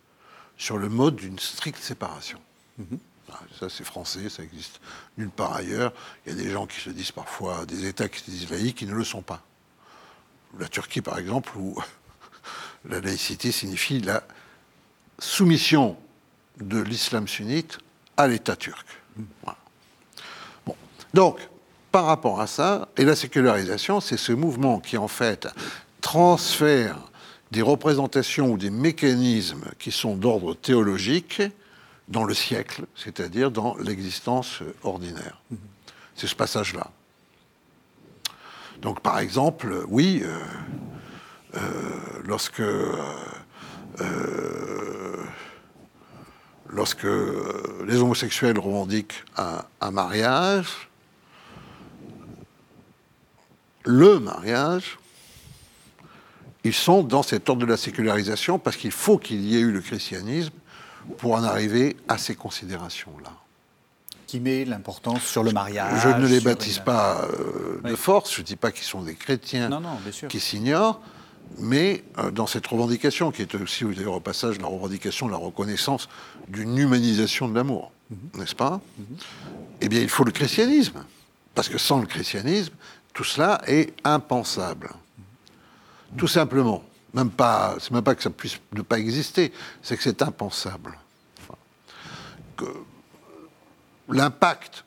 sur 0.57 0.77
le 0.77 0.89
mode 0.89 1.15
d'une 1.15 1.39
stricte 1.39 1.81
séparation. 1.81 2.39
Mhm. 2.77 2.99
Ah, 3.31 3.39
ça, 3.59 3.69
c'est 3.69 3.83
français, 3.83 4.29
ça 4.29 4.41
existe 4.41 4.79
nulle 5.17 5.29
part 5.29 5.53
ailleurs. 5.53 5.93
Il 6.25 6.31
y 6.31 6.39
a 6.39 6.43
des 6.43 6.49
gens 6.49 6.65
qui 6.65 6.79
se 6.79 6.89
disent 6.89 7.11
parfois, 7.11 7.65
des 7.65 7.85
États 7.85 8.07
qui 8.07 8.19
se 8.19 8.31
disent 8.31 8.49
laïcs, 8.49 8.77
qui 8.77 8.85
ne 8.85 8.93
le 8.93 9.03
sont 9.03 9.21
pas. 9.21 9.43
La 10.57 10.67
Turquie, 10.67 11.01
par 11.01 11.19
exemple, 11.19 11.51
où 11.57 11.77
la 12.85 13.01
laïcité 13.01 13.51
signifie 13.51 13.99
la 13.99 14.23
soumission 15.19 15.97
de 16.59 16.79
l'islam 16.79 17.27
sunnite 17.27 17.79
à 18.17 18.27
l'État 18.27 18.55
turc. 18.55 18.85
Donc, 21.13 21.39
par 21.91 22.05
rapport 22.05 22.41
à 22.41 22.47
ça, 22.47 22.89
et 22.97 23.05
la 23.05 23.15
sécularisation, 23.15 24.01
c'est 24.01 24.17
ce 24.17 24.31
mouvement 24.31 24.79
qui, 24.79 24.97
en 24.97 25.07
fait, 25.07 25.47
transfère 26.01 26.97
des 27.51 27.61
représentations 27.61 28.51
ou 28.51 28.57
des 28.57 28.69
mécanismes 28.69 29.65
qui 29.79 29.91
sont 29.91 30.15
d'ordre 30.15 30.53
théologique 30.53 31.41
dans 32.07 32.23
le 32.23 32.33
siècle, 32.33 32.85
c'est-à-dire 32.95 33.51
dans 33.51 33.75
l'existence 33.77 34.59
ordinaire. 34.83 35.41
C'est 36.15 36.27
ce 36.27 36.35
passage-là. 36.35 36.91
Donc, 38.81 39.01
par 39.01 39.19
exemple, 39.19 39.85
oui, 39.87 40.21
euh, 40.23 40.39
euh, 41.55 41.59
lorsque, 42.25 42.59
euh, 42.59 42.95
lorsque 46.69 47.07
les 47.85 47.97
homosexuels 47.97 48.59
revendiquent 48.59 49.23
un 49.37 49.91
mariage, 49.91 50.89
le 53.87 54.19
mariage, 54.19 54.97
ils 56.63 56.73
sont 56.73 57.03
dans 57.03 57.23
cet 57.23 57.49
ordre 57.49 57.61
de 57.61 57.65
la 57.65 57.77
sécularisation 57.77 58.59
parce 58.59 58.75
qu'il 58.75 58.91
faut 58.91 59.17
qu'il 59.17 59.41
y 59.41 59.55
ait 59.55 59.61
eu 59.61 59.71
le 59.71 59.79
christianisme 59.79 60.51
pour 61.17 61.33
en 61.33 61.43
arriver 61.43 61.95
à 62.09 62.17
ces 62.17 62.35
considérations-là. 62.35 63.31
Qui 64.27 64.41
met 64.41 64.65
l'importance 64.65 65.23
sur 65.23 65.41
le 65.41 65.51
mariage. 65.53 66.01
Je 66.03 66.09
ne 66.09 66.27
les 66.27 66.41
baptise 66.41 66.79
pas 66.79 67.21
euh, 67.21 67.79
de 67.81 67.95
force, 67.95 68.33
je 68.33 68.41
ne 68.41 68.45
dis 68.45 68.57
pas 68.57 68.73
qu'ils 68.73 68.83
sont 68.83 69.01
des 69.01 69.15
chrétiens 69.15 69.69
qui 70.27 70.41
s'ignorent, 70.41 70.99
mais 71.59 72.03
euh, 72.17 72.31
dans 72.31 72.47
cette 72.47 72.67
revendication, 72.67 73.31
qui 73.31 73.41
est 73.41 73.55
aussi 73.55 73.85
d'ailleurs 73.85 74.15
au 74.15 74.19
passage 74.19 74.59
la 74.59 74.67
revendication, 74.67 75.27
la 75.27 75.37
reconnaissance 75.37 76.07
d'une 76.47 76.77
humanisation 76.77 77.47
de 77.47 77.55
l'amour, 77.55 77.91
mhm. 78.09 78.39
n'est-ce 78.39 78.55
pas? 78.55 78.79
Mhm. 78.97 79.05
Eh 79.81 79.89
bien, 79.89 80.01
il 80.01 80.09
faut 80.09 80.23
le 80.23 80.31
christianisme, 80.31 81.03
parce 81.55 81.69
que 81.69 81.77
sans 81.77 81.99
le 81.99 82.05
christianisme, 82.05 82.73
tout 83.13 83.23
cela 83.23 83.61
est 83.65 83.93
impensable. 84.03 84.89
Tout 86.15 86.27
simplement. 86.27 86.83
Même 87.13 87.31
pas, 87.31 87.75
c'est 87.79 87.91
même 87.91 88.03
pas 88.03 88.15
que 88.15 88.21
ça 88.21 88.29
puisse 88.29 88.59
ne 88.73 88.81
pas 88.81 88.99
exister, 88.99 89.51
c'est 89.81 89.97
que 89.97 90.03
c'est 90.03 90.21
impensable. 90.21 90.97
l'impact 94.09 94.85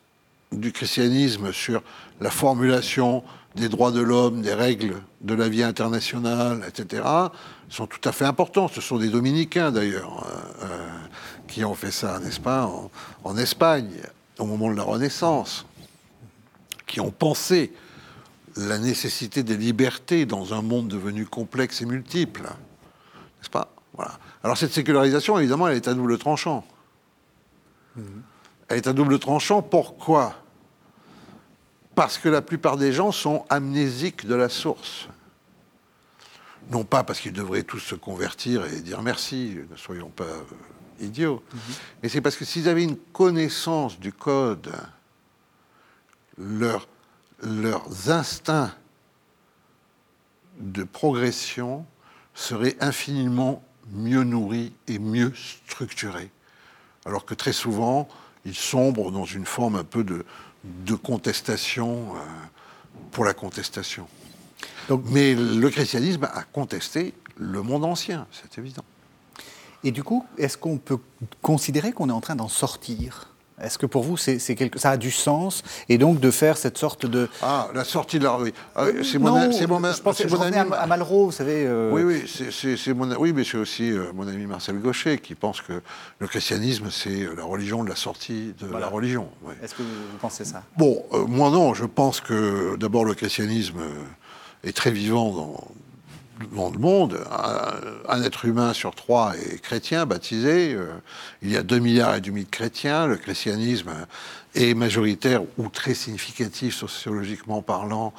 du 0.51 0.71
christianisme 0.71 1.53
sur 1.53 1.83
la 2.19 2.29
formulation 2.29 3.23
des 3.55 3.69
droits 3.69 3.91
de 3.91 4.01
l'homme, 4.01 4.41
des 4.41 4.53
règles 4.53 5.01
de 5.21 5.33
la 5.33 5.49
vie 5.49 5.63
internationale, 5.63 6.63
etc., 6.67 7.03
sont 7.69 7.87
tout 7.87 8.07
à 8.07 8.11
fait 8.11 8.25
importants. 8.25 8.67
Ce 8.67 8.81
sont 8.81 8.97
des 8.97 9.09
dominicains, 9.09 9.71
d'ailleurs, 9.71 10.25
euh, 10.25 10.65
euh, 10.65 10.89
qui 11.47 11.65
ont 11.65 11.75
fait 11.75 11.91
ça, 11.91 12.19
n'est-ce 12.19 12.39
pas, 12.39 12.69
en, 13.23 13.37
Espagne, 13.37 13.91
au 14.39 14.45
moment 14.45 14.71
de 14.71 14.77
la 14.77 14.83
Renaissance, 14.83 15.65
qui 16.87 16.99
ont 16.99 17.11
pensé 17.11 17.73
la 18.55 18.77
nécessité 18.77 19.43
des 19.43 19.57
libertés 19.57 20.25
dans 20.25 20.53
un 20.53 20.61
monde 20.61 20.87
devenu 20.87 21.25
complexe 21.25 21.81
et 21.81 21.85
multiple. 21.85 22.43
N'est-ce 22.43 23.49
pas? 23.49 23.73
Voilà. 23.93 24.19
Alors 24.43 24.57
cette 24.57 24.73
sécularisation, 24.73 25.39
évidemment, 25.39 25.67
elle 25.67 25.77
est 25.77 25.87
à 25.87 25.93
double 25.93 26.17
tranchant. 26.17 26.65
Elle 28.67 28.77
est 28.77 28.87
à 28.87 28.93
double 28.93 29.19
tranchant, 29.19 29.61
pourquoi? 29.61 30.40
Parce 31.95 32.17
que 32.17 32.29
la 32.29 32.41
plupart 32.41 32.77
des 32.77 32.93
gens 32.93 33.11
sont 33.11 33.45
amnésiques 33.49 34.25
de 34.25 34.35
la 34.35 34.49
source. 34.49 35.07
Non 36.69 36.83
pas 36.83 37.03
parce 37.03 37.19
qu'ils 37.19 37.33
devraient 37.33 37.63
tous 37.63 37.79
se 37.79 37.95
convertir 37.95 38.65
et 38.65 38.81
dire 38.81 39.01
merci, 39.01 39.57
ne 39.69 39.75
soyons 39.75 40.09
pas 40.09 40.23
euh, 40.23 40.43
idiots, 41.01 41.43
mhm. 41.53 41.59
mais 42.01 42.09
c'est 42.09 42.21
parce 42.21 42.35
que 42.37 42.45
s'ils 42.45 42.69
avaient 42.69 42.83
une 42.83 42.97
connaissance 42.97 43.99
du 43.99 44.13
code, 44.13 44.71
leur 46.37 46.87
leurs 47.43 48.09
instincts 48.09 48.73
de 50.59 50.83
progression 50.83 51.85
seraient 52.33 52.77
infiniment 52.79 53.63
mieux 53.91 54.23
nourris 54.23 54.73
et 54.87 54.99
mieux 54.99 55.33
structurés. 55.35 56.31
Alors 57.05 57.25
que 57.25 57.33
très 57.33 57.53
souvent, 57.53 58.07
ils 58.45 58.55
sombrent 58.55 59.11
dans 59.11 59.25
une 59.25 59.45
forme 59.45 59.75
un 59.75 59.83
peu 59.83 60.03
de, 60.03 60.23
contestation 60.95 62.15
euh, 62.15 62.19
pour 63.11 63.25
la 63.25 63.33
contestation. 63.33 64.07
Mais 65.05 65.35
le 65.35 65.69
christianisme 65.69 66.25
a 66.25 66.43
contesté 66.43 67.13
le 67.37 67.61
monde 67.61 67.85
ancien, 67.85 68.27
c'est 68.31 68.57
évident. 68.59 68.83
Et 69.83 69.91
du 69.91 70.03
coup, 70.03 70.25
est-ce 70.37 70.57
qu'on 70.57 70.77
peut 70.77 70.99
considérer 71.41 71.91
qu'on 71.91 72.09
est 72.09 72.13
en 72.13 72.21
train 72.21 72.35
d'en 72.35 72.49
sortir? 72.49 73.30
Est-ce 73.61 73.77
que 73.77 73.85
pour 73.85 74.03
vous, 74.03 74.17
c'est, 74.17 74.37
quelque... 74.55 74.79
ça 74.79 74.91
a 74.91 74.97
du 74.97 75.11
sens 75.11 75.63
Et 75.89 75.97
donc 75.97 76.19
de 76.19 76.31
faire 76.31 76.57
cette 76.57 76.77
sorte 76.77 77.05
de... 77.05 77.29
Ah, 77.41 77.69
la 77.73 77.83
sortie 77.83 78.19
de 78.19 78.23
la 78.23 78.31
rue. 78.31 78.53
Ah, 78.75 78.85
c'est 79.03 79.19
mon, 79.19 79.35
non, 79.35 79.51
c'est 79.51 79.67
mon, 79.67 79.79
je 79.79 80.01
pense 80.01 80.17
que 80.17 80.27
mon 80.27 80.41
ami... 80.41 80.57
à 80.57 80.87
Malraux, 80.87 81.25
vous 81.25 81.31
savez... 81.31 81.65
Euh, 81.65 81.91
oui, 81.91 82.03
oui, 82.03 82.77
c'est, 82.77 82.93
mon, 82.93 83.13
oui, 83.15 83.33
mais 83.33 83.43
c'est 83.43 83.57
aussi 83.57 83.91
euh, 83.91 84.11
mon 84.13 84.27
ami 84.27 84.45
Marcel 84.45 84.79
Gaucher 84.79 85.19
qui 85.19 85.35
pense 85.35 85.61
que 85.61 85.81
le 86.19 86.27
christianisme, 86.27 86.89
c'est 86.89 87.27
la 87.35 87.43
religion 87.43 87.83
de 87.83 87.89
la 87.89 87.95
sortie 87.95 88.53
de 88.59 88.67
la 88.75 88.87
religion. 88.87 89.27
Est-ce 89.63 89.75
que 89.75 89.83
vous 89.83 90.17
pensez 90.19 90.45
ça? 90.45 90.63
Bon, 90.77 91.03
euh, 91.13 91.25
moi 91.27 91.51
non, 91.51 91.73
je 91.73 91.85
pense 91.85 92.19
que 92.19 92.75
d'abord 92.77 93.05
le 93.05 93.13
christianisme 93.13 93.79
est 94.63 94.75
très 94.75 94.91
vivant 94.91 95.31
dans, 95.31 95.67
dans 96.51 96.69
le 96.69 96.77
monde, 96.77 97.19
un, 98.07 98.21
être 98.23 98.45
humain 98.45 98.73
sur 98.73 98.93
trois 98.95 99.33
est 99.37 99.61
chrétien, 99.61 100.05
baptisé. 100.05 100.73
Euh, 100.73 100.87
il 101.41 101.51
y 101.51 101.57
a 101.57 101.63
2 101.63 101.79
milliards 101.79 102.15
et 102.15 102.21
demi 102.21 102.43
de 102.43 102.49
chrétiens. 102.49 103.07
Le 103.07 103.17
christianisme 103.17 103.91
est 104.55 104.73
majoritaire 104.73 105.41
ou 105.57 105.69
très 105.69 105.93
significatif 105.93 106.75
sociologiquement 106.75 107.61
parlant 107.61 108.13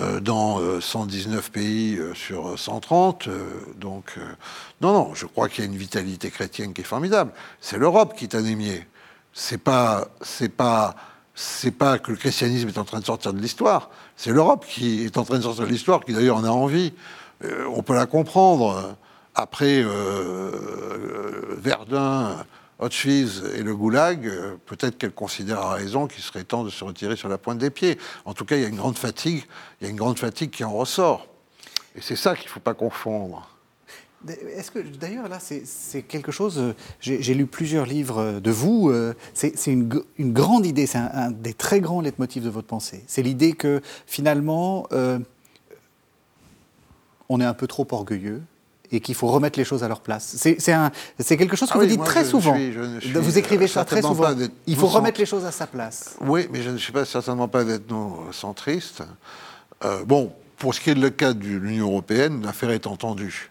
euh, 0.00 0.20
dans 0.20 0.60
119 0.80 1.36
euh, 1.36 1.50
pays 1.52 2.00
sur 2.14 2.58
130. 2.58 3.28
donc, 3.78 4.16
non, 4.80 4.92
non, 4.92 5.14
je 5.14 5.26
crois 5.26 5.48
qu'il 5.48 5.64
y 5.64 5.66
a 5.66 5.70
une 5.70 5.78
vitalité 5.78 6.30
chrétienne 6.30 6.72
qui 6.74 6.82
est 6.82 6.84
formidable. 6.84 7.32
C'est 7.60 7.78
l'Europe 7.78 8.14
qui 8.16 8.24
est 8.24 8.34
anémiée. 8.34 8.86
C'est 9.32 9.58
pas, 9.58 10.08
c'est 10.22 10.48
pas, 10.48 10.96
c'est 11.34 11.70
pas 11.70 11.98
que 11.98 12.10
le 12.10 12.16
christianisme 12.16 12.68
est 12.68 12.78
en 12.78 12.84
train 12.84 13.00
de 13.00 13.04
sortir 13.04 13.32
de 13.32 13.38
l'histoire. 13.38 13.90
C'est 14.16 14.30
l'Europe 14.30 14.64
qui 14.66 15.04
est 15.04 15.18
en 15.18 15.24
train 15.24 15.36
de 15.36 15.42
sortir 15.42 15.66
de 15.66 15.70
l'histoire, 15.70 16.04
qui 16.04 16.14
d'ailleurs 16.14 16.38
en 16.38 16.44
a 16.44 16.48
envie. 16.48 16.94
Euh, 17.44 17.66
on 17.74 17.82
peut 17.82 17.94
la 17.94 18.06
comprendre. 18.06 18.96
Après 19.34 19.82
euh, 19.82 19.88
euh, 19.88 21.56
Verdun, 21.58 22.44
Auschwitz 22.78 23.42
et 23.54 23.62
le 23.62 23.76
Goulag, 23.76 24.30
peut-être 24.64 24.96
qu'elle 24.96 25.12
considère 25.12 25.60
à 25.60 25.74
raison 25.74 26.06
qu'il 26.06 26.22
serait 26.22 26.44
temps 26.44 26.64
de 26.64 26.70
se 26.70 26.84
retirer 26.84 27.16
sur 27.16 27.28
la 27.28 27.38
pointe 27.38 27.58
des 27.58 27.70
pieds. 27.70 27.98
En 28.24 28.34
tout 28.34 28.44
cas, 28.44 28.56
il 28.56 28.62
y 28.62 28.64
a 28.64 28.68
une 28.68 28.76
grande 28.76 28.98
fatigue, 28.98 29.44
il 29.80 29.84
y 29.84 29.86
a 29.86 29.90
une 29.90 29.96
grande 29.96 30.18
fatigue 30.18 30.50
qui 30.50 30.64
en 30.64 30.72
ressort. 30.72 31.26
Et 31.96 32.00
c'est 32.00 32.16
ça 32.16 32.34
qu'il 32.34 32.46
ne 32.46 32.50
faut 32.50 32.60
pas 32.60 32.74
confondre. 32.74 33.50
Est-ce 34.56 34.70
que 34.70 34.80
d'ailleurs 34.80 35.28
là 35.28 35.38
c'est 35.38 36.02
quelque 36.02 36.32
chose 36.32 36.74
J'ai 37.00 37.34
lu 37.34 37.46
plusieurs 37.46 37.86
livres 37.86 38.40
de 38.40 38.50
vous. 38.50 38.92
C'est 39.34 39.66
une, 39.66 39.88
grande 40.18 40.66
idée. 40.66 40.86
C'est 40.86 40.98
un, 40.98 41.30
des 41.30 41.52
très 41.52 41.80
grands 41.80 42.00
leitmotifs 42.00 42.42
de 42.42 42.50
votre 42.50 42.66
pensée. 42.66 43.04
C'est 43.06 43.22
l'idée 43.22 43.52
que 43.52 43.82
finalement 44.06 44.88
on 47.28 47.40
est 47.40 47.44
un 47.44 47.54
peu 47.54 47.66
trop 47.66 47.86
orgueilleux 47.90 48.42
et 48.92 49.00
qu'il 49.00 49.14
faut 49.14 49.26
remettre 49.26 49.58
les 49.58 49.64
choses 49.64 49.82
à 49.82 49.88
leur 49.88 50.00
place. 50.00 50.36
C'est 50.36 51.36
quelque 51.36 51.56
chose 51.56 51.70
que 51.70 51.78
ah 51.78 51.80
vous 51.80 51.86
dites 51.86 52.04
très 52.04 52.24
souvent. 52.24 52.56
vous 53.14 53.38
écrivez 53.38 53.66
ça 53.66 53.84
très 53.84 54.02
souvent. 54.02 54.34
Il 54.66 54.76
faut 54.76 54.86
remettre 54.86 55.20
les 55.20 55.26
choses 55.26 55.44
à 55.44 55.52
sa 55.52 55.66
place. 55.66 56.16
Oui, 56.20 56.48
mais 56.50 56.62
je 56.62 56.70
ne 56.70 56.78
suis 56.78 56.92
pas 56.92 57.04
certainement 57.04 57.48
pas 57.48 57.62
ethnocentriste. 57.62 59.02
Euh, 59.84 60.04
bon, 60.04 60.32
pour 60.56 60.74
ce 60.74 60.80
qui 60.80 60.90
est 60.90 60.94
le 60.94 61.10
cas 61.10 61.34
de 61.34 61.44
l'Union 61.44 61.88
européenne, 61.88 62.42
l'affaire 62.44 62.70
est 62.70 62.86
entendue. 62.86 63.50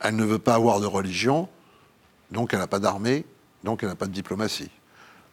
Elle 0.00 0.16
ne 0.16 0.24
veut 0.24 0.38
pas 0.38 0.54
avoir 0.54 0.80
de 0.80 0.86
religion, 0.86 1.48
donc 2.30 2.52
elle 2.52 2.58
n'a 2.58 2.66
pas 2.66 2.78
d'armée, 2.78 3.24
donc 3.64 3.82
elle 3.82 3.88
n'a 3.88 3.94
pas 3.94 4.06
de 4.06 4.12
diplomatie. 4.12 4.70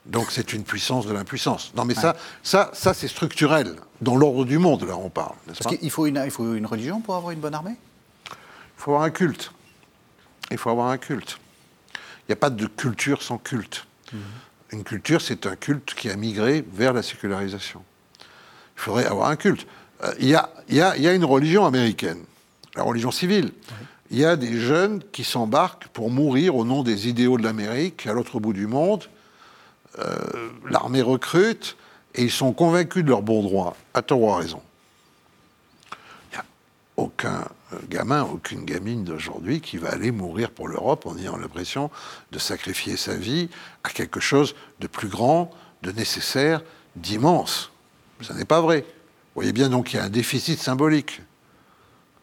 Donc 0.06 0.32
c'est 0.32 0.54
une 0.54 0.64
puissance 0.64 1.06
de 1.06 1.14
l'impuissance. 1.14 1.72
Non 1.76 1.86
mais 1.86 1.96
ça, 1.96 2.16
ça, 2.44 2.72
ça 2.74 2.94
c'est 2.94 3.08
structurel. 3.08 3.76
Dans 4.02 4.18
l'ordre 4.18 4.44
du 4.44 4.58
monde, 4.58 4.84
là, 4.86 4.98
on 4.98 5.10
parle. 5.10 5.36
Parce 5.48 5.78
qu'il 5.78 5.90
faut 5.90 6.08
une, 6.08 6.22
il 6.26 6.32
faut 6.32 6.54
une 6.54 6.66
religion 6.66 7.00
pour 7.00 7.16
avoir 7.16 7.32
une 7.32 7.40
bonne 7.40 7.54
armée? 7.54 7.76
Faut 8.76 8.92
avoir 8.92 9.04
un 9.04 9.12
culte. 9.12 9.52
Il 10.52 10.58
faut 10.58 10.70
avoir 10.70 10.90
un 10.90 10.98
culte. 10.98 11.38
Il 11.94 12.32
n'y 12.32 12.34
a 12.34 12.38
pas 12.38 12.50
de 12.50 12.66
culture 12.68 13.22
sans 13.22 13.38
culte. 13.38 13.86
Mhm. 14.12 14.20
Une 14.74 14.84
culture, 14.84 15.22
c'est 15.22 15.46
un 15.46 15.56
culte 15.56 15.94
qui 15.94 16.10
a 16.10 16.16
migré 16.16 16.66
vers 16.74 16.94
la 16.94 17.04
sécularisation. 17.04 17.82
Il 18.76 18.82
faudrait 18.82 19.06
avoir 19.06 19.30
un 19.30 19.36
culte. 19.36 19.68
Euh, 20.04 20.14
il 20.20 20.28
y, 20.28 20.36
a, 20.36 20.50
y, 20.70 20.82
a, 20.82 21.14
une 21.14 21.26
religion 21.26 21.66
américaine, 21.66 22.24
la 22.76 22.84
religion 22.84 23.12
civile. 23.12 23.52
Il 24.12 24.18
y 24.18 24.26
a 24.26 24.36
des 24.36 24.60
jeunes 24.60 25.02
qui 25.12 25.24
s'embarquent 25.24 25.88
pour 25.88 26.10
mourir 26.10 26.56
au 26.56 26.66
nom 26.66 26.84
des 26.84 27.08
idéaux 27.08 27.38
de 27.38 27.44
l'Amérique 27.44 28.06
à 28.08 28.14
l'autre 28.14 28.40
bout 28.40 28.54
du 28.54 28.68
monde. 28.68 29.04
Euh, 30.00 30.50
l'armée 30.70 31.02
recrute 31.02 31.78
et 32.16 32.24
ils 32.24 32.32
sont 32.32 32.54
convaincus 32.54 33.04
de 33.04 33.10
leur 33.10 33.22
bon 33.22 33.44
droit, 33.44 33.76
à 33.94 34.02
tort 34.02 34.22
ou 34.22 34.30
à 34.32 34.38
raison. 34.38 34.62
Il 36.32 36.36
n'y 36.36 36.38
a 36.38 36.46
aucun 36.98 37.48
euh, 37.74 37.78
gamin, 37.90 38.24
aucune 38.24 38.66
gamine 38.66 39.04
d'aujourd'hui 39.04 39.62
qui 39.62 39.78
va 39.78 39.90
aller 39.90 40.12
mourir 40.12 40.50
pour 40.50 40.68
l'Europe 40.68 41.06
en 41.06 41.18
ayant 41.18 41.38
l'impression 41.38 41.92
de 42.32 42.40
sacrifier 42.40 42.98
sa 42.98 43.16
vie 43.16 43.50
à 43.84 43.90
quelque 43.90 44.20
chose 44.20 44.56
de 44.80 44.88
plus 44.88 45.08
grand, 45.08 45.52
de 45.84 45.92
nécessaire, 45.92 46.62
d'immense. 46.96 47.72
Ce 48.22 48.34
n'est 48.34 48.46
pas 48.46 48.62
vrai. 48.62 48.82
Vous 48.82 49.42
voyez 49.42 49.54
bien 49.54 49.70
donc 49.70 49.88
qu'il 49.88 50.00
y 50.00 50.02
a 50.02 50.06
un 50.06 50.10
déficit 50.10 50.60
symbolique. 50.60 51.22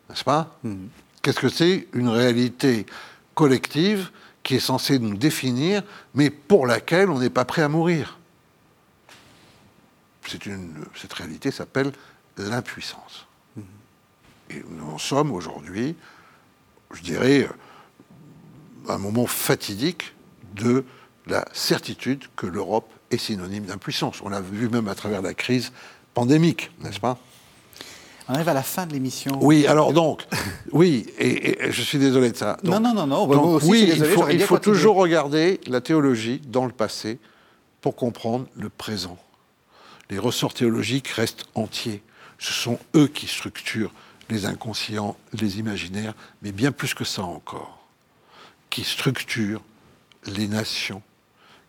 N'est-ce 0.09 0.25
pas? 0.25 0.57
Hmm. 0.65 0.87
Qu'est-ce 1.23 1.41
que 1.41 1.49
c'est? 1.49 1.87
Une 1.93 2.09
réalité 2.09 2.87
collective 3.35 4.11
qui 4.51 4.57
est 4.57 4.59
censée 4.59 4.99
nous 4.99 5.17
définir, 5.17 5.85
mais 6.13 6.29
pour 6.29 6.67
laquelle 6.67 7.09
on 7.09 7.21
n'est 7.21 7.31
pas 7.31 7.45
prêt 7.45 7.63
à 7.63 7.69
mourir 7.69 8.19
Cette 10.27 11.13
réalité 11.13 11.53
s'appelle 11.53 11.93
l'impuissance. 12.37 13.29
Et 14.51 14.65
nous 14.69 14.91
en 14.91 14.99
sommes 14.99 15.31
aujourd'hui, 15.31 15.95
je 16.93 17.01
dirais, 17.01 17.49
à 18.89 18.95
un 18.95 18.99
moment 18.99 19.29
fatidique 19.29 20.15
de 20.57 20.85
la 21.29 21.45
certitude 21.53 22.25
que 22.35 22.49
l'Europe 22.49 22.91
est 23.13 23.19
synonyme 23.19 23.67
d'impuissance. 23.67 24.21
On 24.21 24.31
l'a 24.31 24.41
vu 24.41 24.69
même 24.69 24.89
à 24.89 24.97
travers 24.97 25.23
la 25.23 25.33
crise 25.33 25.71
pandémique, 26.13 26.73
n'est-ce 26.81 26.99
pas? 26.99 27.21
On 28.31 28.35
arrive 28.35 28.49
à 28.49 28.55
la 28.55 28.63
fin 28.63 28.87
de 28.87 28.93
l'émission. 28.93 29.39
Oui, 29.41 29.67
alors 29.67 29.93
donc, 29.93 30.25
oui, 30.73 31.07
et, 31.19 31.59
je 31.71 31.83
suis 31.83 31.99
désolé 31.99 32.31
de 32.31 32.37
ça. 32.37 32.59
non, 32.63 32.79
non, 32.79 32.95
non, 32.95 33.07
non. 33.07 33.29
aussi, 33.29 33.69
oui, 33.69 33.93
il 33.93 34.05
faut, 34.05 34.29
il 34.29 34.41
faut 34.41 34.59
toujours 34.59 34.95
regarder 34.97 35.61
la 35.67 35.81
théologie 35.81 36.41
dans 36.47 36.65
le 36.65 36.71
passé 36.71 37.19
pour 37.81 37.97
comprendre 37.97 38.47
le 38.55 38.69
présent. 38.69 39.19
Les 40.11 40.19
ressorts 40.19 40.55
théologiques 40.55 41.09
restent 41.09 41.45
entiers. 41.57 42.03
Ce 42.39 42.53
sont 42.53 42.79
eux 42.95 43.09
qui 43.09 43.27
structurent 43.27 43.93
les 44.29 44.47
inconscients, 44.47 45.17
les 45.33 45.59
imaginaires, 45.59 46.15
mais 46.43 46.53
bien 46.53 46.71
plus 46.71 46.95
que 46.95 47.05
ça 47.05 47.25
encore, 47.25 47.85
qui 48.71 48.85
structurent 48.85 49.63
les 50.27 50.47
nations, 50.47 51.03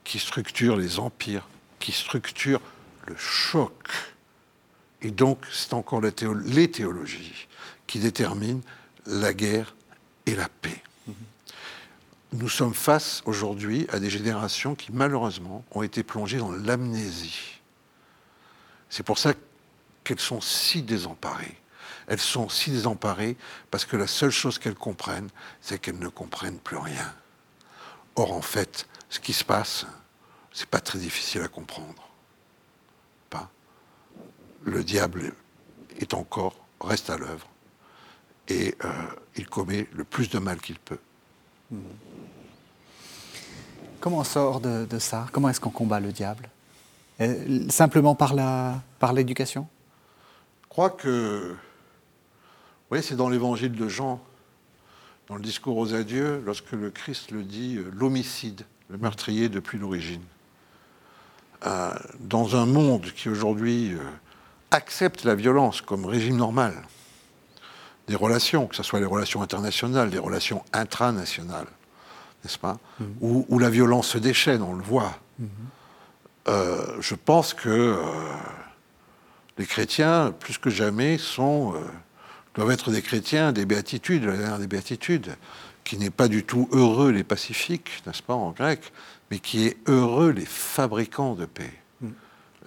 qui 0.04 0.20
structurent 0.20 0.78
les 0.78 1.00
empires, 1.00 1.48
qui 1.80 1.92
structurent 1.92 2.62
le 3.08 3.16
choc. 3.18 3.74
Et 5.02 5.12
donc, 5.12 5.46
c'est 5.52 5.74
encore 5.74 6.02
les 6.02 6.72
théologies 6.72 7.48
qui 7.88 8.00
déterminent 8.00 8.62
la 9.06 9.34
guerre 9.34 9.76
et 10.26 10.36
la 10.36 10.48
paix. 10.48 10.82
Nous 12.34 12.50
sommes 12.50 12.74
face 12.74 13.22
aujourd'hui 13.26 13.88
à 13.92 14.00
des 14.00 14.10
générations 14.10 14.76
qui, 14.76 14.92
malheureusement, 14.94 15.66
ont 15.72 15.82
été 15.82 16.04
plongées 16.04 16.38
dans 16.38 16.52
l'amnésie. 16.52 17.60
C'est 18.90 19.04
pour 19.04 19.18
ça 19.18 19.34
qu'elles 20.04 20.20
sont 20.20 20.40
si 20.40 20.82
désemparées 20.82 21.62
elles 22.12 22.20
sont 22.20 22.50
si 22.50 22.72
désemparées 22.72 23.38
parce 23.70 23.86
que 23.86 23.96
la 23.96 24.06
seule 24.06 24.32
chose 24.32 24.60
qu'elles 24.60 24.76
comprennent, 24.76 25.30
c'est 25.62 25.80
qu'elles 25.80 25.98
ne 25.98 26.10
comprennent 26.10 26.60
plus 26.60 26.76
rien. 26.76 27.14
Or, 28.18 28.34
en 28.34 28.42
fait, 28.42 28.86
ce 29.10 29.22
qui 29.22 29.32
se 29.32 29.46
passe, 29.46 29.86
c'est 30.52 30.68
pas 30.68 30.82
très 30.82 31.00
difficile 31.00 31.42
à 31.42 31.48
comprendre. 31.48 32.11
Le 34.64 34.84
diable 34.84 35.34
est 36.00 36.14
encore, 36.14 36.56
reste 36.80 37.10
à 37.10 37.18
l'œuvre, 37.18 37.48
et 38.48 38.76
euh, 38.84 38.90
il 39.36 39.48
commet 39.48 39.88
le 39.94 40.04
plus 40.04 40.30
de 40.30 40.40
mal 40.40 40.60
qu'il 40.62 40.80
peut. 40.80 41.00
Comment 44.00 44.20
on 44.20 44.24
sort 44.24 44.60
de, 44.62 45.00
ça? 45.00 45.28
Comment 45.32 45.50
est-ce 45.50 45.60
qu'on 45.60 45.70
combat 45.70 46.00
le 46.00 46.12
diable? 46.12 46.50
Euh, 47.22 47.70
Simplement 47.70 48.16
par 48.16 48.34
l'éducation 49.14 49.62
par 49.64 49.70
Je 50.64 50.68
crois 50.70 50.90
que 50.90 51.56
voyez, 52.92 53.02
c'est 53.02 53.16
dans 53.16 53.30
l'évangile 53.30 53.72
de 53.72 53.88
Jean, 53.88 54.22
dans 55.28 55.36
le 55.36 55.42
discours 55.42 55.78
aux 55.78 55.94
adieux, 55.94 56.44
lorsque 56.46 56.74
le 56.74 56.92
Christ 56.92 57.32
le 57.32 57.44
dit, 57.44 57.78
euh, 57.78 57.90
l'homicide, 57.94 58.66
le 58.90 58.98
meurtrier 58.98 59.48
depuis 59.48 59.78
l'origine. 59.78 60.22
Euh, 61.66 61.94
dans 62.20 62.58
un 62.58 62.66
monde 62.66 63.06
qui 63.16 63.30
aujourd'hui 63.30 63.94
euh, 64.72 64.76
accepte 64.76 65.24
la 65.24 65.36
violence 65.36 65.82
comme 65.82 66.06
régime 66.06 66.38
normal, 66.38 66.74
des 68.08 68.16
relations, 68.16 68.68
que 68.68 68.76
ce 68.76 68.84
soit 68.84 69.00
les 69.00 69.06
relations 69.06 69.42
internationales, 69.42 70.10
des 70.10 70.20
relations 70.20 70.64
intranationales, 70.74 71.68
n'est-ce 72.44 72.58
pas 72.58 72.78
mm-hmm. 73.02 73.46
où, 73.50 73.60
la 73.60 73.70
violence 73.70 74.08
se 74.08 74.18
déchaîne, 74.18 74.62
on 74.62 74.74
le 74.74 74.84
voit. 74.84 75.18
Mm-hmm. 75.42 77.00
je 77.00 77.16
pense 77.16 77.54
que 77.54 78.00
les 79.58 79.66
chrétiens, 79.66 80.34
plus 80.38 80.58
que 80.58 80.70
jamais, 80.70 81.18
sont 81.18 81.76
doivent 82.56 82.72
être 82.72 82.92
des 82.92 83.02
chrétiens 83.02 83.52
des 83.52 83.66
béatitudes, 83.66 84.26
la 84.26 84.38
dernière 84.38 84.60
des 84.60 84.68
béatitudes, 84.68 85.36
qui 85.84 85.98
n'est 85.98 86.10
pas 86.10 86.28
du 86.28 86.44
tout 86.44 86.70
heureux 86.72 87.12
les 87.12 87.24
pacifiques, 87.24 88.04
n'est-ce 88.06 88.24
pas, 88.24 88.34
en 88.34 88.52
grec, 88.52 88.92
mais 89.30 89.40
qui 89.40 89.66
est 89.66 89.78
heureux 89.88 90.32
les 90.32 90.46
fabricants 90.46 91.36
de 91.36 91.46
paix. 91.46 91.74
Mm. 92.02 92.10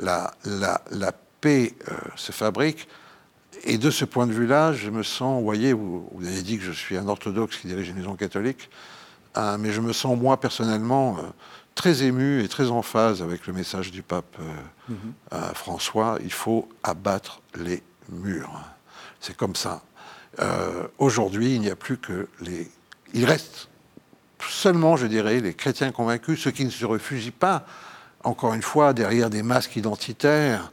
La, 0.01 0.35
la, 0.45 0.81
la, 0.91 1.13
euh, 1.47 1.95
se 2.17 2.33
fabrique, 2.33 2.89
et 3.65 3.79
de 3.79 3.91
ce 3.91 4.05
point 4.05 4.27
de 4.27 4.33
vue-là, 4.33 4.73
je 4.73 4.91
me 4.91 5.03
sens, 5.03 5.39
vous 5.39 5.45
voyez, 5.45 5.73
vous, 5.73 6.09
avez 6.21 6.43
dit 6.43 6.59
que 6.59 6.65
je 6.65 6.73
suis 6.73 6.97
un 6.97 7.09
orthodoxe 7.09 7.57
qui 7.57 7.69
dirige 7.69 7.89
une 7.89 7.97
maison 7.97 8.15
catholique, 8.15 8.69
euh, 9.37 9.57
mais 9.59 9.73
je 9.73 9.81
me 9.81 9.93
sens, 9.93 10.19
moi, 10.19 10.39
personnellement, 10.39 11.19
euh, 11.19 11.23
très 11.75 12.03
ému 12.03 12.43
et 12.43 12.49
très 12.49 12.71
en 12.71 12.83
phase 12.83 13.23
avec 13.23 13.47
le 13.47 13.53
message 13.53 13.91
du 13.91 14.03
pape 14.03 14.37
mm-hmm. 14.91 15.55
François, 15.55 16.19
il 16.23 16.33
faut 16.33 16.69
abattre 16.83 17.41
les 17.57 17.83
murs. 18.11 18.61
C'est 19.21 19.37
comme 19.37 19.57
ça. 19.57 19.83
Euh, 20.41 20.87
aujourd'hui, 20.99 21.55
il 21.55 21.61
n'y 21.61 21.71
a 21.71 21.77
plus 21.77 21.97
que 21.97 22.29
les. 22.41 22.71
Il 23.13 23.25
reste 23.25 23.69
seulement, 24.41 24.97
je 24.97 25.07
dirais, 25.07 25.41
les 25.41 25.55
chrétiens 25.55 25.93
convaincus, 25.93 26.41
ceux 26.41 26.51
qui 26.51 26.65
ne 26.65 26.71
se 26.71 26.85
refugient 26.85 27.33
pas, 27.33 27.65
encore 28.25 28.55
une 28.55 28.63
fois, 28.63 28.93
derrière 28.93 29.31
des 29.31 29.43
masques 29.43 29.77
identitaires, 29.77 30.73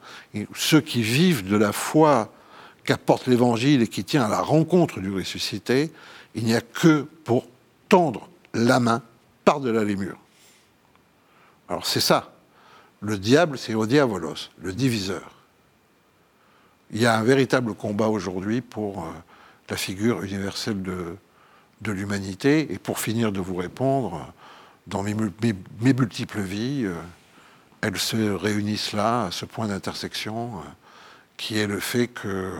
ceux 0.56 0.82
qui 0.82 1.02
vivent 1.02 1.48
de 1.48 1.58
la 1.58 1.72
foi 1.72 2.32
qu'apporte 2.84 3.28
l'Évangile 3.28 3.82
et 3.82 3.88
qui 3.88 4.04
tient 4.04 4.24
à 4.24 4.30
la 4.30 4.42
rencontre 4.42 5.00
du 5.00 5.12
ressuscité, 5.12 5.92
il 6.34 6.46
n'y 6.46 6.56
a 6.56 6.62
que 6.62 7.02
pour 7.24 7.46
tendre 7.90 8.30
la 8.54 8.80
main 8.80 9.02
par-delà 9.46 9.84
les 9.84 9.96
murs. 9.96 10.20
Alors 11.70 11.86
c'est 11.86 12.02
ça. 12.02 12.34
Le 13.02 13.18
diable, 13.18 13.58
c'est 13.58 13.74
au 13.74 13.86
le 13.86 14.74
diviseur. 14.74 15.32
Il 16.92 17.02
y 17.02 17.06
a 17.06 17.18
un 17.18 17.24
véritable 17.24 17.74
combat 17.74 18.08
aujourd'hui 18.08 18.62
pour 18.62 19.00
euh, 19.00 19.10
la 19.70 19.78
figure 19.78 20.24
universelle 20.24 20.82
de, 20.82 21.16
de 21.82 21.92
l'humanité. 21.92 22.72
Et 22.72 22.78
pour 22.78 23.00
finir 23.00 23.32
de 23.32 23.40
vous 23.40 23.56
répondre, 23.56 24.32
dans 24.88 25.04
mes, 25.04 25.14
multiples 25.14 26.42
vies, 26.42 26.84
euh, 26.86 26.94
elles 27.82 27.98
se 27.98 28.32
réunissent 28.32 28.94
là, 28.94 29.26
à 29.26 29.32
ce 29.32 29.46
point 29.46 29.68
d'intersection, 29.68 30.58
euh, 30.58 30.64
qui 31.38 31.58
est 31.58 31.68
le 31.68 31.80
fait 31.80 32.08
que 32.08 32.54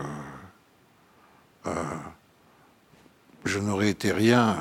je 3.44 3.58
n'aurais 3.60 3.88
été 3.88 4.10
rien 4.10 4.56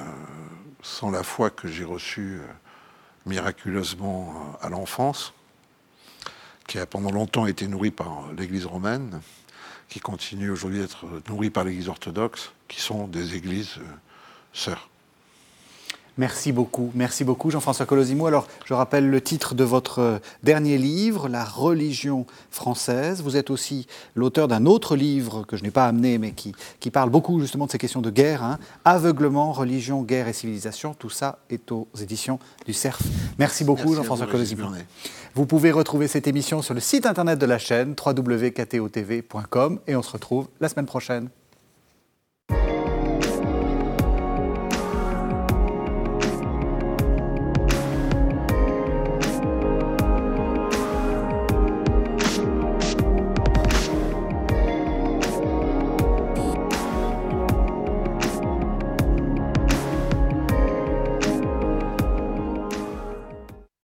sans 0.83 1.09
la 1.09 1.23
foi 1.23 1.49
que 1.49 1.67
j'ai 1.67 1.83
reçue 1.83 2.39
miraculeusement 3.25 4.55
à 4.61 4.69
l'enfance, 4.69 5.33
qui 6.67 6.77
a 6.77 6.85
pendant 6.85 7.11
longtemps 7.11 7.47
été 7.47 7.67
nourrie 7.67 7.89
par 7.89 8.31
l'Église 8.37 8.67
romaine 8.67 9.19
qui 9.91 9.99
continuent 9.99 10.51
aujourd'hui 10.51 10.79
d'être 10.79 11.05
nourris 11.27 11.49
par 11.49 11.65
l'Église 11.65 11.89
orthodoxe, 11.89 12.53
qui 12.69 12.79
sont 12.79 13.07
des 13.07 13.35
églises 13.35 13.75
euh, 13.79 13.83
sœurs. 14.53 14.90
Merci 16.17 16.51
beaucoup, 16.51 16.91
merci 16.93 17.23
beaucoup 17.23 17.51
Jean-François 17.51 17.85
Colosimo. 17.85 18.27
Alors, 18.27 18.47
je 18.65 18.73
rappelle 18.73 19.09
le 19.09 19.21
titre 19.21 19.55
de 19.55 19.63
votre 19.63 19.99
euh, 19.99 20.19
dernier 20.43 20.77
livre, 20.77 21.29
La 21.29 21.45
religion 21.45 22.25
française. 22.49 23.21
Vous 23.21 23.37
êtes 23.37 23.49
aussi 23.49 23.87
l'auteur 24.13 24.49
d'un 24.49 24.65
autre 24.65 24.97
livre 24.97 25.45
que 25.45 25.55
je 25.55 25.63
n'ai 25.63 25.71
pas 25.71 25.85
amené, 25.85 26.17
mais 26.17 26.31
qui, 26.31 26.53
qui, 26.81 26.91
parle 26.91 27.09
beaucoup 27.09 27.39
justement 27.39 27.65
de 27.65 27.71
ces 27.71 27.77
questions 27.77 28.01
de 28.01 28.09
guerre. 28.09 28.43
Hein. 28.43 28.59
Aveuglement, 28.83 29.53
religion, 29.53 30.01
guerre 30.01 30.27
et 30.27 30.33
civilisation. 30.33 30.93
Tout 30.93 31.09
ça 31.09 31.39
est 31.49 31.71
aux 31.71 31.87
éditions 32.01 32.39
du 32.65 32.73
CERF. 32.73 33.01
Merci 33.39 33.63
beaucoup 33.63 33.95
Jean-François 33.95 34.27
Colosimo. 34.27 34.67
Vous 35.33 35.45
pouvez 35.45 35.71
retrouver 35.71 36.09
cette 36.09 36.27
émission 36.27 36.61
sur 36.61 36.73
le 36.73 36.81
site 36.81 37.05
internet 37.05 37.39
de 37.39 37.45
la 37.45 37.57
chaîne 37.57 37.95
www.ktotv.com 37.97 39.79
et 39.87 39.95
on 39.95 40.01
se 40.01 40.11
retrouve 40.11 40.49
la 40.59 40.67
semaine 40.67 40.85
prochaine. 40.85 41.29